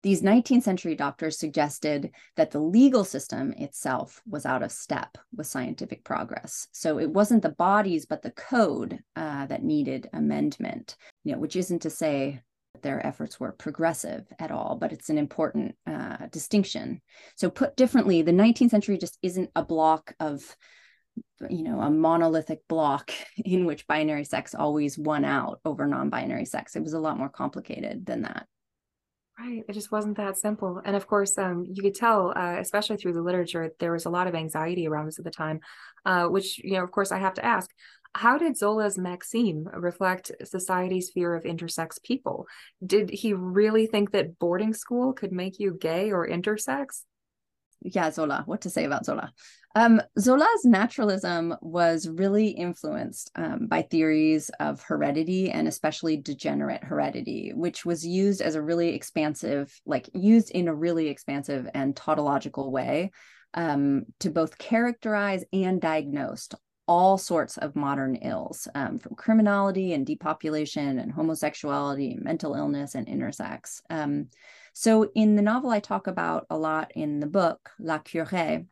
These 0.03 0.23
19th 0.23 0.65
century 0.65 0.97
doctors 0.97 1.39
suggested 1.39 2.11
that 2.37 2.51
the 2.51 2.59
legal 2.61 3.05
system 3.05 3.53
itself 3.53 4.21
was 4.29 4.45
out 4.45 4.65
of 4.65 4.73
step 4.73 5.17
with 5.35 5.47
scientific 5.47 6.03
progress. 6.03 6.67
So 6.73 6.99
it 6.99 7.11
wasn't 7.11 7.43
the 7.43 7.51
bodies, 7.51 8.07
but 8.07 8.23
the 8.23 8.33
code 8.33 8.99
uh, 9.15 9.47
that 9.47 9.63
needed 9.63 10.11
amendment, 10.13 10.97
you 11.23 11.33
know, 11.33 11.39
which 11.39 11.55
isn't 11.55 11.83
to 11.83 11.91
say 11.91 12.41
their 12.81 13.05
efforts 13.07 13.39
were 13.39 13.53
progressive 13.53 14.27
at 14.39 14.51
all, 14.51 14.77
but 14.81 14.93
it's 14.93 15.11
an 15.11 15.19
important 15.19 15.75
uh, 15.87 16.27
distinction. 16.31 17.01
So, 17.37 17.51
put 17.51 17.77
differently, 17.77 18.23
the 18.23 18.33
19th 18.33 18.71
century 18.71 18.99
just 18.99 19.19
isn't 19.23 19.51
a 19.55 19.65
block 19.65 20.15
of, 20.21 20.57
you 21.51 21.63
know, 21.63 21.81
a 21.81 21.91
monolithic 21.91 22.61
block 22.69 23.13
in 23.37 23.67
which 23.67 23.87
binary 23.87 24.25
sex 24.25 24.55
always 24.55 24.99
won 24.99 25.25
out 25.25 25.61
over 25.65 25.87
non 25.87 26.09
binary 26.09 26.47
sex. 26.47 26.75
It 26.77 26.83
was 26.83 26.95
a 26.95 27.01
lot 27.01 27.19
more 27.19 27.29
complicated 27.29 28.07
than 28.07 28.23
that. 28.23 28.47
Right. 29.39 29.65
It 29.67 29.73
just 29.73 29.91
wasn't 29.91 30.19
that 30.19 30.37
simple. 30.37 30.81
And 30.85 30.95
of 30.95 31.07
course, 31.07 31.37
um, 31.39 31.65
you 31.67 31.83
could 31.83 31.95
tell, 31.95 32.33
uh, 32.37 32.57
especially 32.61 32.97
through 32.97 33.15
the 33.15 33.23
literature, 33.23 33.71
there 33.81 33.93
was 33.93 34.05
a 34.05 34.11
lot 34.11 34.27
of 34.27 34.35
anxiety 34.35 34.87
around 34.87 35.07
this 35.07 35.19
at 35.19 35.25
the 35.25 35.31
time, 35.31 35.61
uh, 36.05 36.27
which, 36.27 36.59
you 36.59 36.75
know, 36.75 36.85
of 36.85 36.91
course, 36.91 37.11
I 37.13 37.19
have 37.19 37.35
to 37.35 37.45
ask 37.45 37.71
how 38.15 38.39
did 38.39 38.57
Zola's 38.57 38.99
Maxime 38.99 39.69
reflect 39.73 40.33
society's 40.45 41.11
fear 41.11 41.35
of 41.35 41.45
intersex 41.45 42.03
people? 42.03 42.47
Did 42.85 43.11
he 43.11 43.33
really 43.33 43.87
think 43.87 44.13
that 44.13 44.39
boarding 44.39 44.75
school 44.75 45.13
could 45.13 45.33
make 45.33 45.59
you 45.59 45.77
gay 45.81 46.13
or 46.13 46.27
intersex? 46.27 47.03
Yeah, 47.85 48.11
Zola, 48.11 48.43
what 48.47 48.61
to 48.63 48.71
say 48.71 48.85
about 48.85 49.05
Zola? 49.05 49.33
Um, 49.75 50.03
Zola's 50.19 50.65
naturalism 50.65 51.55
was 51.63 52.09
really 52.09 52.49
influenced 52.49 53.31
um, 53.35 53.67
by 53.67 53.83
theories 53.83 54.51
of 54.61 54.83
heredity 54.83 55.51
and 55.51 55.67
especially 55.67 56.19
degenerate 56.19 56.85
heredity, 56.85 57.53
which 57.55 57.85
was 57.85 58.07
used 58.07 58.43
as 58.43 58.55
a 58.55 58.63
really 58.63 58.95
expansive, 58.95 59.73
like 59.87 60.09
used 60.13 60.51
in 60.51 60.69
a 60.69 60.75
really 60.75 61.09
expansive 61.09 61.69
and 61.75 61.97
tautological 61.97 62.71
way 62.71 63.11
um, 63.55 64.05
to 64.21 64.31
both 64.31 64.59
characterize 64.59 65.45
and 65.53 65.81
diagnose 65.81 66.49
all 66.93 67.17
sorts 67.17 67.57
of 67.57 67.75
modern 67.75 68.17
ills, 68.17 68.69
um, 68.75 68.99
from 68.99 69.15
criminality 69.15 69.95
and 69.95 70.05
depopulation 70.05 70.99
and 70.99 71.11
homosexuality, 71.11 72.19
mental 72.21 72.55
illness 72.55 72.95
and 72.95 73.07
intersex. 73.07 73.81
Um, 73.89 74.29
so 74.75 75.11
in 75.15 75.35
the 75.35 75.41
novel, 75.41 75.71
I 75.71 75.81
talk 75.81 76.07
about 76.07 76.45
a 76.51 76.59
lot 76.59 76.93
in 76.95 77.19
the 77.19 77.27
book, 77.27 77.71
La 77.81 77.99
Curée, 78.01 78.67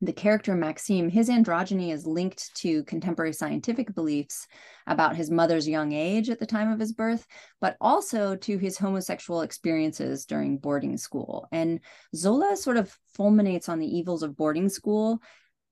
the 0.00 0.12
character 0.12 0.54
Maxime, 0.54 1.10
his 1.10 1.28
androgyny 1.28 1.92
is 1.92 2.06
linked 2.06 2.54
to 2.58 2.84
contemporary 2.84 3.32
scientific 3.32 3.94
beliefs 3.96 4.46
about 4.86 5.16
his 5.16 5.28
mother's 5.28 5.68
young 5.68 5.92
age 5.92 6.30
at 6.30 6.38
the 6.38 6.46
time 6.46 6.70
of 6.70 6.78
his 6.78 6.92
birth, 6.92 7.26
but 7.60 7.76
also 7.80 8.36
to 8.36 8.58
his 8.58 8.78
homosexual 8.78 9.42
experiences 9.42 10.24
during 10.24 10.56
boarding 10.56 10.96
school. 10.96 11.48
And 11.50 11.80
Zola 12.14 12.56
sort 12.56 12.76
of 12.76 12.96
fulminates 13.18 13.68
on 13.68 13.80
the 13.80 13.98
evils 13.98 14.22
of 14.22 14.36
boarding 14.36 14.68
school 14.68 15.20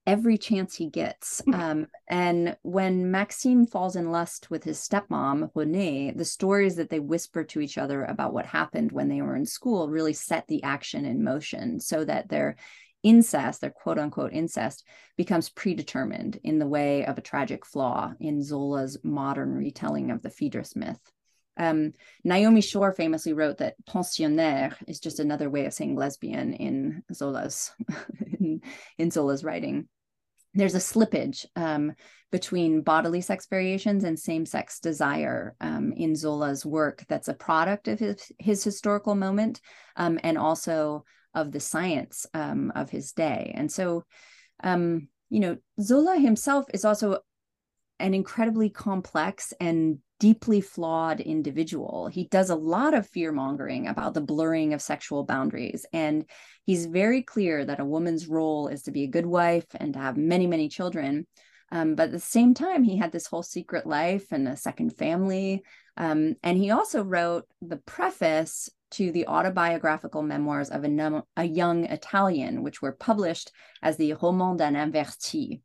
every 0.08 0.38
chance 0.38 0.74
he 0.74 0.88
gets. 0.88 1.42
Mm. 1.46 1.54
Um, 1.54 1.86
and 2.08 2.56
when 2.62 3.10
Maxime 3.10 3.66
falls 3.66 3.94
in 3.94 4.10
lust 4.10 4.50
with 4.50 4.64
his 4.64 4.78
stepmom, 4.78 5.50
Renee, 5.54 6.12
the 6.12 6.24
stories 6.24 6.76
that 6.76 6.88
they 6.88 6.98
whisper 6.98 7.44
to 7.44 7.60
each 7.60 7.76
other 7.76 8.04
about 8.04 8.32
what 8.32 8.46
happened 8.46 8.90
when 8.90 9.08
they 9.08 9.20
were 9.20 9.36
in 9.36 9.44
school 9.44 9.90
really 9.90 10.14
set 10.14 10.46
the 10.46 10.62
action 10.62 11.04
in 11.04 11.22
motion 11.22 11.78
so 11.78 12.06
that 12.06 12.30
their 12.30 12.56
incest, 13.02 13.60
their 13.60 13.70
quote 13.70 13.98
unquote 13.98 14.32
incest, 14.32 14.82
becomes 15.18 15.50
predetermined 15.50 16.40
in 16.42 16.58
the 16.58 16.66
way 16.66 17.04
of 17.04 17.18
a 17.18 17.22
tragic 17.22 17.66
flaw 17.66 18.14
in 18.18 18.42
Zola's 18.42 18.96
modern 19.04 19.54
retelling 19.54 20.10
of 20.10 20.22
the 20.22 20.30
Phaedra's 20.30 20.74
myth. 20.74 21.00
Um, 21.58 21.92
Naomi 22.24 22.62
Schor 22.62 22.92
famously 22.92 23.34
wrote 23.34 23.58
that 23.58 23.74
pensionnaire 23.84 24.74
is 24.86 25.00
just 25.00 25.20
another 25.20 25.50
way 25.50 25.66
of 25.66 25.74
saying 25.74 25.96
lesbian 25.96 26.54
in 26.54 27.02
Zola's 27.12 27.72
in, 28.40 28.62
in 28.96 29.10
Zola's 29.10 29.44
writing 29.44 29.86
there's 30.54 30.74
a 30.74 30.78
slippage 30.78 31.46
um, 31.56 31.92
between 32.30 32.82
bodily 32.82 33.20
sex 33.20 33.46
variations 33.48 34.04
and 34.04 34.18
same-sex 34.18 34.80
desire 34.80 35.54
um, 35.60 35.92
in 35.96 36.14
Zola's 36.14 36.66
work 36.66 37.04
that's 37.08 37.28
a 37.28 37.34
product 37.34 37.88
of 37.88 37.98
his, 37.98 38.32
his 38.38 38.64
historical 38.64 39.14
moment 39.14 39.60
um, 39.96 40.18
and 40.22 40.36
also 40.36 41.04
of 41.34 41.52
the 41.52 41.60
science 41.60 42.26
um, 42.34 42.72
of 42.74 42.90
his 42.90 43.12
day. 43.12 43.52
And 43.54 43.70
so, 43.70 44.04
um, 44.62 45.08
you 45.30 45.40
know, 45.40 45.56
Zola 45.80 46.18
himself 46.18 46.66
is 46.74 46.84
also 46.84 47.20
an 47.98 48.14
incredibly 48.14 48.70
complex 48.70 49.52
and 49.60 49.98
deeply 50.20 50.60
flawed 50.60 51.20
individual. 51.20 52.08
He 52.08 52.24
does 52.24 52.50
a 52.50 52.56
lot 52.56 52.94
of 52.94 53.08
fear 53.08 53.30
mongering 53.30 53.86
about 53.86 54.14
the 54.14 54.20
blurring 54.20 54.74
of 54.74 54.82
sexual 54.82 55.24
boundaries. 55.24 55.86
And 55.92 56.24
he's 56.64 56.86
very 56.86 57.22
clear 57.22 57.64
that 57.64 57.80
a 57.80 57.84
woman's 57.84 58.26
role 58.26 58.68
is 58.68 58.82
to 58.84 58.90
be 58.90 59.04
a 59.04 59.08
good 59.08 59.26
wife 59.26 59.66
and 59.76 59.92
to 59.94 59.98
have 60.00 60.16
many, 60.16 60.46
many 60.46 60.68
children. 60.68 61.26
Um, 61.70 61.94
but 61.94 62.04
at 62.04 62.12
the 62.12 62.20
same 62.20 62.54
time, 62.54 62.82
he 62.82 62.96
had 62.96 63.12
this 63.12 63.26
whole 63.26 63.42
secret 63.42 63.86
life 63.86 64.26
and 64.32 64.48
a 64.48 64.56
second 64.56 64.96
family. 64.96 65.62
Um, 65.96 66.34
and 66.42 66.56
he 66.56 66.70
also 66.70 67.02
wrote 67.02 67.44
the 67.60 67.76
preface 67.76 68.70
to 68.92 69.12
the 69.12 69.26
autobiographical 69.26 70.22
memoirs 70.22 70.70
of 70.70 70.84
a, 70.84 71.22
a 71.36 71.44
young 71.44 71.84
Italian, 71.84 72.62
which 72.62 72.80
were 72.80 72.92
published 72.92 73.52
as 73.82 73.96
the 73.96 74.14
Roman 74.14 74.56
d'un 74.56 74.74
inverti. 74.74 75.60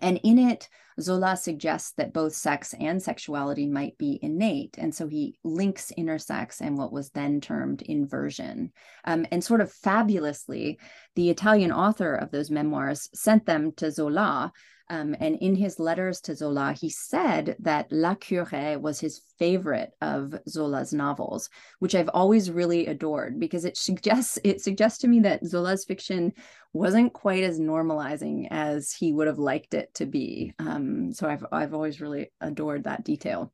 And 0.00 0.18
in 0.24 0.38
it, 0.38 0.68
Zola 1.00 1.36
suggests 1.36 1.92
that 1.96 2.12
both 2.12 2.34
sex 2.34 2.74
and 2.78 3.02
sexuality 3.02 3.66
might 3.66 3.98
be 3.98 4.18
innate. 4.22 4.76
And 4.78 4.94
so 4.94 5.06
he 5.06 5.38
links 5.42 5.92
intersex 5.98 6.60
and 6.60 6.78
what 6.78 6.92
was 6.92 7.10
then 7.10 7.40
termed 7.40 7.82
inversion. 7.82 8.72
Um, 9.04 9.26
and 9.30 9.42
sort 9.42 9.60
of 9.60 9.72
fabulously, 9.72 10.78
the 11.14 11.30
Italian 11.30 11.72
author 11.72 12.14
of 12.14 12.30
those 12.30 12.50
memoirs 12.50 13.08
sent 13.14 13.46
them 13.46 13.72
to 13.76 13.90
Zola 13.90 14.52
um, 14.90 15.16
and 15.18 15.36
in 15.36 15.54
his 15.54 15.78
letters 15.80 16.20
to 16.22 16.36
Zola, 16.36 16.74
he 16.78 16.90
said 16.90 17.56
that 17.60 17.90
La 17.90 18.14
Curée 18.14 18.78
was 18.78 19.00
his 19.00 19.22
favorite 19.38 19.92
of 20.02 20.34
Zola's 20.46 20.92
novels, 20.92 21.48
which 21.78 21.94
I've 21.94 22.10
always 22.12 22.50
really 22.50 22.86
adored 22.86 23.40
because 23.40 23.64
it 23.64 23.76
suggests 23.78 24.38
it 24.44 24.60
suggests 24.60 24.98
to 25.00 25.08
me 25.08 25.20
that 25.20 25.44
Zola's 25.46 25.84
fiction 25.84 26.32
wasn't 26.72 27.12
quite 27.12 27.44
as 27.44 27.58
normalizing 27.58 28.48
as 28.50 28.92
he 28.92 29.12
would 29.12 29.26
have 29.26 29.38
liked 29.38 29.74
it 29.74 29.94
to 29.94 30.06
be. 30.06 30.52
Um, 30.58 30.83
so 31.12 31.28
I've 31.28 31.44
I've 31.52 31.74
always 31.74 32.00
really 32.00 32.30
adored 32.40 32.84
that 32.84 33.04
detail. 33.04 33.52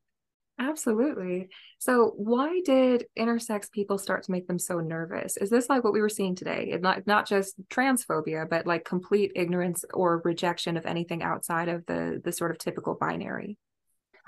Absolutely. 0.61 1.49
So, 1.79 2.13
why 2.17 2.61
did 2.63 3.05
intersex 3.17 3.71
people 3.71 3.97
start 3.97 4.23
to 4.23 4.31
make 4.31 4.47
them 4.47 4.59
so 4.59 4.79
nervous? 4.79 5.35
Is 5.37 5.49
this 5.49 5.69
like 5.69 5.83
what 5.83 5.93
we 5.93 6.01
were 6.01 6.09
seeing 6.09 6.35
today? 6.35 6.69
It 6.71 6.81
not 6.81 7.07
not 7.07 7.27
just 7.27 7.55
transphobia, 7.69 8.47
but 8.47 8.67
like 8.67 8.85
complete 8.85 9.31
ignorance 9.35 9.83
or 9.91 10.21
rejection 10.23 10.77
of 10.77 10.85
anything 10.85 11.23
outside 11.23 11.67
of 11.67 11.85
the 11.87 12.21
the 12.23 12.31
sort 12.31 12.51
of 12.51 12.59
typical 12.59 12.93
binary? 12.93 13.57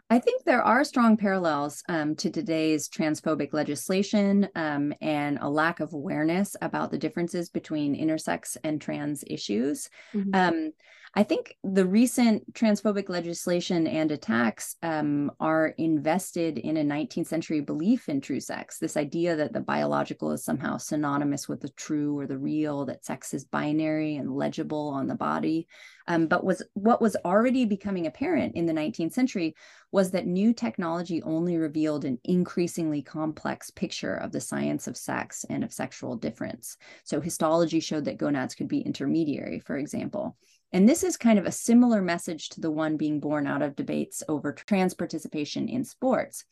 I 0.09 0.19
think 0.19 0.43
there 0.43 0.61
are 0.61 0.83
strong 0.83 1.17
parallels 1.17 1.83
um, 1.87 2.15
to 2.17 2.29
today's 2.29 2.89
transphobic 2.89 3.53
legislation 3.53 4.47
um, 4.55 4.93
and 5.01 5.37
a 5.39 5.49
lack 5.49 5.79
of 5.79 5.93
awareness 5.93 6.55
about 6.61 6.91
the 6.91 6.97
differences 6.97 7.49
between 7.49 7.95
intersex 7.95 8.57
and 8.63 8.81
trans 8.81 9.23
issues. 9.27 9.89
Mm-hmm. 10.13 10.35
Um, 10.35 10.71
I 11.15 11.21
think 11.21 11.55
the 11.63 11.85
recent 11.85 12.55
transphobic 12.55 13.07
legislation 13.07 13.85
and 13.85 14.11
attacks 14.11 14.77
um, 14.81 15.31
are 15.39 15.67
invested 15.77 16.57
in 16.57 16.75
a 16.77 16.83
19th 16.83 17.27
century 17.27 17.61
belief 17.61 18.09
in 18.09 18.19
true 18.19 18.39
sex. 18.39 18.79
This 18.79 18.97
idea 18.97 19.35
that 19.35 19.53
the 19.53 19.59
biological 19.59 20.31
is 20.31 20.43
somehow 20.43 20.77
synonymous 20.77 21.47
with 21.47 21.61
the 21.61 21.69
true 21.69 22.17
or 22.17 22.25
the 22.25 22.39
real, 22.39 22.85
that 22.85 23.05
sex 23.05 23.31
is 23.35 23.45
binary 23.45 24.15
and 24.15 24.35
legible 24.35 24.87
on 24.87 25.05
the 25.05 25.13
body. 25.13 25.67
Um, 26.07 26.25
but 26.25 26.43
was 26.43 26.63
what 26.73 26.99
was 26.99 27.15
already 27.23 27.65
becoming 27.65 28.07
apparent 28.07 28.55
in 28.55 28.65
the 28.65 28.73
19th 28.73 29.13
century 29.13 29.55
was 29.91 30.09
that 30.11 30.25
new 30.25 30.51
technology 30.51 31.21
only 31.21 31.57
revealed 31.57 32.05
an 32.05 32.17
increasingly 32.23 33.03
complex 33.03 33.69
picture 33.69 34.15
of 34.15 34.31
the 34.31 34.41
science 34.41 34.87
of 34.87 34.97
sex 34.97 35.45
and 35.47 35.63
of 35.63 35.71
sexual 35.71 36.15
difference. 36.15 36.75
So 37.03 37.21
histology 37.21 37.79
showed 37.79 38.05
that 38.05 38.17
gonads 38.17 38.55
could 38.55 38.67
be 38.67 38.81
intermediary, 38.81 39.59
for 39.59 39.77
example. 39.77 40.35
And 40.73 40.89
this 40.89 41.03
is 41.03 41.17
kind 41.17 41.37
of 41.37 41.45
a 41.45 41.51
similar 41.51 42.01
message 42.01 42.49
to 42.49 42.59
the 42.59 42.71
one 42.71 42.97
being 42.97 43.19
born 43.19 43.45
out 43.45 43.61
of 43.61 43.75
debates 43.75 44.23
over 44.27 44.51
trans 44.51 44.95
participation 44.95 45.69
in 45.69 45.85
sports. 45.85 46.45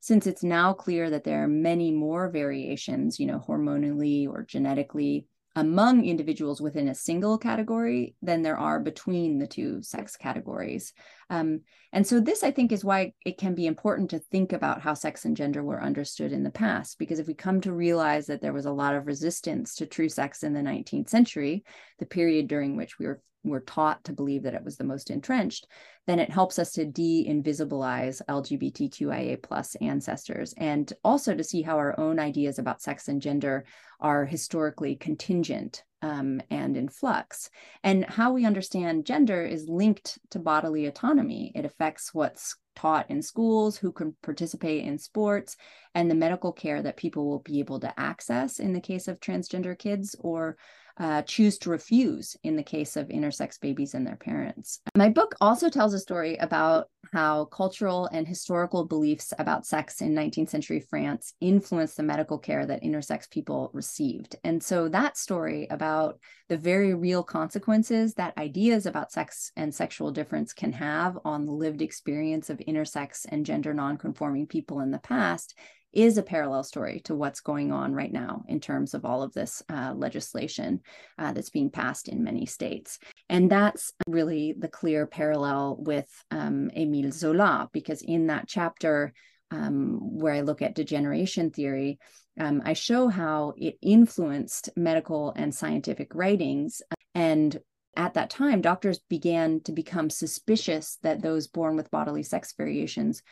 Since 0.00 0.26
it's 0.26 0.42
now 0.42 0.74
clear 0.74 1.08
that 1.08 1.24
there 1.24 1.42
are 1.42 1.48
many 1.48 1.90
more 1.90 2.28
variations, 2.28 3.18
you 3.18 3.26
know, 3.26 3.42
hormonally 3.48 4.28
or 4.28 4.42
genetically 4.42 5.26
among 5.54 6.04
individuals 6.04 6.60
within 6.60 6.88
a 6.88 6.94
single 6.94 7.38
category 7.38 8.14
than 8.22 8.42
there 8.42 8.56
are 8.56 8.80
between 8.80 9.38
the 9.38 9.46
two 9.46 9.82
sex 9.82 10.16
categories. 10.16 10.92
Um, 11.30 11.60
and 11.92 12.06
so, 12.06 12.20
this 12.20 12.42
I 12.42 12.50
think 12.50 12.72
is 12.72 12.84
why 12.84 13.12
it 13.24 13.38
can 13.38 13.54
be 13.54 13.66
important 13.66 14.10
to 14.10 14.18
think 14.18 14.52
about 14.52 14.80
how 14.80 14.94
sex 14.94 15.24
and 15.24 15.36
gender 15.36 15.62
were 15.62 15.82
understood 15.82 16.32
in 16.32 16.42
the 16.42 16.50
past. 16.50 16.98
Because 16.98 17.18
if 17.18 17.26
we 17.26 17.34
come 17.34 17.60
to 17.62 17.72
realize 17.72 18.26
that 18.26 18.40
there 18.40 18.54
was 18.54 18.66
a 18.66 18.72
lot 18.72 18.94
of 18.94 19.06
resistance 19.06 19.74
to 19.76 19.86
true 19.86 20.08
sex 20.08 20.42
in 20.42 20.52
the 20.52 20.60
19th 20.60 21.10
century, 21.10 21.64
the 21.98 22.06
period 22.06 22.48
during 22.48 22.76
which 22.76 22.98
we 22.98 23.06
were 23.06 23.22
we're 23.44 23.60
taught 23.60 24.04
to 24.04 24.12
believe 24.12 24.42
that 24.42 24.54
it 24.54 24.64
was 24.64 24.76
the 24.76 24.84
most 24.84 25.10
entrenched, 25.10 25.66
then 26.06 26.18
it 26.18 26.30
helps 26.30 26.58
us 26.58 26.72
to 26.72 26.84
de-invisibilize 26.84 28.20
LGBTQIA 28.28 29.42
plus 29.42 29.74
ancestors 29.76 30.54
and 30.56 30.92
also 31.04 31.34
to 31.34 31.44
see 31.44 31.62
how 31.62 31.76
our 31.76 31.98
own 31.98 32.18
ideas 32.18 32.58
about 32.58 32.82
sex 32.82 33.08
and 33.08 33.22
gender 33.22 33.64
are 34.00 34.24
historically 34.24 34.96
contingent 34.96 35.84
um, 36.02 36.40
and 36.50 36.76
in 36.76 36.88
flux. 36.88 37.48
And 37.84 38.04
how 38.04 38.32
we 38.32 38.44
understand 38.44 39.06
gender 39.06 39.44
is 39.44 39.68
linked 39.68 40.18
to 40.30 40.40
bodily 40.40 40.86
autonomy. 40.86 41.52
It 41.54 41.64
affects 41.64 42.12
what's 42.12 42.56
taught 42.74 43.10
in 43.10 43.22
schools, 43.22 43.76
who 43.76 43.92
can 43.92 44.16
participate 44.22 44.84
in 44.84 44.98
sports, 44.98 45.56
and 45.94 46.10
the 46.10 46.14
medical 46.14 46.52
care 46.52 46.82
that 46.82 46.96
people 46.96 47.28
will 47.28 47.40
be 47.40 47.60
able 47.60 47.78
to 47.80 48.00
access 48.00 48.58
in 48.58 48.72
the 48.72 48.80
case 48.80 49.08
of 49.08 49.20
transgender 49.20 49.78
kids 49.78 50.16
or 50.18 50.56
uh, 50.98 51.22
choose 51.22 51.58
to 51.58 51.70
refuse 51.70 52.36
in 52.42 52.56
the 52.56 52.62
case 52.62 52.96
of 52.96 53.08
intersex 53.08 53.60
babies 53.60 53.94
and 53.94 54.06
their 54.06 54.16
parents. 54.16 54.80
My 54.96 55.08
book 55.08 55.34
also 55.40 55.68
tells 55.68 55.94
a 55.94 55.98
story 55.98 56.36
about 56.36 56.88
how 57.12 57.46
cultural 57.46 58.06
and 58.12 58.26
historical 58.26 58.84
beliefs 58.84 59.32
about 59.38 59.66
sex 59.66 60.00
in 60.00 60.14
19th 60.14 60.50
century 60.50 60.80
France 60.80 61.34
influenced 61.40 61.96
the 61.96 62.02
medical 62.02 62.38
care 62.38 62.64
that 62.64 62.82
intersex 62.82 63.28
people 63.30 63.70
received. 63.72 64.36
And 64.44 64.62
so 64.62 64.88
that 64.88 65.16
story 65.16 65.66
about 65.70 66.18
the 66.48 66.56
very 66.56 66.94
real 66.94 67.22
consequences 67.22 68.14
that 68.14 68.36
ideas 68.38 68.86
about 68.86 69.12
sex 69.12 69.52
and 69.56 69.74
sexual 69.74 70.10
difference 70.10 70.52
can 70.52 70.72
have 70.72 71.18
on 71.24 71.44
the 71.44 71.52
lived 71.52 71.82
experience 71.82 72.50
of 72.50 72.58
intersex 72.58 73.26
and 73.28 73.46
gender 73.46 73.74
nonconforming 73.74 74.46
people 74.46 74.80
in 74.80 74.90
the 74.90 74.98
past 74.98 75.54
is 75.92 76.18
a 76.18 76.22
parallel 76.22 76.64
story 76.64 77.00
to 77.04 77.14
what's 77.14 77.40
going 77.40 77.72
on 77.72 77.92
right 77.92 78.12
now 78.12 78.44
in 78.48 78.60
terms 78.60 78.94
of 78.94 79.04
all 79.04 79.22
of 79.22 79.32
this 79.32 79.62
uh, 79.68 79.92
legislation 79.94 80.80
uh, 81.18 81.32
that's 81.32 81.50
being 81.50 81.70
passed 81.70 82.08
in 82.08 82.24
many 82.24 82.46
states. 82.46 82.98
And 83.28 83.50
that's 83.50 83.92
really 84.06 84.54
the 84.58 84.68
clear 84.68 85.06
parallel 85.06 85.76
with 85.78 86.08
um, 86.30 86.70
Émile 86.76 87.12
Zola, 87.12 87.68
because 87.72 88.02
in 88.02 88.28
that 88.28 88.48
chapter, 88.48 89.12
um, 89.50 89.98
where 90.00 90.34
I 90.34 90.40
look 90.40 90.62
at 90.62 90.74
degeneration 90.74 91.50
theory, 91.50 91.98
um, 92.40 92.62
I 92.64 92.72
show 92.72 93.08
how 93.08 93.52
it 93.56 93.76
influenced 93.82 94.70
medical 94.76 95.32
and 95.36 95.54
scientific 95.54 96.14
writings. 96.14 96.80
And 97.14 97.58
at 97.94 98.14
that 98.14 98.30
time, 98.30 98.62
doctors 98.62 99.00
began 99.10 99.60
to 99.64 99.72
become 99.72 100.08
suspicious 100.08 100.98
that 101.02 101.20
those 101.20 101.46
born 101.46 101.76
with 101.76 101.90
bodily 101.90 102.22
sex 102.22 102.54
variations 102.56 103.22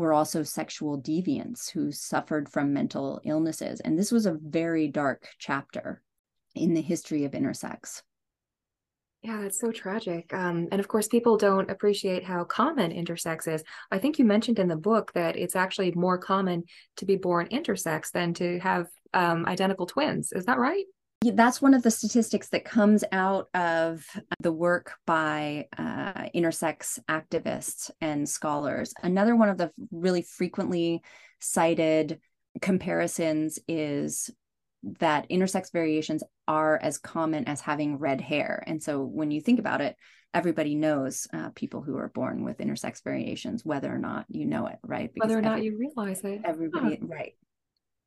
were 0.00 0.12
also 0.12 0.42
sexual 0.42 1.00
deviants 1.00 1.70
who 1.70 1.92
suffered 1.92 2.48
from 2.48 2.72
mental 2.72 3.20
illnesses. 3.24 3.80
And 3.80 3.98
this 3.98 4.10
was 4.10 4.26
a 4.26 4.38
very 4.40 4.88
dark 4.88 5.28
chapter 5.38 6.02
in 6.54 6.74
the 6.74 6.80
history 6.82 7.24
of 7.24 7.32
intersex. 7.32 8.02
Yeah, 9.22 9.42
it's 9.42 9.60
so 9.60 9.70
tragic. 9.70 10.32
Um, 10.32 10.68
and 10.72 10.80
of 10.80 10.88
course, 10.88 11.06
people 11.06 11.36
don't 11.36 11.70
appreciate 11.70 12.24
how 12.24 12.42
common 12.44 12.90
intersex 12.90 13.52
is. 13.52 13.62
I 13.90 13.98
think 13.98 14.18
you 14.18 14.24
mentioned 14.24 14.58
in 14.58 14.68
the 14.68 14.76
book 14.76 15.12
that 15.12 15.36
it's 15.36 15.54
actually 15.54 15.92
more 15.92 16.16
common 16.16 16.64
to 16.96 17.04
be 17.04 17.16
born 17.16 17.46
intersex 17.48 18.10
than 18.10 18.32
to 18.34 18.58
have 18.60 18.86
um, 19.12 19.44
identical 19.44 19.84
twins. 19.84 20.32
Is 20.32 20.46
that 20.46 20.58
right? 20.58 20.86
That's 21.22 21.60
one 21.60 21.74
of 21.74 21.82
the 21.82 21.90
statistics 21.90 22.48
that 22.48 22.64
comes 22.64 23.04
out 23.12 23.48
of 23.52 24.06
the 24.40 24.52
work 24.52 24.94
by 25.06 25.68
uh, 25.76 26.28
intersex 26.34 26.98
activists 27.10 27.90
and 28.00 28.26
scholars. 28.26 28.94
Another 29.02 29.36
one 29.36 29.50
of 29.50 29.58
the 29.58 29.70
really 29.90 30.22
frequently 30.22 31.02
cited 31.38 32.20
comparisons 32.62 33.58
is 33.68 34.30
that 34.98 35.28
intersex 35.28 35.70
variations 35.70 36.22
are 36.48 36.78
as 36.80 36.96
common 36.96 37.44
as 37.44 37.60
having 37.60 37.98
red 37.98 38.22
hair. 38.22 38.64
And 38.66 38.82
so 38.82 39.02
when 39.02 39.30
you 39.30 39.42
think 39.42 39.58
about 39.58 39.82
it, 39.82 39.96
everybody 40.32 40.74
knows 40.74 41.26
uh, 41.34 41.50
people 41.54 41.82
who 41.82 41.98
are 41.98 42.08
born 42.08 42.44
with 42.44 42.58
intersex 42.58 43.04
variations, 43.04 43.62
whether 43.62 43.94
or 43.94 43.98
not 43.98 44.24
you 44.30 44.46
know 44.46 44.68
it, 44.68 44.78
right? 44.82 45.12
Because 45.12 45.28
whether 45.28 45.38
or 45.38 45.42
not 45.42 45.62
you 45.62 45.76
realize 45.76 46.22
it. 46.24 46.40
Everybody, 46.44 46.98
right 47.02 47.34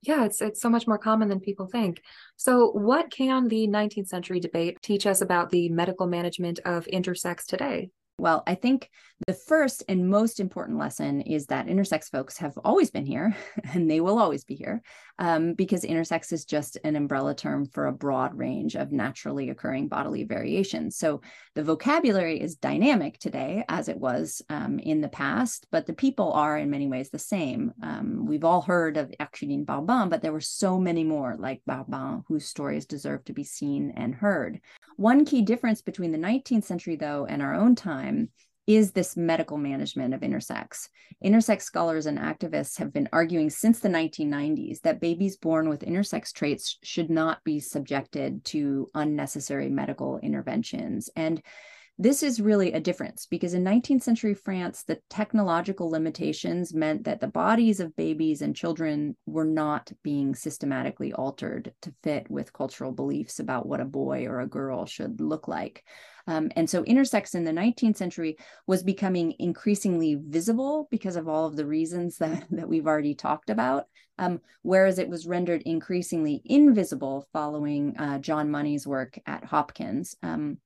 yeah, 0.04 0.26
it's 0.26 0.42
it's 0.42 0.62
so 0.62 0.70
much 0.70 0.86
more 0.86 0.98
common 0.98 1.30
than 1.30 1.40
people 1.40 1.68
think. 1.68 2.02
So, 2.36 2.72
what 2.72 3.10
can 3.10 3.48
the 3.48 3.68
19th 3.68 4.08
century 4.08 4.40
debate 4.40 4.78
teach 4.82 5.06
us 5.06 5.22
about 5.22 5.50
the 5.50 5.70
medical 5.70 6.08
management 6.08 6.60
of 6.66 6.86
intersex 6.88 7.46
today? 7.46 7.90
Well, 8.20 8.44
I 8.46 8.56
think 8.56 8.90
the 9.26 9.34
first 9.34 9.84
and 9.90 10.10
most 10.10 10.40
important 10.40 10.78
lesson 10.78 11.22
is 11.22 11.48
that 11.48 11.68
intersex 11.68 12.12
folks 12.12 12.38
have 12.38 12.58
always 12.64 12.92
been 12.92 13.06
here 13.06 13.36
and 13.74 13.90
they 13.90 14.02
will 14.02 14.20
always 14.20 14.44
be 14.44 14.56
here 14.56 14.82
um, 15.18 15.54
because 15.54 15.84
intersex 15.84 16.32
is 16.32 16.46
just 16.46 16.78
an 16.84 16.96
umbrella 16.96 17.34
term 17.34 17.66
for 17.66 17.88
a 17.88 17.94
broad 17.94 18.38
range 18.38 18.76
of 18.76 18.92
naturally 18.92 19.50
occurring 19.50 19.88
bodily 19.88 20.26
variations. 20.26 20.98
So 20.98 21.22
the 21.56 21.64
vocabulary 21.64 22.40
is 22.40 22.56
dynamic 22.56 23.18
today 23.18 23.64
as 23.68 23.90
it 23.90 23.98
was 23.98 24.42
um, 24.50 24.78
in 24.80 25.02
the 25.02 25.10
past, 25.10 25.68
but 25.72 25.86
the 25.86 25.94
people 25.94 26.34
are 26.34 26.58
in 26.58 26.70
many 26.70 26.88
ways 26.88 27.10
the 27.10 27.20
same. 27.20 27.72
Um, 27.82 28.26
we've 28.26 28.44
all 28.44 28.62
heard 28.62 28.98
of 28.98 29.12
Herculine 29.20 29.66
Barbin, 29.66 30.10
but 30.10 30.22
there 30.22 30.34
were 30.34 30.42
so 30.42 30.78
many 30.80 31.04
more 31.04 31.36
like 31.38 31.62
Barbin 31.66 32.24
whose 32.28 32.46
stories 32.46 32.86
deserve 32.86 33.24
to 33.26 33.34
be 33.34 33.44
seen 33.44 33.92
and 33.96 34.14
heard. 34.14 34.60
One 34.98 35.26
key 35.26 35.42
difference 35.42 35.82
between 35.82 36.12
the 36.12 36.18
19th 36.18 36.64
century, 36.64 36.96
though, 36.96 37.26
and 37.26 37.42
our 37.42 37.54
own 37.54 37.76
time 37.76 38.30
is 38.66 38.92
this 38.92 39.18
medical 39.18 39.58
management 39.58 40.14
of 40.14 40.22
intersex. 40.22 40.88
Intersex 41.24 41.64
scholars 41.64 42.06
and 42.06 42.18
activists 42.18 42.78
have 42.78 42.94
been 42.94 43.10
arguing 43.12 43.50
since 43.50 43.80
the 43.80 43.90
1990s 43.90 44.82
that 44.82 45.02
babies 45.02 45.36
born 45.36 45.68
with 45.68 45.82
intersex 45.82 46.32
traits 46.32 46.78
should 46.82 47.10
not 47.10 47.44
be 47.44 47.60
subjected 47.60 48.46
to 48.46 48.90
unnecessary 48.96 49.70
medical 49.70 50.18
interventions. 50.20 51.10
And 51.16 51.42
this 52.00 52.24
is 52.24 52.42
really 52.42 52.74
a 52.74 52.80
difference 52.80 53.28
because 53.28 53.54
in 53.54 53.64
19th 53.64 54.02
century 54.02 54.34
France, 54.34 54.84
the 54.84 55.00
technological 55.12 55.92
limitations 55.92 56.74
meant 56.74 57.04
that 57.04 57.20
the 57.20 57.28
bodies 57.28 57.80
of 57.80 57.96
babies 57.96 58.42
and 58.42 58.56
children 58.56 59.16
were 59.28 59.46
not 59.46 59.92
being 60.02 60.34
systematically 60.34 61.14
altered 61.14 61.72
to 61.84 61.94
fit 62.02 62.30
with 62.32 62.52
cultural 62.52 62.92
beliefs 62.92 63.40
about 63.40 63.68
what 63.68 63.80
a 63.80 63.86
boy 63.86 64.26
or 64.26 64.40
a 64.40 64.48
girl 64.48 64.88
should 64.88 65.22
look 65.22 65.48
like. 65.48 65.84
Um, 66.26 66.52
and 66.56 66.68
so 66.68 66.84
intersex 66.84 67.36
in 67.36 67.44
the 67.44 67.52
19th 67.52 67.98
century 67.98 68.38
was 68.66 68.82
becoming 68.82 69.36
increasingly 69.38 70.16
visible 70.16 70.88
because 70.90 71.16
of 71.16 71.28
all 71.28 71.46
of 71.46 71.56
the 71.56 71.66
reasons 71.66 72.18
that, 72.20 72.46
that 72.50 72.68
we've 72.68 72.88
already 72.88 73.14
talked 73.14 73.52
about, 73.52 73.86
um, 74.18 74.42
whereas 74.64 74.98
it 74.98 75.10
was 75.10 75.28
rendered 75.28 75.62
increasingly 75.64 76.42
invisible 76.46 77.28
following 77.34 77.96
uh, 77.98 78.18
John 78.18 78.50
Money's 78.50 78.88
work 78.88 79.20
at 79.28 79.44
Hopkins. 79.44 80.16
Um, 80.24 80.58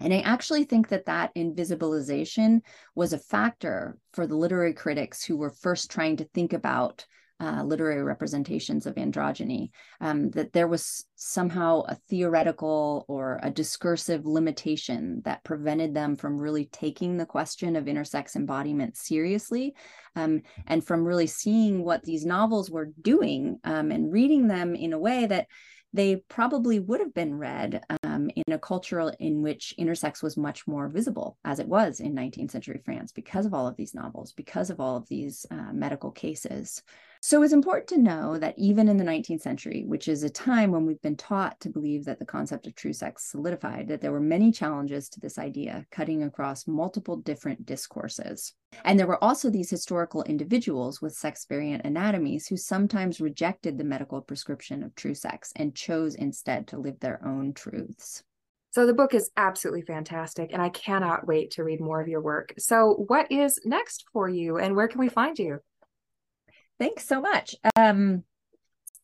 and 0.00 0.12
I 0.12 0.20
actually 0.20 0.64
think 0.64 0.88
that 0.88 1.06
that 1.06 1.34
invisibilization 1.34 2.60
was 2.94 3.12
a 3.12 3.18
factor 3.18 3.98
for 4.12 4.26
the 4.26 4.36
literary 4.36 4.74
critics 4.74 5.24
who 5.24 5.36
were 5.36 5.50
first 5.50 5.90
trying 5.90 6.16
to 6.18 6.24
think 6.24 6.52
about 6.52 7.06
uh, 7.40 7.62
literary 7.62 8.02
representations 8.02 8.84
of 8.84 8.96
androgyny, 8.96 9.70
um, 10.02 10.30
that 10.30 10.52
there 10.52 10.68
was 10.68 11.06
somehow 11.16 11.82
a 11.88 11.94
theoretical 12.08 13.06
or 13.08 13.40
a 13.42 13.50
discursive 13.50 14.26
limitation 14.26 15.22
that 15.24 15.42
prevented 15.42 15.94
them 15.94 16.16
from 16.16 16.38
really 16.38 16.66
taking 16.66 17.16
the 17.16 17.24
question 17.24 17.76
of 17.76 17.86
intersex 17.86 18.36
embodiment 18.36 18.94
seriously 18.96 19.74
um, 20.16 20.42
and 20.66 20.84
from 20.84 21.02
really 21.02 21.26
seeing 21.26 21.82
what 21.82 22.02
these 22.02 22.26
novels 22.26 22.70
were 22.70 22.90
doing 23.00 23.58
um, 23.64 23.90
and 23.90 24.12
reading 24.12 24.46
them 24.46 24.74
in 24.74 24.92
a 24.92 24.98
way 24.98 25.24
that 25.24 25.46
they 25.92 26.16
probably 26.16 26.78
would 26.78 27.00
have 27.00 27.14
been 27.14 27.38
read 27.38 27.82
um, 28.04 28.30
in 28.36 28.52
a 28.52 28.58
culture 28.58 29.12
in 29.18 29.42
which 29.42 29.74
intersex 29.78 30.22
was 30.22 30.36
much 30.36 30.66
more 30.66 30.88
visible, 30.88 31.36
as 31.44 31.58
it 31.58 31.66
was 31.66 32.00
in 32.00 32.14
19th 32.14 32.52
century 32.52 32.80
France, 32.84 33.12
because 33.12 33.46
of 33.46 33.54
all 33.54 33.66
of 33.66 33.76
these 33.76 33.94
novels, 33.94 34.32
because 34.32 34.70
of 34.70 34.80
all 34.80 34.96
of 34.96 35.08
these 35.08 35.46
uh, 35.50 35.72
medical 35.72 36.10
cases. 36.10 36.82
So 37.22 37.42
it's 37.42 37.52
important 37.52 37.86
to 37.88 37.98
know 37.98 38.38
that 38.38 38.54
even 38.56 38.88
in 38.88 38.96
the 38.96 39.04
19th 39.04 39.42
century, 39.42 39.84
which 39.86 40.08
is 40.08 40.22
a 40.22 40.30
time 40.30 40.70
when 40.70 40.86
we've 40.86 41.02
been 41.02 41.18
taught 41.18 41.60
to 41.60 41.68
believe 41.68 42.06
that 42.06 42.18
the 42.18 42.24
concept 42.24 42.66
of 42.66 42.74
true 42.74 42.94
sex 42.94 43.30
solidified, 43.30 43.88
that 43.88 44.00
there 44.00 44.10
were 44.10 44.20
many 44.20 44.50
challenges 44.50 45.10
to 45.10 45.20
this 45.20 45.38
idea, 45.38 45.84
cutting 45.90 46.22
across 46.22 46.66
multiple 46.66 47.16
different 47.16 47.66
discourses. 47.66 48.54
And 48.86 48.98
there 48.98 49.06
were 49.06 49.22
also 49.22 49.50
these 49.50 49.68
historical 49.68 50.22
individuals 50.22 51.02
with 51.02 51.12
sex 51.12 51.44
variant 51.46 51.84
anatomies 51.84 52.46
who 52.46 52.56
sometimes 52.56 53.20
rejected 53.20 53.76
the 53.76 53.84
medical 53.84 54.22
prescription 54.22 54.82
of 54.82 54.94
true 54.94 55.14
sex 55.14 55.52
and 55.56 55.74
chose 55.74 56.14
instead 56.14 56.68
to 56.68 56.78
live 56.78 57.00
their 57.00 57.22
own 57.22 57.52
truths. 57.52 58.22
So 58.70 58.86
the 58.86 58.94
book 58.94 59.12
is 59.12 59.30
absolutely 59.36 59.82
fantastic, 59.82 60.54
and 60.54 60.62
I 60.62 60.70
cannot 60.70 61.26
wait 61.26 61.50
to 61.52 61.64
read 61.64 61.82
more 61.82 62.00
of 62.00 62.08
your 62.08 62.22
work. 62.22 62.54
So, 62.56 63.04
what 63.08 63.30
is 63.30 63.60
next 63.64 64.06
for 64.12 64.28
you, 64.28 64.58
and 64.58 64.74
where 64.74 64.88
can 64.88 65.00
we 65.00 65.08
find 65.08 65.38
you? 65.38 65.58
Thanks 66.80 67.06
so 67.06 67.20
much. 67.20 67.54
Um, 67.76 68.24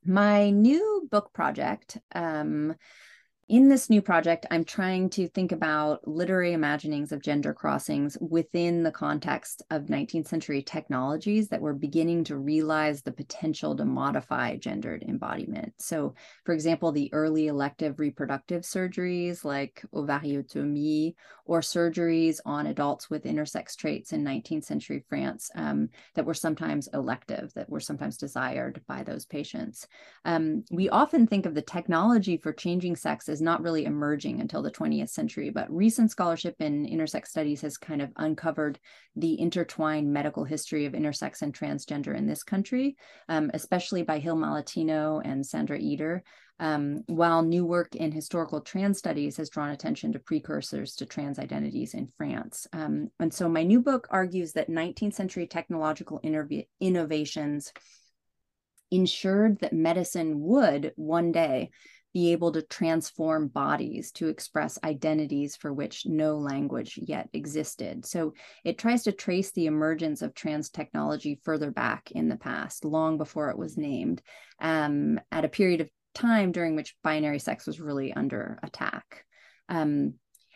my 0.03 0.49
new 0.49 1.07
book 1.11 1.35
project 1.35 1.99
um, 2.15 2.75
in 3.49 3.69
this 3.69 3.89
new 3.89 4.03
project, 4.03 4.45
I'm 4.51 4.65
trying 4.65 5.09
to 5.11 5.29
think 5.29 5.53
about 5.53 6.07
literary 6.09 6.53
imaginings 6.53 7.13
of 7.13 7.23
gender 7.23 7.55
crossings 7.55 8.19
within 8.21 8.83
the 8.83 8.91
context 8.91 9.63
of 9.71 9.83
19th 9.83 10.27
century 10.27 10.63
technologies 10.63 11.49
that 11.51 11.61
were 11.61 11.73
beginning 11.73 12.25
to 12.25 12.39
realize 12.39 13.03
the 13.03 13.13
potential 13.13 13.77
to 13.77 13.85
modify 13.85 14.57
gendered 14.57 15.05
embodiment. 15.05 15.75
So, 15.79 16.15
for 16.45 16.55
example, 16.55 16.91
the 16.91 17.09
early 17.13 17.47
elective 17.47 18.01
reproductive 18.01 18.63
surgeries 18.63 19.45
like 19.45 19.85
ovariotomie 19.95 21.15
or 21.45 21.61
surgeries 21.61 22.41
on 22.45 22.67
adults 22.67 23.09
with 23.09 23.23
intersex 23.23 23.77
traits 23.77 24.13
in 24.13 24.25
19th 24.25 24.65
century 24.65 25.05
France 25.09 25.53
um, 25.55 25.91
that 26.15 26.27
were 26.27 26.35
sometimes 26.35 26.89
elective, 26.93 27.55
that 27.55 27.71
were 27.71 27.79
sometimes 27.79 28.17
desired 28.17 28.83
by 28.89 29.05
those 29.05 29.25
patients. 29.25 29.87
Um, 30.25 30.65
we 30.73 30.89
often 30.89 31.29
think 31.29 31.47
of 31.47 31.55
the 31.55 31.63
technology 31.63 32.37
for 32.37 32.53
changing 32.53 32.97
sex 32.97 33.29
is 33.37 33.43
not 33.43 33.63
really 33.63 33.85
emerging 33.85 34.41
until 34.41 34.63
the 34.63 34.71
20th 34.71 35.11
century, 35.11 35.51
but 35.51 35.71
recent 35.71 36.11
scholarship 36.11 36.57
in 36.59 36.87
intersex 36.87 37.29
studies 37.29 37.61
has 37.61 37.77
kind 37.77 38.01
of 38.01 38.11
uncovered 38.17 38.79
the 39.15 39.39
intertwined 39.39 40.11
medical 40.11 40.43
history 40.43 40.87
of 40.87 40.95
intersex 40.95 41.43
and 41.43 41.53
transgender 41.53 42.17
in 42.17 42.27
this 42.27 42.43
country, 42.43 42.97
um, 43.29 43.51
especially 43.53 44.03
by 44.03 44.19
Hil 44.19 44.37
Malatino 44.37 45.21
and 45.23 45.45
Sandra 45.45 45.79
Eder. 45.79 46.23
Um, 46.59 47.03
while 47.07 47.43
new 47.43 47.67
work 47.67 47.95
in 47.95 48.11
historical 48.11 48.63
trans 48.63 48.97
studies 48.97 49.37
has 49.37 49.51
drawn 49.51 49.69
attention 49.69 50.13
to 50.13 50.19
precursors 50.19 50.97
to 50.97 51.05
trans 51.05 51.39
identities 51.39 51.93
in 51.93 52.09
France. 52.17 52.67
Um, 52.73 53.11
and 53.21 53.35
so 53.35 53.47
my 53.51 53.63
new 53.63 53.83
book 53.83 54.09
argues 54.11 54.53
that 54.55 54.71
19th 54.71 55.13
century 55.13 55.47
technological 55.47 56.19
innovations 56.81 57.75
ensured 58.91 59.59
that 59.61 59.75
medicine 59.75 60.41
would 60.41 60.93
one 60.97 61.31
day 61.31 61.71
be 62.17 62.33
able 62.33 62.51
to 62.51 62.63
transform 62.63 63.47
bodies 63.47 64.11
to 64.11 64.29
express 64.29 64.79
identities 64.83 65.55
for 65.55 65.71
which 65.71 66.07
no 66.07 66.39
language 66.39 66.99
yet 67.03 67.29
existed. 67.35 68.07
So 68.07 68.33
it 68.65 68.79
tries 68.79 69.03
to 69.03 69.13
trace 69.13 69.51
the 69.51 69.67
emergence 69.67 70.23
of 70.23 70.33
trans 70.33 70.71
technology 70.71 71.39
further 71.45 71.71
back 71.71 72.11
in 72.13 72.31
the 72.31 72.39
past, 72.39 72.87
long 72.87 73.19
before 73.19 73.51
it 73.51 73.59
was 73.59 73.77
named, 73.77 74.23
um, 74.61 75.21
at 75.31 75.45
a 75.45 75.51
period 75.51 75.83
of 75.83 75.91
time 76.15 76.53
during 76.53 76.75
which 76.75 76.97
binary 77.05 77.39
sex 77.39 77.67
was 77.67 77.81
really 77.81 78.15
under 78.15 78.59
attack. 78.63 79.27
Um, 79.69 80.15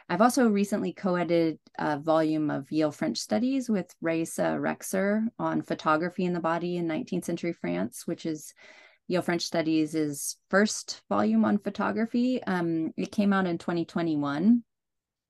I've 0.08 0.22
also 0.22 0.48
recently 0.48 0.94
co-edited 0.94 1.58
a 1.78 1.98
volume 1.98 2.50
of 2.50 2.72
Yale 2.72 2.90
French 2.90 3.18
Studies 3.18 3.68
with 3.68 3.94
Raisa 4.00 4.56
Rexer 4.58 5.26
on 5.38 5.60
photography 5.60 6.24
in 6.24 6.32
the 6.32 6.40
body 6.40 6.78
in 6.78 6.88
19th 6.88 7.26
century 7.26 7.52
France, 7.52 8.06
which 8.06 8.24
is 8.24 8.54
Yale 9.10 9.22
French 9.22 9.42
Studies' 9.42 10.36
first 10.50 11.02
volume 11.08 11.44
on 11.44 11.58
photography. 11.58 12.40
Um, 12.44 12.92
it 12.96 13.10
came 13.10 13.32
out 13.32 13.44
in 13.44 13.58
2021, 13.58 14.62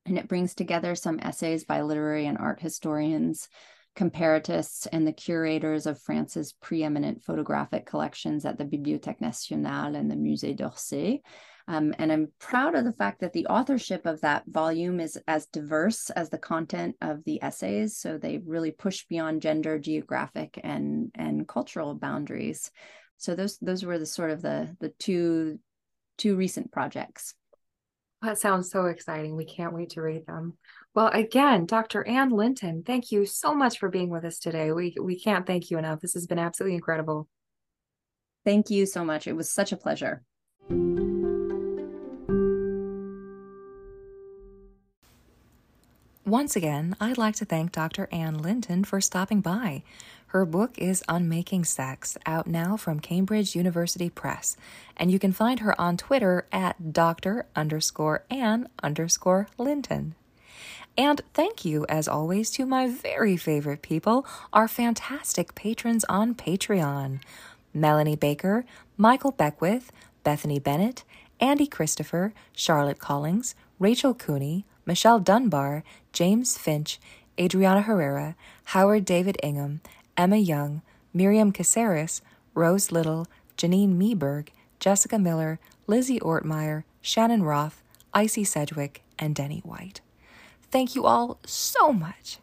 and 0.05 0.17
it 0.19 0.27
brings 0.27 0.53
together 0.53 0.93
some 0.93 1.19
essays 1.19 1.63
by 1.63 1.81
literary 1.81 2.27
and 2.27 2.37
art 2.37 2.59
historians, 2.59 3.49
comparatists, 3.95 4.85
and 4.85 5.07
the 5.07 5.11
curators 5.11 5.87
of 5.87 5.99
France's 5.99 6.53
preeminent 6.61 7.23
photographic 7.23 7.87
collections 7.87 8.45
at 8.45 8.59
the 8.59 8.65
Bibliothèque 8.65 9.19
Nationale 9.19 9.95
and 9.95 10.11
the 10.11 10.15
Musée 10.15 10.55
d'Orsay. 10.55 11.21
Um, 11.67 11.95
and 11.97 12.11
I'm 12.11 12.31
proud 12.39 12.75
of 12.75 12.85
the 12.85 12.93
fact 12.93 13.21
that 13.21 13.33
the 13.33 13.47
authorship 13.47 14.05
of 14.05 14.21
that 14.21 14.43
volume 14.45 14.99
is 14.99 15.17
as 15.27 15.47
diverse 15.47 16.11
as 16.11 16.29
the 16.29 16.37
content 16.37 16.97
of 17.01 17.23
the 17.23 17.41
essays. 17.41 17.97
So 17.97 18.19
they 18.19 18.37
really 18.45 18.71
push 18.71 19.07
beyond 19.07 19.41
gender, 19.41 19.79
geographic, 19.79 20.59
and, 20.63 21.09
and 21.15 21.47
cultural 21.47 21.95
boundaries 21.95 22.69
so 23.21 23.35
those 23.35 23.59
those 23.59 23.85
were 23.85 23.99
the 23.99 24.05
sort 24.07 24.31
of 24.31 24.41
the 24.41 24.75
the 24.79 24.89
two 24.97 25.59
two 26.17 26.35
recent 26.35 26.71
projects. 26.71 27.35
That 28.23 28.39
sounds 28.39 28.71
so 28.71 28.87
exciting. 28.87 29.35
We 29.35 29.45
can't 29.45 29.73
wait 29.73 29.91
to 29.91 30.01
read 30.01 30.25
them. 30.25 30.57
Well 30.95 31.07
again 31.07 31.67
dr 31.67 32.05
anne 32.07 32.31
linton 32.31 32.83
thank 32.83 33.11
you 33.11 33.25
so 33.27 33.53
much 33.53 33.77
for 33.77 33.89
being 33.89 34.09
with 34.09 34.25
us 34.25 34.39
today. 34.39 34.71
We 34.71 34.95
we 34.99 35.19
can't 35.19 35.45
thank 35.45 35.69
you 35.69 35.77
enough. 35.77 36.01
This 36.01 36.15
has 36.15 36.25
been 36.25 36.39
absolutely 36.39 36.75
incredible. 36.75 37.27
Thank 38.43 38.71
you 38.71 38.87
so 38.87 39.05
much. 39.05 39.27
It 39.27 39.35
was 39.35 39.51
such 39.51 39.71
a 39.71 39.77
pleasure. 39.77 40.23
Once 46.25 46.55
again, 46.55 46.95
I'd 46.99 47.17
like 47.17 47.35
to 47.35 47.45
thank 47.45 47.71
Dr. 47.71 48.07
Anne 48.11 48.37
Linton 48.37 48.83
for 48.83 49.01
stopping 49.01 49.41
by. 49.41 49.83
Her 50.31 50.45
book 50.45 50.77
is 50.77 51.03
Unmaking 51.09 51.65
Sex, 51.65 52.17
out 52.25 52.47
now 52.47 52.77
from 52.77 53.01
Cambridge 53.01 53.53
University 53.53 54.09
Press, 54.09 54.55
and 54.95 55.11
you 55.11 55.19
can 55.19 55.33
find 55.33 55.59
her 55.59 55.79
on 55.79 55.97
Twitter 55.97 56.47
at 56.53 56.93
Dr. 56.93 57.47
underscore 57.53 58.23
Anne 58.31 58.69
underscore 58.81 59.49
Linton. 59.57 60.15
And 60.97 61.19
thank 61.33 61.65
you, 61.65 61.85
as 61.89 62.07
always, 62.07 62.49
to 62.51 62.65
my 62.65 62.87
very 62.87 63.35
favorite 63.35 63.81
people, 63.81 64.25
our 64.53 64.69
fantastic 64.69 65.53
patrons 65.53 66.05
on 66.05 66.33
Patreon 66.33 67.19
Melanie 67.73 68.15
Baker, 68.15 68.63
Michael 68.95 69.31
Beckwith, 69.31 69.91
Bethany 70.23 70.59
Bennett, 70.59 71.03
Andy 71.41 71.67
Christopher, 71.67 72.31
Charlotte 72.53 72.99
Collings, 72.99 73.53
Rachel 73.79 74.13
Cooney, 74.13 74.63
Michelle 74.85 75.19
Dunbar, 75.19 75.83
James 76.13 76.57
Finch, 76.57 77.01
Adriana 77.37 77.81
Herrera, 77.81 78.37
Howard 78.65 79.03
David 79.03 79.37
Ingham, 79.43 79.81
Emma 80.17 80.37
Young, 80.37 80.81
Miriam 81.13 81.51
Caceres, 81.51 82.21
Rose 82.53 82.91
Little, 82.91 83.27
Janine 83.57 83.97
Meeberg, 83.97 84.49
Jessica 84.79 85.19
Miller, 85.19 85.59
Lizzie 85.87 86.19
Ortmeyer, 86.19 86.83
Shannon 87.01 87.43
Roth, 87.43 87.83
Icy 88.13 88.43
Sedgwick, 88.43 89.03
and 89.19 89.35
Denny 89.35 89.59
White. 89.59 90.01
Thank 90.71 90.95
you 90.95 91.05
all 91.05 91.39
so 91.45 91.91
much. 91.91 92.39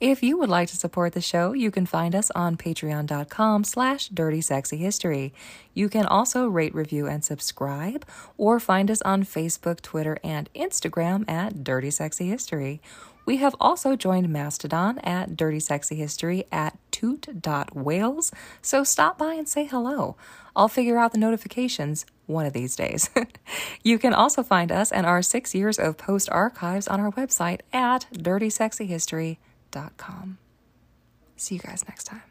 If 0.00 0.22
you 0.22 0.36
would 0.38 0.48
like 0.48 0.68
to 0.68 0.76
support 0.76 1.12
the 1.12 1.20
show, 1.20 1.52
you 1.52 1.70
can 1.70 1.86
find 1.86 2.14
us 2.14 2.30
on 2.32 2.56
patreon.com 2.56 3.64
slash 3.64 4.10
dirtysexyhistory. 4.10 5.32
You 5.72 5.88
can 5.88 6.04
also 6.04 6.46
rate, 6.46 6.74
review, 6.74 7.06
and 7.06 7.24
subscribe, 7.24 8.04
or 8.36 8.58
find 8.58 8.90
us 8.90 9.00
on 9.02 9.22
Facebook, 9.22 9.80
Twitter, 9.80 10.18
and 10.24 10.50
Instagram 10.54 11.28
at 11.30 11.62
Dirty 11.62 11.90
Sexy 11.90 12.28
History. 12.28 12.82
We 13.24 13.38
have 13.38 13.56
also 13.60 13.96
joined 13.96 14.28
Mastodon 14.28 14.98
at 14.98 15.36
Dirty 15.36 15.58
Sexy 15.60 15.94
History 15.96 16.44
at 16.52 16.78
toot.wales, 16.90 18.32
so 18.60 18.84
stop 18.84 19.16
by 19.18 19.32
and 19.34 19.48
say 19.48 19.64
hello. 19.64 20.16
I'll 20.54 20.68
figure 20.68 20.98
out 20.98 21.12
the 21.12 21.18
notifications 21.18 22.04
one 22.26 22.44
of 22.46 22.52
these 22.52 22.76
days. 22.76 23.10
you 23.82 23.98
can 23.98 24.14
also 24.14 24.42
find 24.42 24.70
us 24.70 24.92
and 24.92 25.06
our 25.06 25.22
six 25.22 25.54
years 25.54 25.78
of 25.78 25.96
post 25.96 26.28
archives 26.30 26.86
on 26.88 27.00
our 27.00 27.12
website 27.12 27.60
at 27.72 28.06
dirtysexyhistory.com. 28.12 30.38
See 31.36 31.54
you 31.56 31.60
guys 31.60 31.84
next 31.88 32.04
time. 32.04 32.22